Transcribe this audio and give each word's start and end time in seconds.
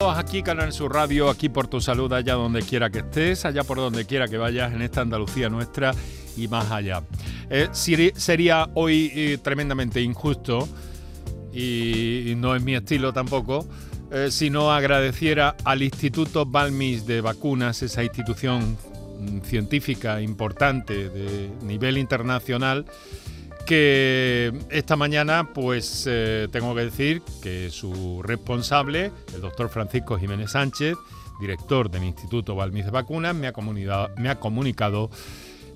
Aquí 0.00 0.44
Canal 0.44 0.72
Sur 0.72 0.94
Radio, 0.94 1.28
aquí 1.28 1.48
por 1.48 1.66
tu 1.66 1.80
salud, 1.80 2.12
allá 2.12 2.34
donde 2.34 2.62
quiera 2.62 2.88
que 2.88 3.00
estés, 3.00 3.44
allá 3.44 3.64
por 3.64 3.78
donde 3.78 4.04
quiera 4.04 4.28
que 4.28 4.38
vayas, 4.38 4.72
en 4.72 4.80
esta 4.80 5.00
Andalucía 5.00 5.48
nuestra 5.48 5.92
y 6.36 6.46
más 6.46 6.70
allá. 6.70 7.02
Eh, 7.50 7.68
sería 7.72 8.68
hoy 8.74 9.10
eh, 9.12 9.38
tremendamente 9.42 10.00
injusto, 10.00 10.68
y, 11.52 12.32
no 12.36 12.54
es 12.54 12.62
mi 12.62 12.76
estilo 12.76 13.12
tampoco, 13.12 13.66
eh, 14.12 14.28
si 14.30 14.50
no 14.50 14.72
agradeciera 14.72 15.56
al 15.64 15.82
Instituto 15.82 16.46
Balmis 16.46 17.04
de 17.04 17.20
Vacunas, 17.20 17.82
esa 17.82 18.04
institución 18.04 18.78
científica 19.42 20.22
importante 20.22 21.08
de 21.08 21.50
nivel 21.64 21.98
internacional, 21.98 22.86
que 23.66 24.52
esta 24.70 24.96
mañana 24.96 25.50
pues 25.54 26.04
eh, 26.08 26.48
tengo 26.50 26.74
que 26.74 26.84
decir 26.84 27.22
que 27.42 27.70
su 27.70 28.22
responsable, 28.22 29.12
el 29.34 29.40
doctor 29.40 29.68
Francisco 29.68 30.18
Jiménez 30.18 30.52
Sánchez, 30.52 30.96
director 31.40 31.90
del 31.90 32.04
Instituto 32.04 32.54
Balmis 32.54 32.84
de 32.84 32.90
Vacunas, 32.90 33.34
me 33.34 33.48
ha, 33.48 33.52
me 34.16 34.28
ha 34.28 34.40
comunicado 34.40 35.10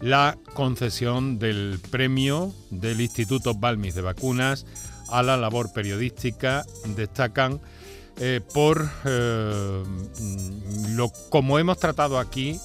la 0.00 0.36
concesión 0.54 1.38
del 1.38 1.78
premio 1.90 2.52
del 2.70 3.00
Instituto 3.00 3.54
Balmis 3.54 3.94
de 3.94 4.02
Vacunas 4.02 4.66
a 5.08 5.22
la 5.22 5.36
labor 5.36 5.72
periodística. 5.72 6.64
Destacan 6.96 7.60
eh, 8.18 8.40
por 8.52 8.88
eh, 9.04 9.84
lo 10.90 11.10
como 11.30 11.58
hemos 11.58 11.78
tratado 11.78 12.18
aquí 12.18 12.58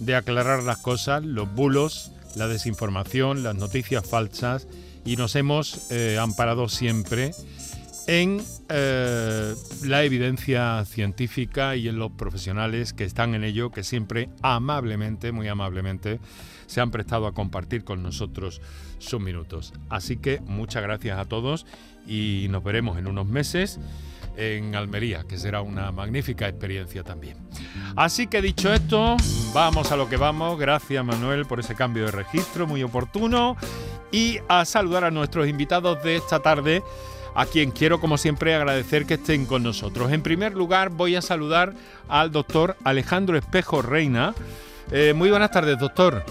de 0.00 0.16
aclarar 0.16 0.62
las 0.62 0.78
cosas, 0.78 1.24
los 1.24 1.52
bulos, 1.54 2.12
la 2.34 2.48
desinformación, 2.48 3.42
las 3.42 3.56
noticias 3.56 4.06
falsas 4.06 4.68
y 5.04 5.16
nos 5.16 5.36
hemos 5.36 5.90
eh, 5.90 6.18
amparado 6.18 6.68
siempre 6.68 7.32
en 8.06 8.42
eh, 8.68 9.54
la 9.84 10.04
evidencia 10.04 10.84
científica 10.84 11.76
y 11.76 11.88
en 11.88 11.98
los 11.98 12.10
profesionales 12.12 12.92
que 12.92 13.04
están 13.04 13.34
en 13.34 13.44
ello, 13.44 13.70
que 13.70 13.84
siempre 13.84 14.28
amablemente, 14.42 15.32
muy 15.32 15.48
amablemente, 15.48 16.18
se 16.66 16.80
han 16.80 16.90
prestado 16.90 17.26
a 17.26 17.34
compartir 17.34 17.84
con 17.84 18.02
nosotros 18.02 18.60
sus 18.98 19.20
minutos. 19.20 19.72
Así 19.88 20.16
que 20.16 20.40
muchas 20.40 20.82
gracias 20.82 21.18
a 21.18 21.24
todos 21.24 21.66
y 22.06 22.46
nos 22.50 22.64
veremos 22.64 22.98
en 22.98 23.06
unos 23.06 23.26
meses 23.26 23.78
en 24.36 24.74
Almería, 24.74 25.24
que 25.28 25.38
será 25.38 25.60
una 25.62 25.92
magnífica 25.92 26.48
experiencia 26.48 27.02
también. 27.02 27.36
Así 27.96 28.26
que 28.26 28.40
dicho 28.40 28.72
esto, 28.72 29.16
vamos 29.52 29.92
a 29.92 29.96
lo 29.96 30.08
que 30.08 30.16
vamos. 30.16 30.58
Gracias 30.58 31.04
Manuel 31.04 31.46
por 31.46 31.60
ese 31.60 31.74
cambio 31.74 32.06
de 32.06 32.12
registro, 32.12 32.66
muy 32.66 32.82
oportuno. 32.82 33.56
Y 34.12 34.38
a 34.48 34.64
saludar 34.64 35.04
a 35.04 35.10
nuestros 35.10 35.48
invitados 35.48 36.02
de 36.02 36.16
esta 36.16 36.40
tarde, 36.40 36.82
a 37.34 37.46
quien 37.46 37.70
quiero 37.70 38.00
como 38.00 38.18
siempre 38.18 38.54
agradecer 38.54 39.06
que 39.06 39.14
estén 39.14 39.46
con 39.46 39.62
nosotros. 39.62 40.10
En 40.12 40.22
primer 40.22 40.54
lugar 40.54 40.90
voy 40.90 41.16
a 41.16 41.22
saludar 41.22 41.74
al 42.08 42.32
doctor 42.32 42.76
Alejandro 42.84 43.36
Espejo 43.36 43.82
Reina. 43.82 44.34
Eh, 44.90 45.12
muy 45.14 45.30
buenas 45.30 45.50
tardes, 45.50 45.78
doctor. 45.78 46.24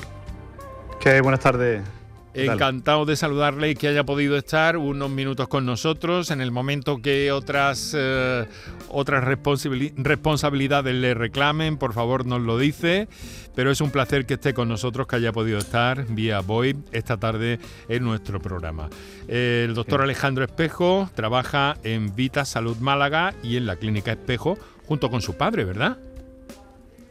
¿Qué? 0.99 1.21
Buenas 1.21 1.39
tardes. 1.39 1.98
Encantado 2.33 3.05
de 3.05 3.15
saludarle 3.15 3.71
y 3.71 3.75
que 3.75 3.87
haya 3.87 4.03
podido 4.03 4.37
estar 4.37 4.77
unos 4.77 5.09
minutos 5.09 5.47
con 5.47 5.65
nosotros. 5.65 6.29
En 6.29 6.41
el 6.41 6.51
momento 6.51 7.01
que 7.01 7.31
otras, 7.31 7.95
eh, 7.97 8.45
otras 8.89 9.23
responsabilidades 9.23 10.93
le 10.93 11.13
reclamen, 11.15 11.77
por 11.77 11.93
favor 11.93 12.25
nos 12.25 12.41
lo 12.41 12.57
dice, 12.59 13.07
pero 13.55 13.71
es 13.71 13.81
un 13.81 13.89
placer 13.89 14.25
que 14.25 14.35
esté 14.35 14.53
con 14.53 14.69
nosotros, 14.69 15.07
que 15.07 15.15
haya 15.15 15.31
podido 15.31 15.57
estar 15.57 16.05
vía 16.07 16.41
VoIP 16.41 16.77
esta 16.91 17.17
tarde 17.17 17.59
en 17.87 18.03
nuestro 18.03 18.39
programa. 18.39 18.89
El 19.27 19.73
doctor 19.73 20.01
Alejandro 20.01 20.43
Espejo 20.45 21.09
trabaja 21.15 21.77
en 21.83 22.15
Vita 22.15 22.45
Salud 22.45 22.77
Málaga 22.77 23.33
y 23.41 23.57
en 23.57 23.65
la 23.65 23.75
Clínica 23.75 24.11
Espejo 24.11 24.57
junto 24.85 25.09
con 25.09 25.21
su 25.21 25.35
padre, 25.35 25.65
¿verdad? 25.65 25.97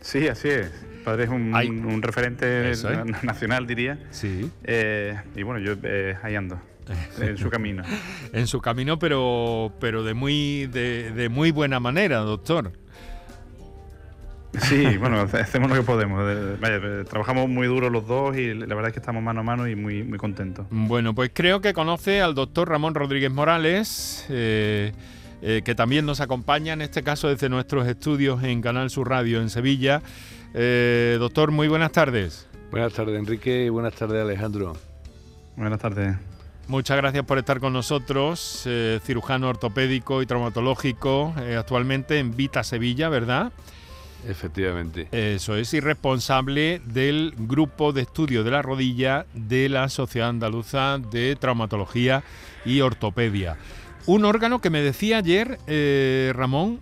Sí, 0.01 0.29
así 0.29 0.49
es 0.49 0.71
padre 1.09 1.25
es 1.25 1.31
un, 1.31 2.03
referente 2.03 2.73
nacional, 3.23 3.67
diría. 3.67 3.99
Sí. 4.11 4.51
Eh, 4.65 5.17
y 5.35 5.43
bueno, 5.43 5.61
yo 5.61 5.75
eh, 5.83 6.17
ahí 6.23 6.35
ando. 6.35 6.61
en 7.21 7.37
su 7.37 7.51
camino. 7.51 7.83
en 8.33 8.47
su 8.47 8.61
camino, 8.61 8.99
pero, 8.99 9.73
pero 9.79 10.03
de, 10.03 10.15
muy, 10.15 10.67
de, 10.67 11.29
muy 11.31 11.51
buena 11.51 11.81
manera, 11.81 12.19
doctor. 12.19 12.73
Sí, 14.63 14.97
bueno, 14.99 15.21
hacemos 15.21 15.69
lo 15.71 15.77
que 15.77 15.83
podemos. 15.83 16.23
trabajamos 17.09 17.49
muy 17.49 17.67
duro 17.67 17.91
los 17.91 18.07
dos 18.07 18.37
y 18.37 18.55
la 18.55 18.67
verdad 18.75 18.89
es 18.89 18.93
que 18.95 19.01
estamos 19.01 19.23
mano 19.23 19.41
a 19.41 19.43
mano 19.43 19.69
y 19.69 19.77
muy, 19.77 20.03
muy 20.03 20.19
contentos. 20.19 20.67
Bueno, 20.71 21.15
pues 21.15 21.31
creo 21.33 21.61
que 21.61 21.75
conoce 21.75 22.23
al 22.23 22.35
doctor 22.35 22.69
Ramón 22.69 22.95
Rodríguez 22.95 23.31
Morales, 23.31 24.27
eh, 24.31 24.93
que 25.41 25.75
también 25.75 26.07
nos 26.07 26.21
acompaña 26.21 26.73
en 26.73 26.83
este 26.83 27.03
caso 27.03 27.29
desde 27.29 27.49
nuestros 27.51 27.87
estudios 27.87 28.43
en 28.43 28.63
Canal 28.63 28.89
Sur 28.91 29.11
Radio 29.11 29.41
en 29.41 29.51
Sevilla. 29.51 30.03
Eh, 30.55 31.17
doctor, 31.19 31.51
muy 31.51 31.69
buenas 31.69 31.93
tardes. 31.93 32.47
Buenas 32.71 32.93
tardes, 32.93 33.19
Enrique, 33.19 33.65
y 33.65 33.69
buenas 33.69 33.95
tardes, 33.95 34.23
Alejandro. 34.23 34.77
Buenas 35.57 35.81
tardes. 35.81 36.17
Muchas 36.69 36.99
gracias 36.99 37.25
por 37.25 37.39
estar 37.39 37.61
con 37.61 37.73
nosotros, 37.73 38.65
eh, 38.67 39.01
cirujano 39.03 39.49
ortopédico 39.49 40.21
y 40.21 40.27
traumatológico, 40.27 41.35
eh, 41.41 41.57
actualmente 41.57 42.19
en 42.19 42.37
Vita 42.37 42.63
Sevilla, 42.63 43.09
¿verdad? 43.09 43.53
Efectivamente. 44.27 45.09
Eso 45.13 45.57
es, 45.57 45.73
y 45.73 45.81
responsable 45.81 46.83
del 46.85 47.35
grupo 47.39 47.93
de 47.93 48.03
estudio 48.03 48.45
de 48.45 48.51
la 48.51 48.61
rodilla 48.61 49.25
de 49.33 49.69
la 49.71 49.89
Sociedad 49.89 50.29
Andaluza 50.29 50.99
de 50.99 51.37
Traumatología 51.37 52.23
y 52.67 52.83
Ortopedia. 52.83 53.57
Un 54.09 54.25
órgano 54.25 54.63
que 54.63 54.71
me 54.71 54.81
decía 54.81 55.19
ayer, 55.19 55.59
eh, 55.67 56.33
Ramón, 56.35 56.81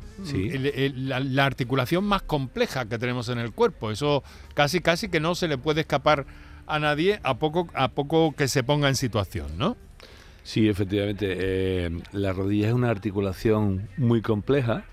la, 0.94 1.44
articulación 1.44 2.04
más 2.04 2.22
compleja 2.22 2.88
que 2.88 3.00
tenemos 3.00 3.28
en 3.31 3.41
el 3.41 3.50
cuerpo. 3.50 3.91
Eso 3.91 4.22
casi, 4.54 4.78
casi 4.78 5.09
que 5.09 5.19
no 5.19 5.34
se 5.34 5.48
le 5.48 5.59
puede 5.59 5.81
escapar 5.81 6.25
a 6.69 6.78
nadie 6.78 7.19
a 7.25 7.36
poco, 7.36 7.66
a 7.75 7.88
poco 7.88 8.32
que 8.36 8.47
se 8.47 8.62
ponga 8.62 8.88
en 8.88 8.94
situación, 8.94 9.59
¿no? 9.59 9.76
Sí, 10.44 10.69
efectivamente. 10.69 11.26
Eh, 11.36 11.91
la 12.12 12.32
rodilla 12.32 12.69
es 12.69 12.75
una 12.75 12.91
articulación 12.91 13.88
muy 13.97 14.22
compleja, 14.22 14.84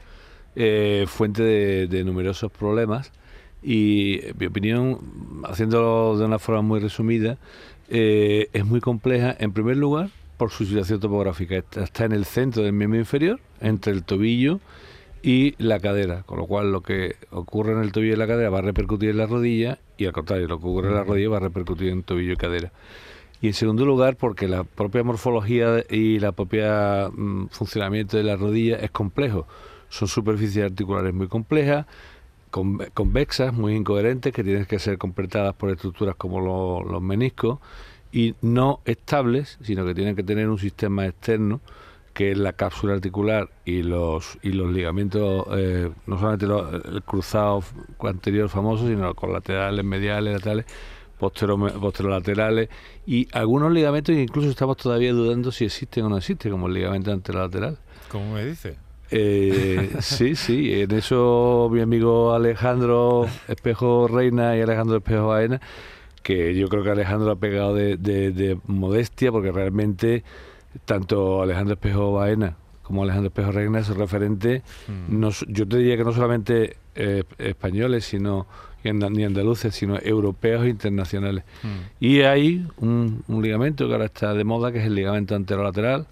eh, 0.55 1.05
fuente 1.07 1.43
de, 1.43 2.03
numerosos 2.03 2.51
problemas 2.51 3.11
y, 3.61 4.25
en 4.25 4.37
mi 4.39 4.47
opinión, 4.47 5.43
haciéndolo 5.47 6.17
de 6.17 6.25
una 6.25 6.39
forma 6.39 6.63
muy 6.63 6.79
resumida, 6.79 7.37
es 7.89 8.65
muy 8.65 8.81
compleja, 8.81 9.35
en 9.37 9.53
primer 9.53 9.77
lugar, 9.77 10.09
por 10.37 10.51
su 10.51 10.65
situación 10.65 10.99
topográfica. 10.99 11.55
Está 11.55 12.05
en 12.05 12.11
el 12.11 12.25
centro 12.25 12.63
del 12.63 12.73
miembro 12.73 12.99
inferior, 12.99 13.39
entre 13.61 13.93
el 13.93 14.03
tobillo 14.03 14.59
y 15.21 15.55
la 15.57 15.79
cadera, 15.79 16.23
con 16.23 16.37
lo 16.37 16.47
cual 16.47 16.71
lo 16.71 16.81
que 16.81 17.15
ocurre 17.31 17.71
en 17.71 17.79
el 17.79 17.91
tobillo 17.91 18.13
y 18.13 18.17
la 18.17 18.27
cadera 18.27 18.49
va 18.49 18.59
a 18.59 18.63
repercutir 18.63 19.09
en 19.09 19.17
la 19.17 19.25
rodilla 19.25 19.79
y 19.97 20.05
al 20.05 20.11
contrario, 20.11 20.47
lo 20.47 20.59
que 20.59 20.65
ocurre 20.65 20.89
en 20.89 20.95
la 20.95 21.03
rodilla 21.03 21.29
va 21.29 21.37
a 21.37 21.41
repercutir 21.41 21.89
en 21.89 22.03
tobillo 22.03 22.33
y 22.33 22.35
cadera. 22.35 22.71
Y 23.41 23.47
en 23.47 23.53
segundo 23.53 23.85
lugar, 23.85 24.15
porque 24.15 24.47
la 24.47 24.63
propia 24.63 25.03
morfología 25.03 25.83
y 25.89 26.19
la 26.19 26.31
propia 26.31 27.09
mm, 27.13 27.47
funcionamiento 27.47 28.17
de 28.17 28.23
la 28.23 28.35
rodilla 28.35 28.77
es 28.77 28.91
complejo. 28.91 29.47
Son 29.89 30.07
superficies 30.07 30.65
articulares 30.65 31.13
muy 31.13 31.27
complejas, 31.27 31.85
convexas, 32.49 33.53
muy 33.53 33.75
incoherentes, 33.75 34.33
que 34.33 34.43
tienen 34.43 34.65
que 34.65 34.79
ser 34.79 34.97
completadas 34.97 35.55
por 35.55 35.71
estructuras 35.71 36.15
como 36.15 36.83
los 36.83 37.01
meniscos 37.01 37.59
y 38.13 38.35
no 38.41 38.79
estables, 38.85 39.57
sino 39.63 39.85
que 39.85 39.95
tienen 39.95 40.15
que 40.15 40.23
tener 40.23 40.47
un 40.47 40.59
sistema 40.59 41.07
externo 41.07 41.59
que 42.13 42.31
es 42.31 42.37
la 42.37 42.53
cápsula 42.53 42.93
articular 42.93 43.49
y 43.65 43.81
los 43.81 44.37
y 44.43 44.51
los 44.51 44.71
ligamentos, 44.71 45.47
eh, 45.57 45.89
no 46.05 46.19
solamente 46.19 46.45
el 46.45 47.01
cruzado 47.01 47.63
anterior 48.01 48.49
famoso, 48.49 48.87
sino 48.87 49.07
los 49.07 49.15
colaterales, 49.15 49.83
mediales, 49.83 50.35
laterales, 50.35 50.65
posterolaterales 51.17 52.69
y 53.07 53.27
algunos 53.31 53.71
ligamentos 53.71 54.15
incluso 54.15 54.49
estamos 54.49 54.77
todavía 54.77 55.11
dudando 55.11 55.51
si 55.51 55.65
existen 55.65 56.05
o 56.05 56.09
no 56.09 56.17
existen, 56.17 56.51
como 56.51 56.67
el 56.67 56.75
ligamento 56.75 57.11
anterolateral. 57.11 57.79
¿Cómo 58.09 58.35
me 58.35 58.45
dice? 58.45 58.75
Eh, 59.09 59.95
sí, 60.01 60.35
sí, 60.35 60.81
en 60.81 60.91
eso 60.91 61.67
mi 61.71 61.81
amigo 61.81 62.33
Alejandro 62.33 63.27
Espejo 63.47 64.07
Reina 64.07 64.55
y 64.55 64.61
Alejandro 64.61 64.97
Espejo 64.97 65.27
Baena 65.27 65.59
que 66.23 66.55
yo 66.55 66.67
creo 66.69 66.83
que 66.83 66.91
Alejandro 66.91 67.31
ha 67.31 67.35
pegado 67.35 67.75
de, 67.75 68.57
modestia, 68.65 69.31
porque 69.31 69.51
realmente 69.51 70.23
tanto 70.85 71.43
Alejandro 71.43 71.75
Espejo 71.75 72.13
Baena 72.13 72.55
como 72.81 73.03
Alejandro 73.03 73.27
Espejo 73.27 73.51
Reina 73.51 73.79
es 73.79 73.87
referente, 73.89 74.61
mm. 74.87 75.27
yo 75.47 75.67
te 75.67 75.77
diría 75.77 75.95
que 75.95 76.03
no 76.03 76.11
solamente 76.11 76.77
eh, 76.95 77.23
españoles, 77.37 78.05
sino 78.05 78.45
ni 78.91 79.23
andaluces, 79.23 79.73
sino 79.73 79.97
europeos 79.99 80.65
e 80.65 80.69
internacionales. 80.69 81.43
Mm. 81.63 82.05
Y 82.05 82.21
hay 82.21 82.67
un, 82.77 83.23
ligamento 83.27 83.87
que 83.87 83.93
ahora 83.93 84.05
está 84.05 84.33
de 84.33 84.43
moda, 84.43 84.71
que 84.71 84.79
es 84.79 84.85
el 84.85 84.95
ligamento 84.95 85.35
anterolateral, 85.35 86.07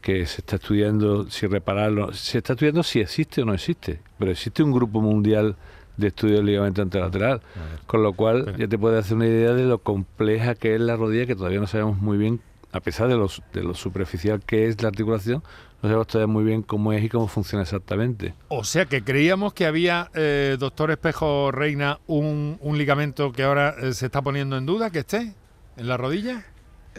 que 0.00 0.26
se 0.26 0.42
está 0.42 0.56
estudiando 0.56 1.28
si 1.30 1.46
repararlo, 1.46 2.12
se 2.12 2.38
está 2.38 2.52
estudiando 2.52 2.82
si 2.82 3.00
existe 3.00 3.42
o 3.42 3.44
no 3.44 3.54
existe, 3.54 4.00
pero 4.18 4.30
existe 4.30 4.62
un 4.62 4.70
grupo 4.70 5.00
mundial 5.00 5.56
de 5.96 6.08
estudio 6.08 6.36
del 6.36 6.46
ligamento 6.46 6.82
anterolateral. 6.82 7.40
Con 7.86 8.02
lo 8.02 8.12
cual 8.12 8.56
ya 8.56 8.68
te 8.68 8.78
puedes 8.78 9.04
hacer 9.04 9.16
una 9.16 9.26
idea 9.26 9.52
de 9.52 9.64
lo 9.64 9.78
compleja 9.78 10.54
que 10.54 10.74
es 10.74 10.80
la 10.80 10.96
rodilla, 10.96 11.26
que 11.26 11.36
todavía 11.36 11.60
no 11.60 11.66
sabemos 11.66 11.98
muy 11.98 12.18
bien 12.18 12.40
a 12.74 12.80
pesar 12.80 13.06
de, 13.06 13.16
los, 13.16 13.40
de 13.52 13.62
lo 13.62 13.72
superficial 13.74 14.42
que 14.44 14.66
es 14.66 14.82
la 14.82 14.88
articulación, 14.88 15.44
no 15.80 15.88
sabemos 15.88 16.08
todavía 16.08 16.32
muy 16.32 16.42
bien 16.42 16.62
cómo 16.62 16.92
es 16.92 17.04
y 17.04 17.08
cómo 17.08 17.28
funciona 17.28 17.62
exactamente. 17.62 18.34
O 18.48 18.64
sea 18.64 18.86
que 18.86 19.04
creíamos 19.04 19.54
que 19.54 19.64
había, 19.64 20.10
eh, 20.12 20.56
doctor 20.58 20.90
Espejo 20.90 21.52
Reina, 21.52 22.00
un, 22.08 22.58
ligamento 22.72 23.30
que 23.30 23.44
ahora 23.44 23.76
eh, 23.80 23.92
se 23.92 24.06
está 24.06 24.22
poniendo 24.22 24.56
en 24.56 24.66
duda, 24.66 24.90
que 24.90 24.98
esté 25.00 25.34
en 25.76 25.86
la 25.86 25.96
rodilla. 25.96 26.44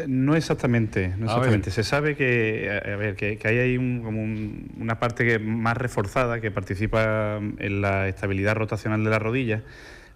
No 0.07 0.35
exactamente, 0.35 1.13
no 1.17 1.25
exactamente. 1.25 1.71
Se 1.71 1.83
sabe 1.83 2.15
que, 2.15 2.69
a 2.69 2.95
ver, 2.97 3.15
que, 3.15 3.39
hay 3.43 3.57
ahí 3.57 3.77
como 3.77 4.23
una 4.23 4.99
parte 4.99 5.25
que 5.25 5.39
más 5.39 5.77
reforzada 5.77 6.41
que 6.41 6.51
participa 6.51 7.37
en 7.37 7.81
la 7.81 8.07
estabilidad 8.07 8.55
rotacional 8.55 9.03
de 9.03 9.09
la 9.09 9.19
rodilla. 9.19 9.63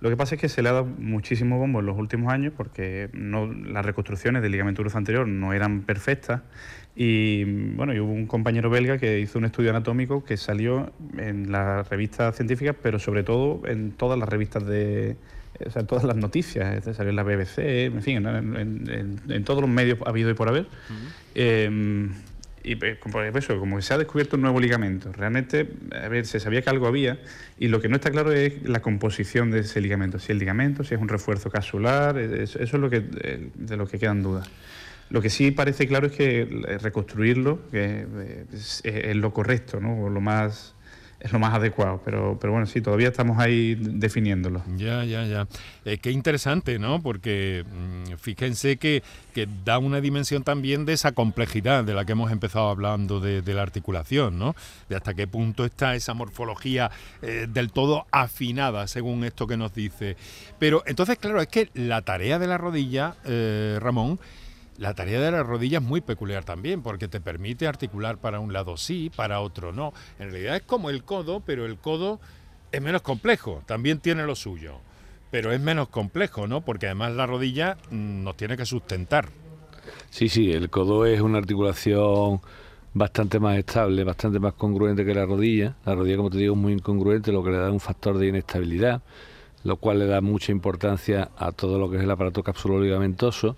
Lo 0.01 0.09
que 0.09 0.15
pasa 0.15 0.35
es 0.35 0.41
que 0.41 0.47
se 0.47 0.61
le 0.61 0.69
ha 0.69 0.73
dado 0.73 0.85
muchísimo 0.85 1.57
bombo 1.57 1.81
en 1.81 1.85
los 1.85 1.97
últimos 1.97 2.31
años 2.31 2.53
porque 2.55 3.09
no, 3.13 3.51
las 3.51 3.85
reconstrucciones 3.85 4.41
del 4.41 4.53
ligamento 4.53 4.81
cruzo 4.81 4.97
anterior 4.97 5.27
no 5.27 5.53
eran 5.53 5.81
perfectas 5.81 6.41
y 6.95 7.43
bueno, 7.75 7.93
y 7.93 7.99
hubo 7.99 8.11
un 8.11 8.25
compañero 8.25 8.69
belga 8.69 8.97
que 8.97 9.19
hizo 9.19 9.39
un 9.39 9.45
estudio 9.45 9.69
anatómico 9.71 10.23
que 10.23 10.37
salió 10.37 10.91
en 11.17 11.51
las 11.51 11.87
revistas 11.89 12.35
científicas, 12.35 12.75
pero 12.81 12.97
sobre 12.97 13.23
todo 13.23 13.61
en 13.65 13.91
todas 13.91 14.17
las 14.17 14.29
revistas 14.29 14.65
de, 14.65 15.17
o 15.65 15.69
sea, 15.69 15.85
todas 15.85 16.03
las 16.03 16.15
noticias, 16.15 16.83
salió 16.95 17.09
en 17.09 17.15
la 17.15 17.23
BBC, 17.23 17.59
en 17.85 18.01
fin, 18.01 18.25
en, 18.25 19.43
todos 19.43 19.61
los 19.61 19.69
medios 19.69 19.99
ha 20.05 20.09
habido 20.09 20.29
y 20.29 20.33
por 20.33 20.47
haber. 20.47 20.67
Em, 21.35 22.11
y 22.63 22.75
pues, 22.75 22.97
como, 22.99 23.21
eso, 23.21 23.59
como 23.59 23.77
que 23.77 23.81
se 23.81 23.93
ha 23.93 23.97
descubierto 23.97 24.35
un 24.35 24.43
nuevo 24.43 24.59
ligamento. 24.59 25.11
Realmente, 25.11 25.69
a 25.91 26.07
ver, 26.07 26.25
se 26.25 26.39
sabía 26.39 26.61
que 26.61 26.69
algo 26.69 26.87
había 26.87 27.19
y 27.57 27.67
lo 27.67 27.81
que 27.81 27.89
no 27.89 27.95
está 27.95 28.11
claro 28.11 28.31
es 28.31 28.63
la 28.63 28.81
composición 28.81 29.51
de 29.51 29.59
ese 29.59 29.81
ligamento. 29.81 30.19
Si 30.19 30.31
el 30.31 30.39
ligamento, 30.39 30.83
si 30.83 30.95
es 30.95 31.01
un 31.01 31.07
refuerzo 31.07 31.49
casular, 31.49 32.17
eso, 32.17 32.59
es 32.59 32.73
lo 32.73 32.89
que, 32.89 33.01
de 33.01 33.77
lo 33.77 33.87
que 33.87 33.97
quedan 33.97 34.21
dudas. 34.21 34.49
Lo 35.09 35.21
que 35.21 35.29
sí 35.29 35.51
parece 35.51 35.87
claro 35.87 36.07
es 36.07 36.13
que 36.13 36.41
eh, 36.41 36.77
reconstruirlo 36.77 37.59
eh, 37.71 38.45
es, 38.53 39.15
lo 39.15 39.33
correcto, 39.33 39.79
¿no? 39.79 40.03
O 40.03 40.09
lo 40.09 40.21
más 40.21 40.75
es 41.19 41.33
lo 41.33 41.39
más 41.39 41.53
adecuado, 41.53 42.01
pero, 42.03 42.37
pero 42.39 42.53
bueno, 42.53 42.65
sí, 42.65 42.81
todavía 42.81 43.09
estamos 43.09 43.39
ahí 43.39 43.75
definiéndolo. 43.75 44.63
Ya, 44.77 45.03
ya, 45.03 45.25
ya. 45.25 45.47
Eh, 45.83 45.97
qué 45.97 46.11
interesante, 46.11 46.79
¿no? 46.79 47.01
Porque 47.01 47.65
mm, 47.69 48.13
fíjense 48.17 48.77
que, 48.77 49.03
que, 49.33 49.47
da 49.65 49.79
una 49.79 49.99
dimensión 49.99 50.43
también 50.43 50.85
de 50.85 50.93
esa 50.93 51.11
complejidad 51.11 51.83
de 51.83 51.93
la 51.93 52.05
que 52.05 52.13
hemos 52.13 52.31
empezado 52.31 52.69
hablando 52.69 53.19
de, 53.19 53.41
la 53.49 53.61
articulación, 53.61 54.39
¿no? 54.39 54.55
De 54.87 54.95
hasta 54.95 55.13
qué 55.13 55.27
punto 55.27 55.65
está 55.65 55.95
esa 55.95 56.13
morfología 56.13 56.91
del 57.21 57.71
todo 57.71 58.05
afinada, 58.11 58.87
según 58.87 59.23
esto 59.23 59.47
que 59.47 59.57
nos 59.57 59.73
dice. 59.73 60.15
Pero 60.59 60.83
entonces, 60.85 61.17
claro, 61.17 61.41
es 61.41 61.47
que 61.47 61.69
la 61.73 62.03
tarea 62.03 62.37
de 62.37 62.47
la 62.47 62.57
rodilla, 62.57 63.15
Ramón, 63.79 64.19
la 64.79 64.93
tarea 64.93 65.19
de 65.19 65.31
la 65.31 65.43
rodilla 65.43 65.79
es 65.79 65.83
muy 65.83 65.99
peculiar 65.99 66.45
también, 66.45 66.81
porque 66.81 67.09
te 67.09 67.19
permite 67.19 67.67
articular 67.67 68.17
para 68.17 68.39
un 68.39 68.53
lado 68.53 68.77
sí, 68.77 69.11
para 69.13 69.41
otro 69.41 69.73
no. 69.73 69.93
En 70.19 70.31
realidad 70.31 70.55
es 70.55 70.61
como 70.63 70.89
el 70.89 71.03
codo, 71.03 71.41
pero 71.41 71.65
el 71.65 71.77
codo 71.77 72.19
es 72.71 72.81
menos 72.81 73.01
complejo, 73.01 73.61
también 73.65 73.99
tiene 73.99 74.25
lo 74.25 74.35
suyo, 74.35 74.79
pero 75.31 75.51
es 75.51 75.59
menos 75.59 75.89
complejo, 75.89 76.47
¿no? 76.47 76.61
Porque 76.61 76.85
además 76.85 77.11
la 77.11 77.25
rodilla 77.25 77.77
mm, 77.91 78.23
nos 78.23 78.37
tiene 78.37 78.55
que 78.55 78.65
sustentar. 78.65 79.27
Sí, 80.11 80.29
sí, 80.29 80.51
el 80.51 80.69
codo 80.69 81.05
es 81.05 81.19
una 81.19 81.39
articulación 81.39 82.39
bastante 82.93 83.37
más 83.39 83.57
estable, 83.57 84.05
bastante 84.05 84.39
más 84.39 84.53
congruente 84.53 85.03
que 85.03 85.13
la 85.13 85.25
rodilla. 85.25 85.75
La 85.85 85.93
rodilla, 85.93 86.17
como 86.17 86.29
te 86.29 86.37
digo, 86.37 86.53
es 86.53 86.59
muy 86.59 86.71
incongruente, 86.71 87.33
lo 87.33 87.43
que 87.43 87.51
le 87.51 87.57
da 87.57 87.69
un 87.69 87.81
factor 87.81 88.17
de 88.17 88.27
inestabilidad, 88.27 89.01
lo 89.65 89.75
cual 89.75 89.99
le 89.99 90.05
da 90.05 90.21
mucha 90.21 90.53
importancia 90.53 91.31
a 91.37 91.51
todo 91.51 91.77
lo 91.77 91.89
que 91.89 91.97
es 91.97 92.03
el 92.03 92.11
aparato 92.11 92.43
capsulo-ligamentoso 92.43 93.57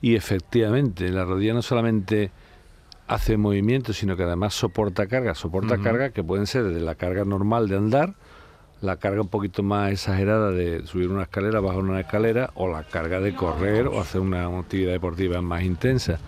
y 0.00 0.14
efectivamente, 0.14 1.08
la 1.10 1.24
rodilla 1.24 1.54
no 1.54 1.62
solamente 1.62 2.30
hace 3.08 3.36
movimiento, 3.36 3.92
sino 3.92 4.16
que 4.16 4.22
además 4.22 4.54
soporta 4.54 5.06
carga, 5.06 5.34
soporta 5.34 5.78
carga 5.78 6.10
que 6.10 6.22
pueden 6.22 6.46
ser 6.46 6.64
desde 6.64 6.80
la 6.80 6.94
carga 6.94 7.24
normal 7.24 7.68
de 7.68 7.76
andar, 7.76 8.14
la 8.80 8.96
carga 8.96 9.22
un 9.22 9.28
poquito 9.28 9.62
más 9.62 9.90
exagerada 9.90 10.50
de 10.50 10.86
subir 10.86 11.08
una 11.08 11.22
escalera, 11.22 11.60
bajar 11.60 11.80
una 11.80 12.00
escalera, 12.00 12.50
o 12.54 12.68
la 12.68 12.84
carga 12.84 13.18
de 13.18 13.34
correr 13.34 13.88
o 13.88 14.00
hacer 14.00 14.20
una, 14.20 14.46
actividad 14.46 14.92
deportiva 14.92 15.40
más 15.40 15.62
intensa. 15.62 16.20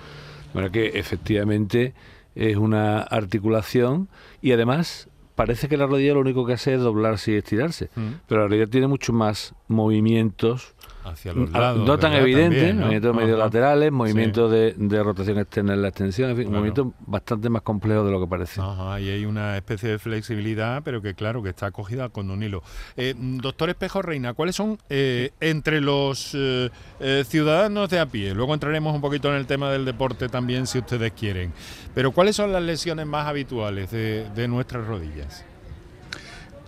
Manera 0.52 0.72
que 0.72 0.98
efectivamente 0.98 1.94
es 2.34 2.56
una 2.56 3.00
articulación 3.02 4.08
y 4.40 4.52
además 4.52 5.08
parece 5.36 5.68
que 5.68 5.76
la 5.76 5.86
rodilla 5.86 6.14
lo 6.14 6.20
único 6.20 6.44
que 6.44 6.54
hace 6.54 6.74
es 6.74 6.80
doblarse 6.80 7.32
y 7.32 7.34
estirarse, 7.36 7.88
pero 8.26 8.40
la 8.40 8.48
rodilla 8.48 8.66
tiene 8.66 8.88
mucho 8.88 9.12
más 9.12 9.54
movimientos 9.68 10.74
hacia 11.04 11.32
los 11.32 11.50
lados. 11.50 11.86
No 11.86 11.98
tan 11.98 12.12
evidente, 12.14 12.72
movimientos 12.72 13.14
medio 13.14 13.36
laterales, 13.36 13.92
movimientos 13.92 14.50
de, 14.50 15.02
rotación 15.02 15.38
externa 15.38 15.74
en 15.74 15.82
la 15.82 15.88
extensión, 15.88 16.30
en 16.30 16.36
fin, 16.36 16.50
movimientos 16.50 16.88
bastante 17.00 17.48
más 17.48 17.62
complejos 17.62 18.04
de 18.06 18.12
lo 18.12 18.20
que 18.20 18.26
parece. 18.26 18.60
Ajá, 18.60 19.00
y 19.00 19.08
hay 19.08 19.24
una 19.24 19.56
especie 19.56 19.90
de 19.90 19.98
flexibilidad, 19.98 20.82
pero 20.84 21.02
que 21.02 21.14
claro, 21.14 21.42
que 21.42 21.50
está 21.50 21.66
acogida 21.66 22.08
con 22.08 22.30
un 22.30 22.42
hilo. 22.42 22.62
Eh, 22.96 23.14
doctor 23.16 23.70
Espejo 23.70 24.02
Reina, 24.02 24.34
¿cuáles 24.34 24.56
son 24.56 24.78
eh, 24.88 25.30
entre 25.40 25.80
los 25.80 26.34
eh, 26.34 26.70
ciudadanos 27.26 27.88
de 27.90 28.00
a 28.00 28.06
pie? 28.06 28.34
Luego 28.34 28.54
entraremos 28.54 28.94
un 28.94 29.00
poquito 29.00 29.28
en 29.28 29.36
el 29.36 29.46
tema 29.46 29.70
del 29.70 29.84
deporte 29.84 30.28
también, 30.28 30.66
si 30.66 30.78
ustedes 30.78 31.12
quieren. 31.12 31.52
Pero 31.94 32.12
¿cuáles 32.12 32.36
son 32.36 32.52
las 32.52 32.62
lesiones 32.62 33.06
más 33.06 33.26
habituales 33.26 33.90
de 33.90 34.48
nuestras 34.48 34.86
rodillas? 34.86 35.44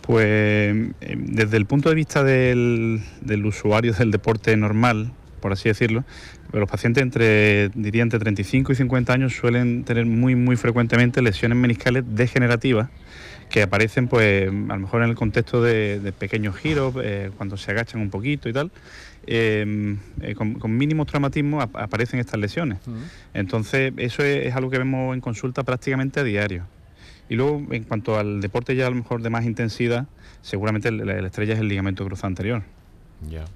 Pues 0.03 0.27
em, 0.27 0.93
desde 1.01 1.57
el 1.57 1.67
punto 1.67 1.89
de 1.89 1.95
vista 1.95 2.25
del, 2.25 3.01
usuario 3.45 3.93
del 3.93 4.11
deporte 4.11 4.57
normal, 4.57 5.13
por 5.41 5.53
así 5.53 5.69
decirlo, 5.69 6.05
los 6.53 6.69
pacientes 6.69 7.03
entre, 7.03 7.71
diría, 7.71 8.03
entre 8.03 8.19
35 8.19 8.73
y 8.73 8.75
50 8.75 9.13
años 9.13 9.35
suelen 9.35 9.85
tener 9.85 10.05
muy, 10.07 10.35
muy 10.35 10.57
frecuentemente 10.57 11.23
lesiones 11.23 11.57
meniscales 11.57 12.05
degenerativas 12.07 12.91
que 13.49 13.63
aparecen, 13.63 14.09
pues, 14.09 14.49
a 14.49 14.53
lo 14.53 14.79
mejor 14.79 15.03
en 15.03 15.11
el 15.11 15.15
contexto 15.15 15.63
de, 15.63 16.13
pequeños 16.19 16.57
giros, 16.57 16.95
eh, 17.03 17.31
cuando 17.37 17.57
se 17.57 17.71
agachan 17.71 18.01
un 18.01 18.11
poquito 18.11 18.49
y 18.49 18.53
tal. 18.53 18.71
Em, 19.27 19.99
eh, 20.21 20.35
con, 20.35 20.77
mínimos 20.77 21.07
traumatismos 21.07 21.63
aparecen 21.75 22.19
estas 22.19 22.41
lesiones. 22.41 22.79
Entonces, 23.35 23.93
eso 23.99 24.25
es 24.25 24.55
algo 24.57 24.71
que 24.71 24.79
vemos 24.79 25.15
en 25.15 25.21
consulta 25.21 25.63
prácticamente 25.63 26.21
a 26.21 26.25
diario. 26.25 26.65
Y 27.33 27.35
luego, 27.35 27.63
en 27.71 27.85
cuanto 27.85 28.19
al 28.19 28.43
deporte 28.43 28.77
ya 28.77 28.89
a 28.89 28.91
lo 28.91 28.97
mejor 28.97 29.23
de 29.23 29.31
más 29.31 29.47
intensidad, 29.47 30.07
seguramente 30.43 30.93
la, 30.93 31.27
estrella 31.27 31.55
es 31.55 31.61
el 31.61 31.69
ligamento 31.69 32.05
cruzado 32.05 32.27
anterior. 32.27 32.63
Ya. 33.31 33.47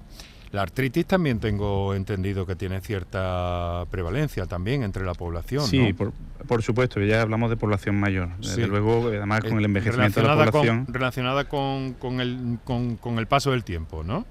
La 0.51 0.63
artritis 0.63 1.05
también 1.05 1.39
tengo 1.39 1.93
entendido 1.93 2.47
que 2.47 2.55
tiene 2.55 2.81
cierta 2.81 3.85
prevalencia 3.91 4.47
también 4.47 4.81
entre 4.81 5.05
la 5.05 5.13
población. 5.13 5.63
Sí, 5.63 5.93
por, 5.93 6.63
supuesto, 6.63 6.99
ya 7.01 7.21
hablamos 7.21 7.51
de 7.51 7.57
población 7.57 7.99
mayor. 7.99 8.29
Desde 8.39 8.65
luego, 8.65 9.09
además 9.09 9.41
con 9.41 9.59
el 9.59 9.65
eh, 9.65 9.67
envejecimiento 9.67 10.21
de 10.21 10.27
la 10.27 10.45
población. 10.49 10.87
relacionada 10.89 11.47
con, 11.47 11.95
el, 12.19 12.57
con, 12.63 13.19
el 13.19 13.27
paso 13.27 13.51
del 13.51 13.63
tiempo, 13.63 14.03
¿no? 14.03 14.25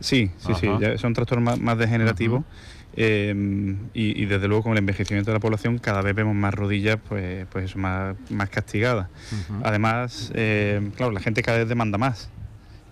Sí, 0.00 0.30
sí, 0.36 0.52
sí, 0.60 0.68
son 0.98 1.14
trastornos 1.14 1.58
más, 1.58 1.78
degenerativos. 1.78 2.44
Em, 2.94 3.78
y, 3.94 4.26
desde 4.26 4.48
luego 4.48 4.64
con 4.64 4.72
el 4.72 4.78
envejecimiento 4.78 5.30
de 5.30 5.36
la 5.36 5.40
población 5.40 5.78
cada 5.78 6.02
vez 6.02 6.14
vemos 6.14 6.34
más 6.34 6.52
rodillas 6.52 6.98
pues, 7.08 7.46
pues 7.50 7.74
más, 7.74 8.16
más 8.30 8.50
castigadas. 8.50 9.08
Además, 9.62 10.30
em, 10.34 10.90
claro, 10.90 11.12
la 11.12 11.20
gente 11.20 11.42
cada 11.42 11.58
vez 11.58 11.68
demanda 11.68 11.98
más. 11.98 12.30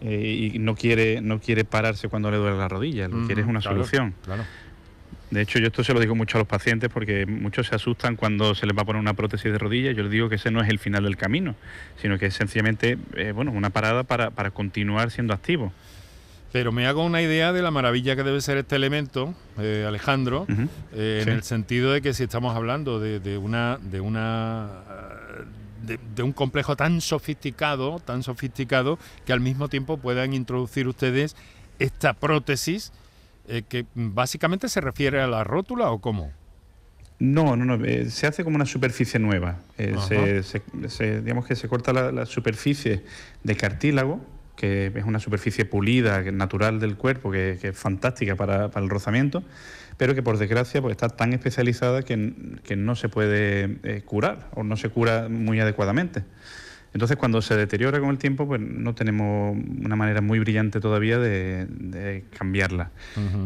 Eh, 0.02 0.52
y 0.54 0.58
no 0.58 0.74
quiere, 0.74 1.20
no 1.20 1.40
quiere 1.40 1.64
pararse 1.64 2.08
cuando 2.08 2.30
le 2.30 2.38
duele 2.38 2.56
la 2.56 2.68
rodilla, 2.68 3.06
lo 3.08 3.20
que 3.20 3.26
quiere 3.26 3.42
es 3.42 3.48
una 3.48 3.60
solución. 3.60 4.14
De 5.30 5.42
hecho, 5.42 5.58
yo 5.58 5.66
esto 5.66 5.84
se 5.84 5.92
lo 5.92 6.00
digo 6.00 6.14
mucho 6.16 6.38
a 6.38 6.40
los 6.40 6.48
pacientes 6.48 6.90
porque 6.92 7.24
muchos 7.26 7.68
se 7.68 7.74
asustan 7.76 8.16
cuando 8.16 8.54
se 8.54 8.66
les 8.66 8.76
va 8.76 8.82
a 8.82 8.84
poner 8.84 9.00
una 9.00 9.14
prótesis 9.14 9.52
de 9.52 9.58
rodilla. 9.58 9.92
Yo 9.92 10.02
les 10.02 10.10
digo 10.10 10.28
que 10.28 10.36
ese 10.36 10.50
no 10.50 10.60
es 10.60 10.68
el 10.68 10.78
final 10.78 11.04
del 11.04 11.16
camino, 11.16 11.54
sino 12.00 12.18
que 12.18 12.26
es 12.26 12.34
sencillamente 12.34 12.98
eh, 13.14 13.32
bueno, 13.32 13.52
una 13.52 13.70
parada 13.70 14.02
para, 14.02 14.30
para 14.30 14.50
continuar 14.50 15.10
siendo 15.10 15.32
activo. 15.34 15.72
Pero 16.52 16.72
me 16.72 16.86
hago 16.86 17.04
una 17.04 17.22
idea 17.22 17.52
de 17.52 17.62
la 17.62 17.70
maravilla 17.70 18.16
que 18.16 18.24
debe 18.24 18.40
ser 18.40 18.56
este 18.56 18.74
elemento, 18.74 19.34
eh, 19.58 19.84
Alejandro, 19.86 20.46
eh, 20.92 21.20
en 21.22 21.28
el 21.28 21.44
sentido 21.44 21.92
de 21.92 22.02
que 22.02 22.12
si 22.12 22.24
estamos 22.24 22.56
hablando 22.56 22.98
de, 22.98 23.38
una 23.38 23.78
de 23.80 24.00
una 24.00 24.68
de, 25.82 26.22
un 26.22 26.32
complejo 26.32 26.74
tan 26.74 27.00
sofisticado, 27.00 28.00
tan 28.00 28.24
sofisticado, 28.24 28.98
que 29.24 29.32
al 29.32 29.40
mismo 29.40 29.68
tiempo 29.68 29.96
puedan 29.96 30.34
introducir 30.34 30.88
ustedes 30.88 31.36
esta 31.78 32.14
prótesis 32.14 32.92
eh, 33.46 33.62
que 33.68 33.86
básicamente 33.94 34.68
se 34.68 34.80
refiere 34.80 35.20
a 35.20 35.28
la 35.28 35.44
rótula 35.44 35.90
o 35.90 36.00
cómo. 36.00 36.32
No, 37.20 37.54
no, 37.54 37.64
no. 37.64 37.84
se 38.08 38.26
hace 38.26 38.42
como 38.42 38.56
una 38.56 38.66
superficie 38.66 39.20
nueva. 39.20 39.58
Se, 39.76 41.20
digamos 41.20 41.46
que 41.46 41.54
se 41.54 41.68
corta 41.68 41.92
la 41.92 42.26
superficie 42.26 43.04
de 43.44 43.56
cartílago 43.56 44.20
que 44.60 44.92
es 44.94 45.04
una 45.06 45.20
superficie 45.20 45.64
pulida, 45.64 46.20
natural 46.32 46.80
del 46.80 46.96
cuerpo, 46.96 47.30
que, 47.30 47.58
es 47.62 47.78
fantástica 47.78 48.36
para, 48.36 48.70
el 48.76 48.90
rozamiento, 48.90 49.42
pero 49.96 50.14
que 50.14 50.22
por 50.22 50.36
desgracia 50.36 50.82
pues, 50.82 50.92
está 50.92 51.08
tan 51.08 51.32
especializada 51.32 52.02
que, 52.02 52.16
no 52.76 52.94
se 52.94 53.08
puede 53.08 53.78
eh, 53.84 54.02
curar 54.04 54.50
o 54.54 54.62
no 54.62 54.76
se 54.76 54.90
cura 54.90 55.30
muy 55.30 55.60
adecuadamente. 55.60 56.24
Entonces, 56.92 57.16
cuando 57.16 57.40
se 57.40 57.56
deteriora 57.56 58.00
con 58.00 58.10
el 58.10 58.18
tiempo, 58.18 58.46
pues 58.46 58.60
no 58.60 58.94
tenemos 58.94 59.56
una 59.56 59.96
manera 59.96 60.20
muy 60.20 60.40
brillante 60.40 60.78
todavía 60.78 61.18
de, 61.18 62.24
cambiarla. 62.36 62.90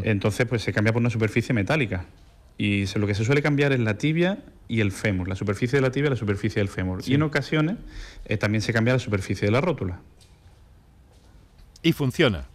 Entonces, 0.03 0.47
pues 0.47 0.63
se 0.63 0.73
cambia 0.73 0.93
por 0.93 1.01
una 1.01 1.11
superficie 1.11 1.55
metálica. 1.55 2.07
Y 2.59 2.87
lo 2.97 3.07
que 3.07 3.15
se 3.15 3.25
suele 3.25 3.43
cambiar 3.43 3.73
es 3.73 3.81
la 3.81 3.99
tibia 3.99 4.39
y 4.67 4.81
el 4.81 4.93
fémur, 4.93 5.29
la 5.29 5.37
superficie 5.37 5.77
de 5.77 5.83
la 5.83 5.91
tibia 5.91 6.09
y 6.09 6.11
la 6.11 6.17
superficie 6.17 6.61
del 6.61 6.69
fémur. 6.69 7.03
Y 7.05 7.15
en 7.15 7.23
ocasiones 7.23 7.77
eh, 8.25 8.37
también 8.37 8.63
se 8.63 8.73
cambia 8.73 8.95
la 8.95 9.01
superficie 9.01 9.47
de 9.47 9.53
la 9.53 9.61
rótula. 9.61 10.01
¿Y 11.85 11.93
funciona? 11.93 12.47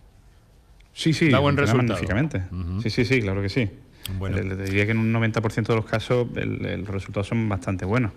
Sí, 0.92 1.14
sí, 1.14 1.30
da 1.30 1.40
buen 1.40 1.56
resultado. 1.56 1.88
magníficamente. 1.88 2.44
Sí, 2.84 2.90
sí, 2.90 3.06
sí, 3.06 3.22
claro 3.22 3.42
que 3.42 3.48
sí. 3.48 3.70
Bueno. 4.18 4.42
Le, 4.42 4.56
diría 4.56 4.86
que 4.86 4.92
en 4.92 4.98
un 4.98 5.14
90% 5.14 5.68
de 5.68 5.76
los 5.76 5.86
casos 5.86 6.28
el, 6.36 6.82
los 6.82 6.88
resultados 6.88 7.28
son 7.28 7.48
bastante 7.48 7.86
buenos. 7.86 8.12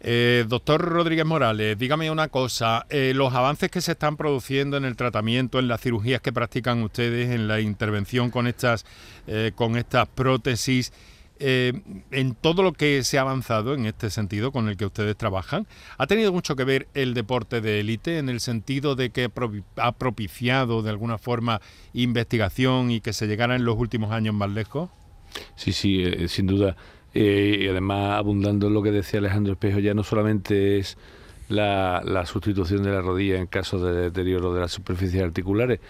Eh, 0.00 0.44
doctor 0.48 0.80
Rodríguez 0.80 1.26
Morales, 1.26 1.76
dígame 1.76 2.10
una 2.10 2.28
cosa, 2.28 2.86
eh, 2.90 3.12
los 3.14 3.34
avances 3.34 3.70
que 3.70 3.80
se 3.80 3.92
están 3.92 4.16
produciendo 4.16 4.76
en 4.76 4.84
el 4.84 4.96
tratamiento, 4.96 5.58
en 5.58 5.66
las 5.66 5.80
cirugías 5.80 6.20
que 6.20 6.32
practican 6.32 6.82
ustedes, 6.82 7.30
en 7.30 7.48
la 7.48 7.60
intervención 7.60 8.30
con 8.30 8.46
estas, 8.46 8.86
eh, 9.26 9.50
con 9.54 9.76
estas 9.76 10.06
prótesis, 10.08 10.92
en 11.40 12.34
todo 12.34 12.62
lo 12.62 12.72
que 12.72 13.02
se 13.02 13.18
ha 13.18 13.22
avanzado 13.22 13.74
en 13.74 13.86
este 13.86 14.10
sentido 14.10 14.52
con 14.52 14.68
el 14.68 14.76
que 14.76 14.86
ustedes 14.86 15.16
trabajan, 15.16 15.66
¿ha 15.98 16.06
tenido 16.06 16.32
mucho 16.32 16.54
que 16.54 16.64
ver 16.64 16.88
el 16.94 17.14
deporte 17.14 17.60
de 17.60 17.80
élite 17.80 18.18
en 18.18 18.28
el 18.28 18.40
sentido 18.40 18.94
de 18.94 19.10
que 19.10 19.30
ha 19.76 19.92
propiciado 19.92 20.82
de 20.82 20.90
alguna 20.90 21.18
forma 21.18 21.60
investigación 21.92 22.90
y 22.90 23.00
que 23.00 23.12
se 23.12 23.26
llegara 23.26 23.56
en 23.56 23.64
los 23.64 23.76
últimos 23.78 24.12
años 24.12 24.34
más 24.34 24.50
lejos? 24.50 24.90
Sí, 25.56 25.72
sí, 25.72 26.04
sin 26.28 26.46
duda. 26.46 26.76
Eh, 27.14 27.58
y 27.62 27.68
además, 27.68 28.18
abundando 28.18 28.68
en 28.68 28.74
lo 28.74 28.82
que 28.82 28.92
decía 28.92 29.18
Alejandro 29.18 29.54
Espejo, 29.54 29.78
ya 29.80 29.94
no 29.94 30.04
solamente 30.04 30.78
es 30.78 30.96
la, 31.48 32.24
sustitución 32.26 32.82
de 32.82 32.90
la 32.90 33.02
rodilla 33.02 33.38
en 33.38 33.46
caso 33.46 33.84
de 33.84 34.02
deterioro 34.02 34.54
de 34.54 34.60
las 34.60 34.72
superficies 34.72 35.22
articulares, 35.22 35.80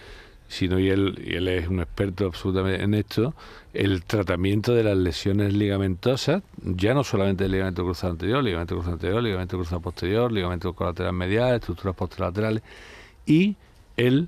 sino, 0.51 0.79
y 0.79 0.89
él, 0.89 1.21
y 1.25 1.35
él 1.35 1.47
es 1.47 1.67
un 1.69 1.79
experto 1.79 2.25
absolutamente 2.25 2.83
en 2.83 2.93
esto, 2.93 3.33
el 3.73 4.03
tratamiento 4.03 4.73
de 4.75 4.83
las 4.83 4.97
lesiones 4.97 5.53
ligamentosas, 5.53 6.43
ya 6.61 6.93
no 6.93 7.05
solamente 7.05 7.45
el 7.45 7.51
ligamento 7.51 7.83
cruzado 7.83 8.11
anterior, 8.11 8.43
ligamento 8.43 8.75
cruzado 8.75 8.93
anterior, 8.95 9.23
ligamento 9.23 9.57
cruzado 9.57 9.81
posterior, 9.81 10.31
ligamento 10.31 10.73
colateral 10.73 11.13
medial, 11.13 11.55
estructuras 11.55 11.95
posterolaterales, 11.95 12.63
y 13.25 13.55
el 13.95 14.27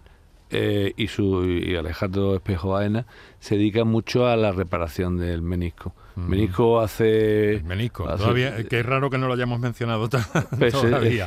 eh, 0.55 0.93
y, 0.97 1.07
su, 1.07 1.43
y 1.45 1.75
Alejandro 1.75 2.35
Espejo 2.35 2.69
Baena 2.69 3.07
se 3.39 3.57
dedica 3.57 3.85
mucho 3.85 4.27
a 4.27 4.37
la 4.37 4.51
reparación 4.51 5.17
del 5.17 5.41
menisco. 5.41 5.95
Menisco 6.15 6.79
hace... 6.79 7.63
menisco, 7.65 8.05
todavía, 8.05 8.63
que 8.65 8.81
es 8.81 8.85
raro 8.85 9.09
que 9.09 9.17
no 9.17 9.27
lo 9.27 9.33
hayamos 9.33 9.59
mencionado 9.59 10.07
pues 10.59 10.73
todavía. 10.73 11.25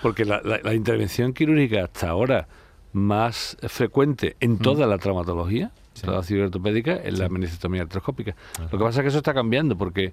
porque 0.00 0.24
la, 0.24 0.74
intervención 0.74 1.34
quirúrgica 1.34 1.84
hasta 1.84 2.08
ahora 2.08 2.48
más 2.92 3.56
frecuente 3.68 4.36
en 4.40 4.58
toda 4.58 4.86
la 4.86 4.98
traumatología, 4.98 5.70
toda 6.00 6.18
la 6.18 6.22
cirugía 6.22 6.46
ortopédica, 6.46 6.94
es 6.96 7.18
la 7.18 7.28
meniscectomía 7.28 7.82
artroscópica. 7.82 8.34
Lo 8.70 8.78
que 8.78 8.84
pasa 8.84 9.00
es 9.00 9.02
que 9.02 9.08
eso 9.08 9.18
está 9.18 9.34
cambiando 9.34 9.76
porque 9.76 10.12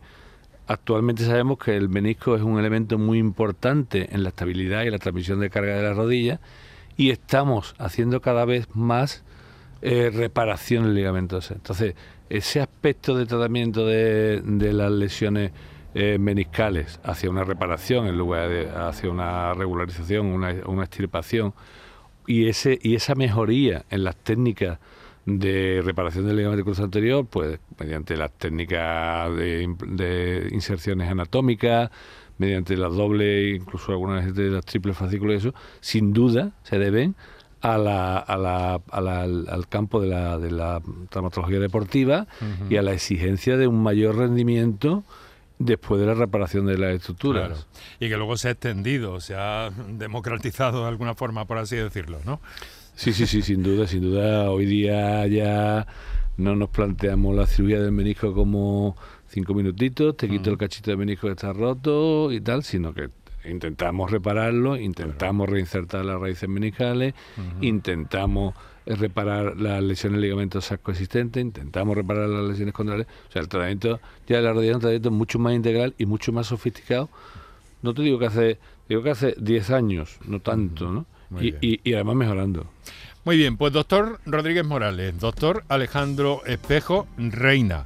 actualmente 0.67 1.25
sabemos 1.25 1.57
que 1.57 1.75
el 1.75 1.89
menisco 1.89 2.35
es 2.35 2.41
un 2.41 2.59
elemento 2.59 2.97
muy 2.97 3.17
importante 3.17 4.13
en 4.13 4.23
la 4.23 4.29
estabilidad 4.29 4.83
y 4.83 4.91
la 4.91 4.99
transmisión 4.99 5.39
de 5.39 5.49
carga 5.49 5.75
de 5.75 5.83
la 5.83 5.93
rodilla 5.93 6.39
y 6.95 7.11
estamos 7.11 7.75
haciendo 7.79 8.21
cada 8.21 8.45
vez 8.45 8.67
más 8.75 9.23
eh, 9.81 10.11
reparación 10.13 10.93
ligamentosa. 10.93 11.55
Entonces, 11.55 11.95
ese 12.29 12.59
aspecto 12.61 13.15
de 13.15 13.25
tratamiento 13.25 13.85
de, 13.85 14.41
las 14.43 14.91
lesiones 14.91 15.51
eh, 15.95 16.17
meniscales 16.19 16.99
hacia 17.03 17.29
una 17.29 17.43
reparación 17.43 18.05
en 18.05 18.17
lugar 18.17 18.49
de 18.49 18.69
hacia 18.69 19.09
una 19.09 19.53
regularización, 19.53 20.27
una, 20.27 20.53
una 20.67 20.83
extirpación, 20.83 21.53
y, 22.29 22.47
ese, 22.47 22.77
y 22.83 22.93
esa 22.93 23.15
mejoría 23.15 23.85
en 23.89 24.03
las 24.03 24.15
técnicas 24.15 24.77
de 25.25 25.81
reparación 25.83 26.27
del 26.27 26.37
ligamento 26.37 26.63
cruzado 26.63 26.85
anterior, 26.85 27.25
pues 27.25 27.59
mediante 27.79 28.15
las 28.15 28.31
técnicas 28.33 29.35
de, 29.35 29.67
de 29.87 30.47
inserciones 30.51 31.09
anatómicas, 31.09 31.89
mediante 32.37 32.77
la 32.77 32.87
doble, 32.87 33.55
incluso 33.55 33.93
algunas 33.93 34.35
de 34.35 34.51
las 34.51 34.63
triples 34.63 34.95
fascículos 34.95 35.33
y 35.33 35.37
eso, 35.47 35.55
sin 35.81 36.13
duda 36.13 36.51
se 36.61 36.77
deben 36.77 37.15
a 37.61 37.79
la, 37.79 38.17
a 38.19 38.37
la, 38.37 38.79
al, 38.91 39.67
campo 39.67 39.99
de 39.99 40.09
la, 40.09 40.37
de 40.37 40.51
la 40.51 40.83
traumatología 41.09 41.59
deportiva 41.59 42.27
y 42.69 42.77
a 42.77 42.83
la 42.83 42.93
exigencia 42.93 43.57
de 43.57 43.65
un 43.65 43.81
mayor 43.81 44.17
rendimiento 44.17 45.03
después 45.59 45.99
de 45.99 46.07
la 46.07 46.13
reparación 46.15 46.65
de 46.65 46.77
las 46.77 46.95
estructuras. 46.95 47.67
Y 47.99 48.09
que 48.09 48.17
luego 48.17 48.37
se 48.37 48.47
ha 48.47 48.51
extendido, 48.51 49.19
se 49.19 49.35
ha 49.35 49.69
democratizado 49.89 50.83
de 50.83 50.87
alguna 50.87 51.13
forma, 51.13 51.45
por 51.45 51.57
así 51.57 51.75
decirlo, 51.75 52.19
¿no? 52.25 52.41
Sí, 52.95 53.13
sí, 53.13 53.27
sí, 53.27 53.41
sin 53.41 53.61
duda, 53.61 53.85
sin 53.85 54.01
duda. 54.01 54.49
Hoy 54.49 54.65
día 54.65 55.27
ya 55.27 55.85
no 56.37 56.55
nos 56.55 56.69
planteamos 56.69 57.35
la 57.35 57.45
cirugía 57.45 57.81
del 57.81 57.91
menisco 57.91 58.33
como 58.33 58.95
cinco 59.27 59.53
minutitos, 59.53 60.17
te 60.17 60.27
quito 60.27 60.49
el 60.49 60.57
cachito 60.57 60.91
de 60.91 60.97
menisco 60.97 61.27
que 61.27 61.33
está 61.33 61.53
roto 61.53 62.31
y 62.31 62.41
tal, 62.41 62.63
sino 62.63 62.93
que 62.93 63.09
intentamos 63.45 64.11
repararlo, 64.11 64.75
intentamos 64.75 65.47
reinsertar 65.47 66.03
las 66.03 66.19
raíces 66.19 66.49
meniscales, 66.49 67.13
intentamos 67.61 68.53
reparar 68.95 69.57
las 69.57 69.83
lesiones 69.83 70.19
ligamentos 70.19 70.71
existentes, 70.71 71.41
intentamos 71.41 71.95
reparar 71.95 72.27
las 72.27 72.43
lesiones 72.43 72.73
condrales. 72.73 73.07
O 73.27 73.31
sea, 73.31 73.41
el 73.41 73.47
tratamiento 73.47 73.99
ya 74.27 74.37
de 74.37 74.41
la 74.41 74.53
rodilla 74.53 74.71
es 74.71 74.75
un 74.75 74.81
tratamiento 74.81 75.11
mucho 75.11 75.39
más 75.39 75.53
integral 75.53 75.93
y 75.97 76.05
mucho 76.05 76.31
más 76.31 76.47
sofisticado. 76.47 77.09
No 77.81 77.93
te 77.93 78.01
digo 78.01 78.19
que 78.19 78.25
hace, 78.25 78.59
digo 78.87 79.03
que 79.03 79.11
hace 79.11 79.35
10 79.39 79.69
años, 79.71 80.17
no 80.25 80.39
tanto, 80.39 80.91
¿no? 80.91 81.05
Y, 81.39 81.79
y, 81.83 81.93
además 81.93 82.15
mejorando. 82.15 82.65
Muy 83.23 83.37
bien, 83.37 83.55
pues 83.57 83.71
doctor 83.71 84.19
Rodríguez 84.25 84.65
Morales, 84.65 85.19
doctor 85.19 85.63
Alejandro 85.69 86.41
Espejo 86.45 87.07
Reina. 87.17 87.85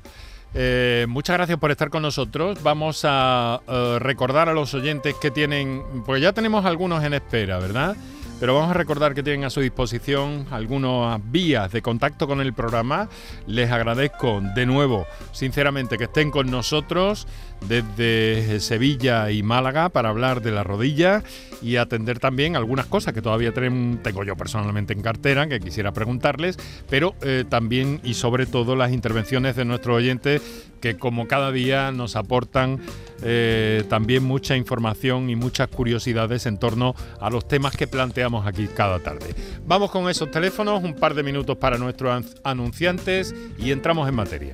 Eh, 0.55 1.05
muchas 1.10 1.36
gracias 1.36 1.57
por 1.57 1.72
estar 1.72 1.89
con 1.89 2.03
nosotros. 2.03 2.62
Vamos 2.63 3.01
a 3.03 3.62
eh, 3.67 3.98
recordar 4.00 4.50
a 4.50 4.53
los 4.53 4.74
oyentes 4.74 5.15
que 5.15 5.31
tienen, 5.31 5.83
pues 6.05 6.22
ya 6.22 6.31
tenemos 6.31 6.65
algunos 6.65 7.03
en 7.03 7.13
espera, 7.13 7.60
¿verdad? 7.60 7.98
Pero 8.40 8.56
vamos 8.56 8.72
a 8.72 8.74
recordar 8.74 9.13
que 9.13 9.24
tienen 9.24 9.46
a 9.46 9.50
su 9.50 9.62
disposición 9.62 10.48
algunas 10.52 11.20
vías 11.32 11.72
de 11.72 11.82
contacto 11.82 12.28
con 12.28 12.42
el 12.42 12.54
programa. 12.54 13.08
Les 13.48 13.72
agradezco 13.72 14.42
de 14.56 14.66
nuevo, 14.66 15.08
sinceramente, 15.32 15.98
que 15.98 16.06
estén 16.06 16.30
con 16.30 16.52
nosotros 16.52 17.28
desde 17.67 18.60
Sevilla 18.60 19.32
y 19.32 19.43
Málaga 19.43 19.89
para 19.89 20.10
hablar 20.10 20.41
de 20.41 20.51
la 20.51 20.63
rodilla 20.63 21.24
y 21.62 21.77
atender 21.77 22.20
también 22.20 22.55
algunas 22.55 22.86
cosas 22.88 23.13
que 23.13 23.22
todavía 23.22 23.53
tengo 23.53 24.24
yo 24.24 24.36
personalmente 24.36 24.93
en 24.93 25.01
cartera 25.01 25.48
que 25.48 25.60
quisiera 25.60 25.93
preguntarles, 25.93 26.58
pero 26.89 27.15
eh, 27.22 27.46
también 27.48 28.01
y 28.03 28.15
sobre 28.15 28.46
todo 28.46 28.75
las 28.75 28.91
intervenciones 28.91 29.55
de 29.55 29.65
nuestros 29.65 29.98
oyentes 29.98 30.41
que 30.82 30.98
como 30.98 31.27
cada 31.27 31.51
día 31.53 31.93
nos 31.93 32.17
aportan 32.17 32.82
eh, 33.22 33.86
también 33.88 34.24
mucha 34.24 34.58
información 34.58 35.29
y 35.29 35.36
muchas 35.38 35.70
curiosidades 35.70 36.46
en 36.46 36.58
torno 36.58 36.93
a 37.22 37.29
los 37.29 37.48
temas 37.48 37.77
que 37.77 37.88
planteamos 37.88 38.46
aquí 38.46 38.67
cada 38.67 39.00
tarde. 39.00 39.34
Vamos 39.65 39.91
con 39.91 40.10
esos 40.10 40.29
teléfonos, 40.29 40.84
un 40.84 40.96
par 40.96 41.13
de 41.13 41.24
minutos 41.24 41.58
para 41.58 41.77
nuestros 41.77 42.36
anunciantes 42.43 43.34
y 43.58 43.72
entramos 43.72 44.10
en 44.10 44.15
materia. 44.15 44.53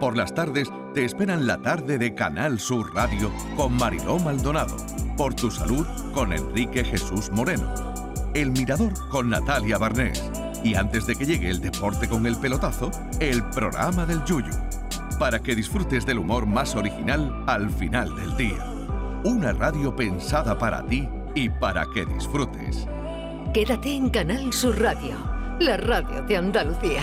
Por 0.00 0.16
las 0.16 0.32
tardes 0.32 0.70
te 0.94 1.04
esperan 1.04 1.48
la 1.48 1.60
tarde 1.60 1.98
de 1.98 2.14
Canal 2.14 2.60
Sur 2.60 2.94
Radio 2.94 3.32
con 3.56 3.76
Mariló 3.76 4.20
Maldonado. 4.20 4.76
Por 5.16 5.34
tu 5.34 5.50
salud 5.50 5.84
con 6.14 6.32
Enrique 6.32 6.84
Jesús 6.84 7.30
Moreno. 7.32 7.74
El 8.32 8.52
Mirador 8.52 8.92
con 9.08 9.28
Natalia 9.28 9.76
Barnés. 9.76 10.30
Y 10.62 10.76
antes 10.76 11.04
de 11.06 11.16
que 11.16 11.26
llegue 11.26 11.50
el 11.50 11.60
deporte 11.60 12.08
con 12.08 12.26
el 12.26 12.36
pelotazo, 12.36 12.92
el 13.18 13.42
programa 13.50 14.06
del 14.06 14.24
Yuyu. 14.24 14.54
Para 15.18 15.40
que 15.40 15.56
disfrutes 15.56 16.06
del 16.06 16.18
humor 16.18 16.46
más 16.46 16.76
original 16.76 17.44
al 17.48 17.68
final 17.68 18.14
del 18.14 18.36
día. 18.36 18.64
Una 19.24 19.52
radio 19.52 19.96
pensada 19.96 20.56
para 20.56 20.86
ti 20.86 21.08
y 21.34 21.48
para 21.48 21.86
que 21.92 22.06
disfrutes. 22.06 22.86
Quédate 23.52 23.96
en 23.96 24.10
Canal 24.10 24.52
Sur 24.52 24.80
Radio, 24.80 25.16
la 25.58 25.76
radio 25.76 26.22
de 26.22 26.36
Andalucía. 26.36 27.02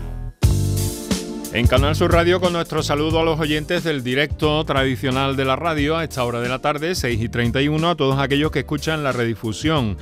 En 1.53 1.67
Canal 1.67 1.97
Sur 1.97 2.13
Radio 2.13 2.39
con 2.39 2.53
nuestro 2.53 2.81
saludo 2.81 3.19
a 3.19 3.25
los 3.25 3.37
oyentes 3.37 3.83
del 3.83 4.05
directo 4.05 4.63
tradicional 4.63 5.35
de 5.35 5.43
la 5.43 5.57
radio 5.57 5.97
a 5.97 6.05
esta 6.05 6.23
hora 6.23 6.39
de 6.39 6.47
la 6.47 6.59
tarde, 6.59 6.95
6 6.95 7.21
y 7.21 7.27
31, 7.27 7.89
a 7.89 7.95
todos 7.95 8.19
aquellos 8.19 8.51
que 8.51 8.59
escuchan 8.59 9.03
la 9.03 9.11
redifusión 9.11 9.97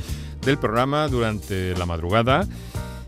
del 0.45 0.59
programa 0.59 1.07
durante 1.07 1.75
la 1.75 1.87
madrugada. 1.87 2.47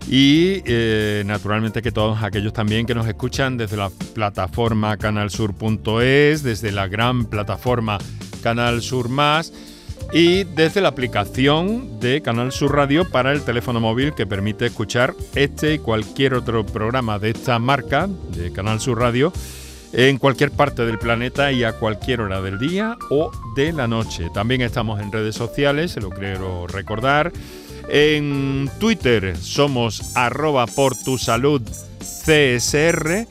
Y 0.09 0.63
eh, 0.65 1.21
naturalmente 1.27 1.83
que 1.83 1.91
todos 1.91 2.23
aquellos 2.23 2.51
también 2.51 2.87
que 2.87 2.95
nos 2.95 3.05
escuchan 3.05 3.57
desde 3.57 3.77
la 3.77 3.91
plataforma 4.15 4.97
canalsur.es, 4.97 6.41
desde 6.41 6.71
la 6.71 6.87
gran 6.87 7.25
plataforma 7.25 7.99
Canal 8.41 8.81
Sur 8.81 9.09
Más 9.09 9.53
y 10.13 10.43
desde 10.43 10.81
la 10.81 10.89
aplicación 10.89 11.99
de 11.99 12.21
Canal 12.21 12.51
Sur 12.51 12.75
Radio 12.75 13.09
para 13.09 13.31
el 13.31 13.43
teléfono 13.43 13.79
móvil 13.79 14.13
que 14.13 14.25
permite 14.25 14.65
escuchar 14.65 15.13
este 15.35 15.75
y 15.75 15.79
cualquier 15.79 16.33
otro 16.33 16.65
programa 16.65 17.17
de 17.17 17.29
esta 17.29 17.59
marca 17.59 18.09
de 18.35 18.51
Canal 18.51 18.81
Sur 18.81 18.99
Radio 18.99 19.31
en 19.93 20.17
cualquier 20.17 20.51
parte 20.51 20.85
del 20.85 20.99
planeta 20.99 21.51
y 21.51 21.63
a 21.63 21.73
cualquier 21.73 22.21
hora 22.21 22.41
del 22.41 22.59
día 22.59 22.97
o 23.09 23.31
de 23.55 23.71
la 23.71 23.87
noche. 23.87 24.29
También 24.33 24.61
estamos 24.61 25.01
en 25.01 25.11
redes 25.11 25.35
sociales, 25.35 25.91
se 25.91 26.01
lo 26.01 26.09
quiero 26.09 26.67
recordar. 26.67 27.31
En 27.89 28.69
Twitter 28.79 29.35
somos 29.37 30.15
arroba 30.15 30.67
por 30.67 30.95
tu 30.95 31.17
salud 31.17 31.61
CSR 32.25 33.27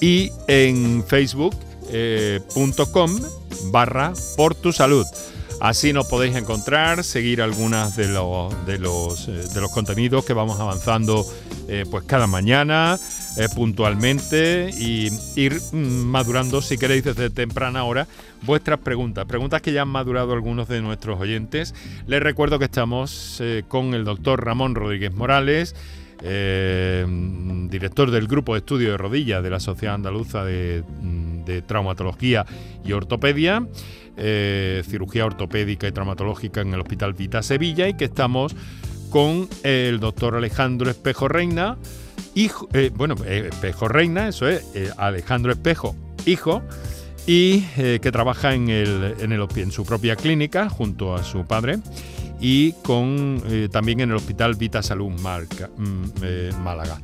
y 0.00 0.30
en 0.46 1.04
facebook.com 1.06 1.50
eh, 1.90 2.40
barra 3.70 4.12
por 4.36 4.54
tu 4.54 4.72
salud. 4.72 5.06
Así 5.60 5.92
nos 5.92 6.06
podéis 6.06 6.36
encontrar, 6.36 7.02
seguir 7.02 7.42
algunas 7.42 7.98
eh, 7.98 8.06
de 8.06 8.78
los 8.78 9.72
contenidos 9.72 10.24
que 10.24 10.32
vamos 10.32 10.60
avanzando 10.60 11.26
eh, 11.66 11.84
pues 11.90 12.04
cada 12.04 12.28
mañana 12.28 12.96
eh, 13.36 13.48
puntualmente 13.52 14.70
y 14.70 15.10
ir 15.34 15.60
mm, 15.72 15.76
madurando, 15.76 16.62
si 16.62 16.78
queréis, 16.78 17.02
desde 17.02 17.30
temprana 17.30 17.82
hora 17.82 18.06
vuestras 18.42 18.78
preguntas. 18.78 19.26
Preguntas 19.26 19.60
que 19.60 19.72
ya 19.72 19.82
han 19.82 19.88
madurado 19.88 20.32
algunos 20.32 20.68
de 20.68 20.80
nuestros 20.80 21.18
oyentes. 21.18 21.74
Les 22.06 22.22
recuerdo 22.22 22.60
que 22.60 22.66
estamos 22.66 23.42
con 23.66 23.94
el 23.94 24.04
doctor 24.04 24.44
Ramón 24.44 24.76
Rodríguez 24.76 25.12
Morales. 25.12 25.74
Director 26.20 28.10
del 28.10 28.26
Grupo 28.26 28.54
de 28.54 28.58
Estudio 28.58 28.92
de 28.92 28.96
Rodillas 28.96 29.42
de 29.42 29.50
la 29.50 29.60
Sociedad 29.60 29.94
Andaluza 29.94 30.44
de, 30.44 30.82
mm, 31.00 31.28
Traumatología 31.66 32.44
y 32.84 32.92
Ortopedia. 32.92 33.66
Eh, 34.20 34.82
cirugía 34.84 35.24
ortopédica 35.24 35.86
y 35.86 35.92
traumatológica 35.92 36.60
en 36.60 36.74
el 36.74 36.80
Hospital 36.80 37.12
Vita 37.12 37.40
Sevilla 37.40 37.86
y 37.86 37.94
que 37.94 38.06
estamos 38.06 38.56
con 39.10 39.48
el 39.62 40.00
doctor 40.00 40.34
Alejandro 40.34 40.90
Espejo 40.90 41.28
Reina, 41.28 41.78
hijo, 42.34 42.68
eh, 42.72 42.90
bueno, 42.92 43.14
eh, 43.24 43.50
Espejo 43.52 43.86
Reina, 43.86 44.26
eso 44.26 44.48
es, 44.48 44.64
Alejandro 44.96 45.52
Espejo, 45.52 45.94
hijo, 46.26 46.62
y 47.28 47.60
que 47.60 48.10
trabaja 48.10 48.54
en, 48.54 48.70
el, 48.70 49.14
en, 49.20 49.30
el, 49.30 49.46
en 49.54 49.70
su 49.70 49.84
propia 49.84 50.16
clínica 50.16 50.68
junto 50.68 51.14
a 51.14 51.22
su 51.22 51.46
padre 51.46 51.78
y 52.40 52.72
con, 52.82 53.42
también 53.70 54.00
en 54.00 54.10
el 54.10 54.16
Hospital 54.16 54.54
Vita 54.54 54.82
Salud 54.82 55.10
mm, 55.10 56.62
Málaga. 56.62 56.98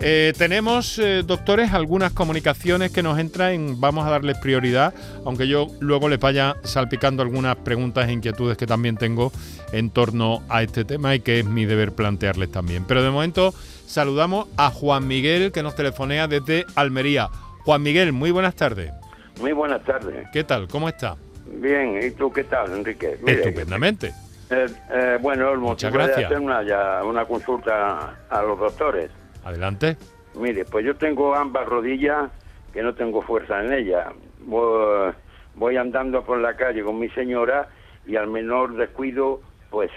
Eh, 0.00 0.32
tenemos, 0.38 0.98
eh, 1.00 1.24
doctores, 1.26 1.72
algunas 1.72 2.12
comunicaciones 2.12 2.92
que 2.92 3.02
nos 3.02 3.18
entran, 3.18 3.80
vamos 3.80 4.06
a 4.06 4.10
darles 4.10 4.38
prioridad, 4.38 4.94
aunque 5.24 5.48
yo 5.48 5.66
luego 5.80 6.08
les 6.08 6.20
vaya 6.20 6.56
salpicando 6.62 7.22
algunas 7.22 7.56
preguntas 7.56 8.08
e 8.08 8.12
inquietudes 8.12 8.56
que 8.56 8.66
también 8.66 8.96
tengo 8.96 9.32
en 9.72 9.90
torno 9.90 10.42
a 10.48 10.62
este 10.62 10.84
tema 10.84 11.16
y 11.16 11.20
que 11.20 11.40
es 11.40 11.44
mi 11.44 11.64
deber 11.64 11.92
plantearles 11.92 12.52
también. 12.52 12.84
Pero 12.86 13.02
de 13.02 13.10
momento 13.10 13.52
saludamos 13.86 14.46
a 14.56 14.70
Juan 14.70 15.08
Miguel 15.08 15.50
que 15.50 15.64
nos 15.64 15.74
telefonea 15.74 16.28
desde 16.28 16.64
Almería. 16.76 17.28
Juan 17.64 17.82
Miguel, 17.82 18.12
muy 18.12 18.30
buenas 18.30 18.54
tardes. 18.54 18.92
Muy 19.40 19.52
buenas 19.52 19.84
tardes. 19.84 20.28
¿Qué 20.32 20.44
tal? 20.44 20.68
¿Cómo 20.68 20.88
está? 20.88 21.16
Bien, 21.60 22.00
¿y 22.00 22.12
tú 22.12 22.32
qué 22.32 22.44
tal, 22.44 22.72
Enrique? 22.72 23.18
Estupendamente. 23.26 24.12
Eh, 24.50 25.18
bueno, 25.20 25.54
Muchas 25.56 25.92
gracias. 25.92 26.26
hacer 26.26 26.40
una, 26.40 26.62
una 27.04 27.24
consulta 27.24 28.16
a 28.30 28.42
los 28.42 28.58
doctores. 28.58 29.10
Adelante. 29.44 29.96
Mire, 30.34 30.64
pues 30.64 30.84
yo 30.84 30.96
tengo 30.96 31.34
ambas 31.34 31.66
rodillas 31.66 32.30
que 32.72 32.82
no 32.82 32.94
tengo 32.94 33.22
fuerza 33.22 33.60
en 33.60 33.72
ellas. 33.72 34.08
Voy, 34.40 35.76
andando 35.76 36.22
por 36.22 36.38
la 36.38 36.56
calle 36.56 36.82
con 36.82 36.98
mi 36.98 37.08
señora 37.10 37.68
y 38.06 38.16
al 38.16 38.28
menor 38.28 38.76
descuido, 38.76 39.40
pues 39.70 39.90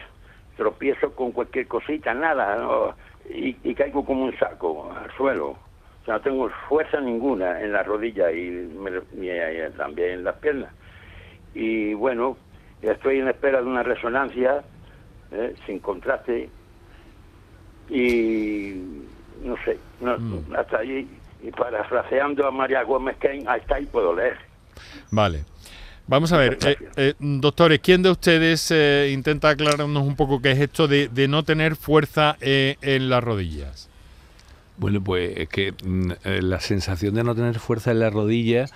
tropiezo 0.57 1.13
con 1.13 1.31
cualquier 1.31 1.67
cosita, 1.67 2.13
nada, 2.13 2.95
y, 3.29 3.53
caigo 3.75 4.03
como 4.03 4.25
un 4.25 4.37
saco 4.37 4.91
al 4.91 5.11
suelo. 5.15 5.49
O 5.49 6.05
sea, 6.05 6.15
no 6.15 6.21
tengo 6.21 6.49
fuerza 6.67 6.99
ninguna 6.99 7.61
en 7.61 7.71
las 7.71 7.85
rodillas 7.85 8.33
y, 8.33 8.67
también 9.77 10.11
en 10.11 10.23
las 10.23 10.35
piernas. 10.37 10.73
Y 11.53 11.93
bueno, 11.93 12.37
estoy 12.81 13.19
en 13.19 13.27
espera 13.27 13.61
de 13.61 13.67
una 13.67 13.83
resonancia 13.83 14.63
¿eh? 15.31 15.53
sin 15.65 15.79
contraste 15.79 16.49
y 17.89 18.81
no 19.43 19.55
sé, 19.65 19.77
mm. 19.99 20.55
hasta 20.55 20.79
allí, 20.79 21.07
y 21.43 21.51
parafraseando 21.51 22.47
a 22.47 22.51
María 22.51 22.83
Gómez 22.83 23.17
Kane, 23.17 23.43
hasta 23.47 23.75
ahí 23.75 23.85
puedo 23.85 24.15
leer. 24.15 24.37
Vale. 25.09 25.43
Vamos 26.07 26.33
a 26.33 26.37
ver, 26.37 26.57
eh, 26.65 26.75
eh, 26.97 27.13
doctores, 27.19 27.79
¿quién 27.79 28.01
de 28.01 28.09
ustedes 28.09 28.69
eh, 28.71 29.11
intenta 29.13 29.49
aclararnos 29.49 30.03
un 30.03 30.15
poco 30.15 30.41
qué 30.41 30.51
es 30.51 30.59
esto 30.59 30.87
de, 30.87 31.09
no 31.29 31.43
tener 31.43 31.75
fuerza 31.75 32.35
en 32.41 33.09
las 33.09 33.23
rodillas? 33.23 33.89
Bueno, 34.77 35.01
pues 35.01 35.37
es 35.37 35.47
que 35.47 35.71
mm, 35.71 36.11
la 36.41 36.59
sensación 36.59 37.13
de 37.15 37.23
no 37.23 37.35
tener 37.35 37.59
fuerza 37.59 37.91
en 37.91 37.99
las 37.99 38.11
rodillas 38.11 38.73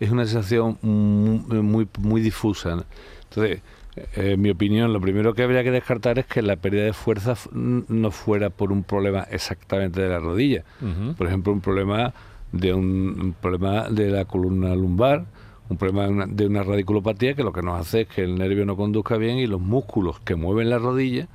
es 0.00 0.10
una 0.10 0.24
sensación 0.24 0.78
muy, 0.80 1.88
muy 1.98 2.20
difusa. 2.20 2.86
Entonces, 3.30 3.62
eh, 3.96 4.32
en 4.32 4.40
mi 4.40 4.50
opinión, 4.50 4.92
lo 4.92 5.00
primero 5.00 5.34
que 5.34 5.42
habría 5.42 5.62
que 5.64 5.70
descartar 5.70 6.18
es 6.18 6.26
que 6.26 6.42
la 6.42 6.56
pérdida 6.56 6.84
de 6.84 6.92
fuerza 6.92 7.34
no 7.52 8.10
fuera 8.10 8.50
por 8.50 8.72
un 8.72 8.84
problema 8.84 9.26
exactamente 9.30 10.00
de 10.00 10.08
la 10.08 10.18
rodilla. 10.18 10.64
Por 11.16 11.26
ejemplo, 11.26 11.52
un 11.52 11.60
problema 11.60 12.14
de 12.52 12.72
un, 12.72 13.34
problema 13.40 13.88
de 13.88 14.10
la 14.10 14.24
columna 14.24 14.74
lumbar, 14.74 15.26
un 15.68 15.76
problema 15.76 16.26
de 16.26 16.46
una, 16.46 16.62
radiculopatía 16.62 17.34
que 17.34 17.42
lo 17.42 17.52
que 17.52 17.62
nos 17.62 17.80
hace 17.80 18.02
es 18.02 18.08
que 18.08 18.22
el 18.22 18.36
nervio 18.36 18.64
no 18.64 18.76
conduzca 18.76 19.16
bien 19.16 19.38
y 19.38 19.46
los 19.46 19.60
músculos 19.60 20.18
que 20.20 20.34
mueven 20.34 20.70
la 20.70 20.78
rodilla 20.78 21.28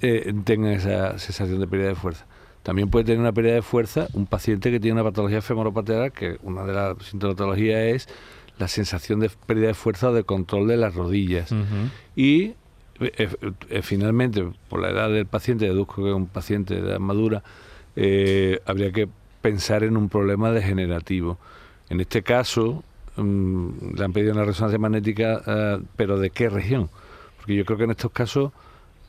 eh, 0.00 0.32
tengan 0.44 0.72
esa 0.72 1.18
sensación 1.18 1.58
de 1.58 1.66
pérdida 1.66 1.88
de 1.88 1.94
fuerza. 1.96 2.26
También 2.62 2.90
puede 2.90 3.06
tener 3.06 3.20
una 3.20 3.32
pérdida 3.32 3.54
de 3.54 3.62
fuerza 3.62 4.08
un 4.12 4.26
paciente 4.26 4.70
que 4.70 4.78
tiene 4.78 5.00
una 5.00 5.10
patología 5.10 5.40
femoropatera, 5.42 6.10
que 6.10 6.38
una 6.42 6.64
de 6.64 6.72
las 6.72 7.02
sintomatologías 7.02 7.80
es 7.80 8.08
la 8.58 8.68
sensación 8.68 9.20
de 9.20 9.30
pérdida 9.46 9.68
de 9.68 9.74
fuerza 9.74 10.10
o 10.10 10.12
de 10.12 10.24
control 10.24 10.68
de 10.68 10.76
las 10.76 10.94
rodillas. 10.94 11.50
Y 12.16 12.54
finalmente, 13.82 14.44
por 14.68 14.80
la 14.80 14.90
edad 14.90 15.08
del 15.10 15.26
paciente, 15.26 15.66
deduzco 15.66 16.02
que 16.02 16.10
es 16.10 16.14
un 16.14 16.26
paciente 16.26 16.74
de 16.74 16.80
edad 16.80 16.98
madura, 16.98 17.42
habría 18.66 18.92
que 18.92 19.08
pensar 19.40 19.84
en 19.84 19.96
un 19.96 20.08
problema 20.08 20.50
degenerativo. 20.50 21.38
En 21.88 22.00
este 22.00 22.22
caso, 22.22 22.82
mm, 23.16 23.94
le 23.96 24.04
han 24.04 24.12
pedido 24.12 24.32
una 24.32 24.44
resonancia 24.44 24.78
magnética, 24.78 25.80
pero 25.96 26.18
¿de 26.18 26.30
qué 26.30 26.48
región? 26.48 26.90
Porque 27.36 27.54
yo 27.54 27.64
creo 27.64 27.78
que 27.78 27.84
en 27.84 27.90
estos 27.92 28.10
casos, 28.10 28.52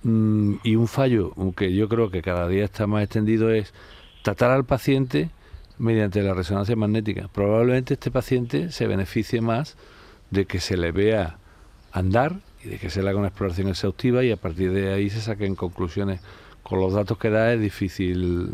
mm, 0.03 0.55
y 0.63 0.75
un 0.75 0.87
fallo, 0.87 1.33
aunque 1.37 1.73
yo 1.73 1.89
creo 1.89 2.09
que 2.09 2.21
cada 2.21 2.47
día 2.47 2.65
está 2.65 2.87
más 2.87 3.03
extendido, 3.03 3.51
es 3.51 3.73
tratar 4.23 4.51
al 4.51 4.65
paciente 4.65 5.29
mediante 5.79 6.21
la 6.21 6.33
resonancia 6.33 6.75
magnética. 6.75 7.29
Probablemente 7.33 7.95
este 7.95 8.11
paciente 8.11 8.71
se 8.71 8.85
beneficie 8.85 9.41
más 9.41 9.75
de 10.29 10.45
que 10.45 10.59
se 10.59 10.77
le 10.77 10.91
vea 10.91 11.37
andar 11.91 12.35
y 12.63 12.69
de 12.69 12.77
que 12.77 12.89
se 12.89 13.01
le 13.01 13.09
haga 13.09 13.17
una 13.17 13.29
exploración 13.29 13.69
exhaustiva 13.69 14.23
y 14.23 14.31
a 14.31 14.37
partir 14.37 14.71
de 14.71 14.93
ahí 14.93 15.09
se 15.09 15.21
saquen 15.21 15.55
conclusiones. 15.55 16.21
Con 16.61 16.81
los 16.81 16.93
datos 16.93 17.17
que 17.17 17.29
da 17.31 17.51
es 17.53 17.59
difícil 17.59 18.49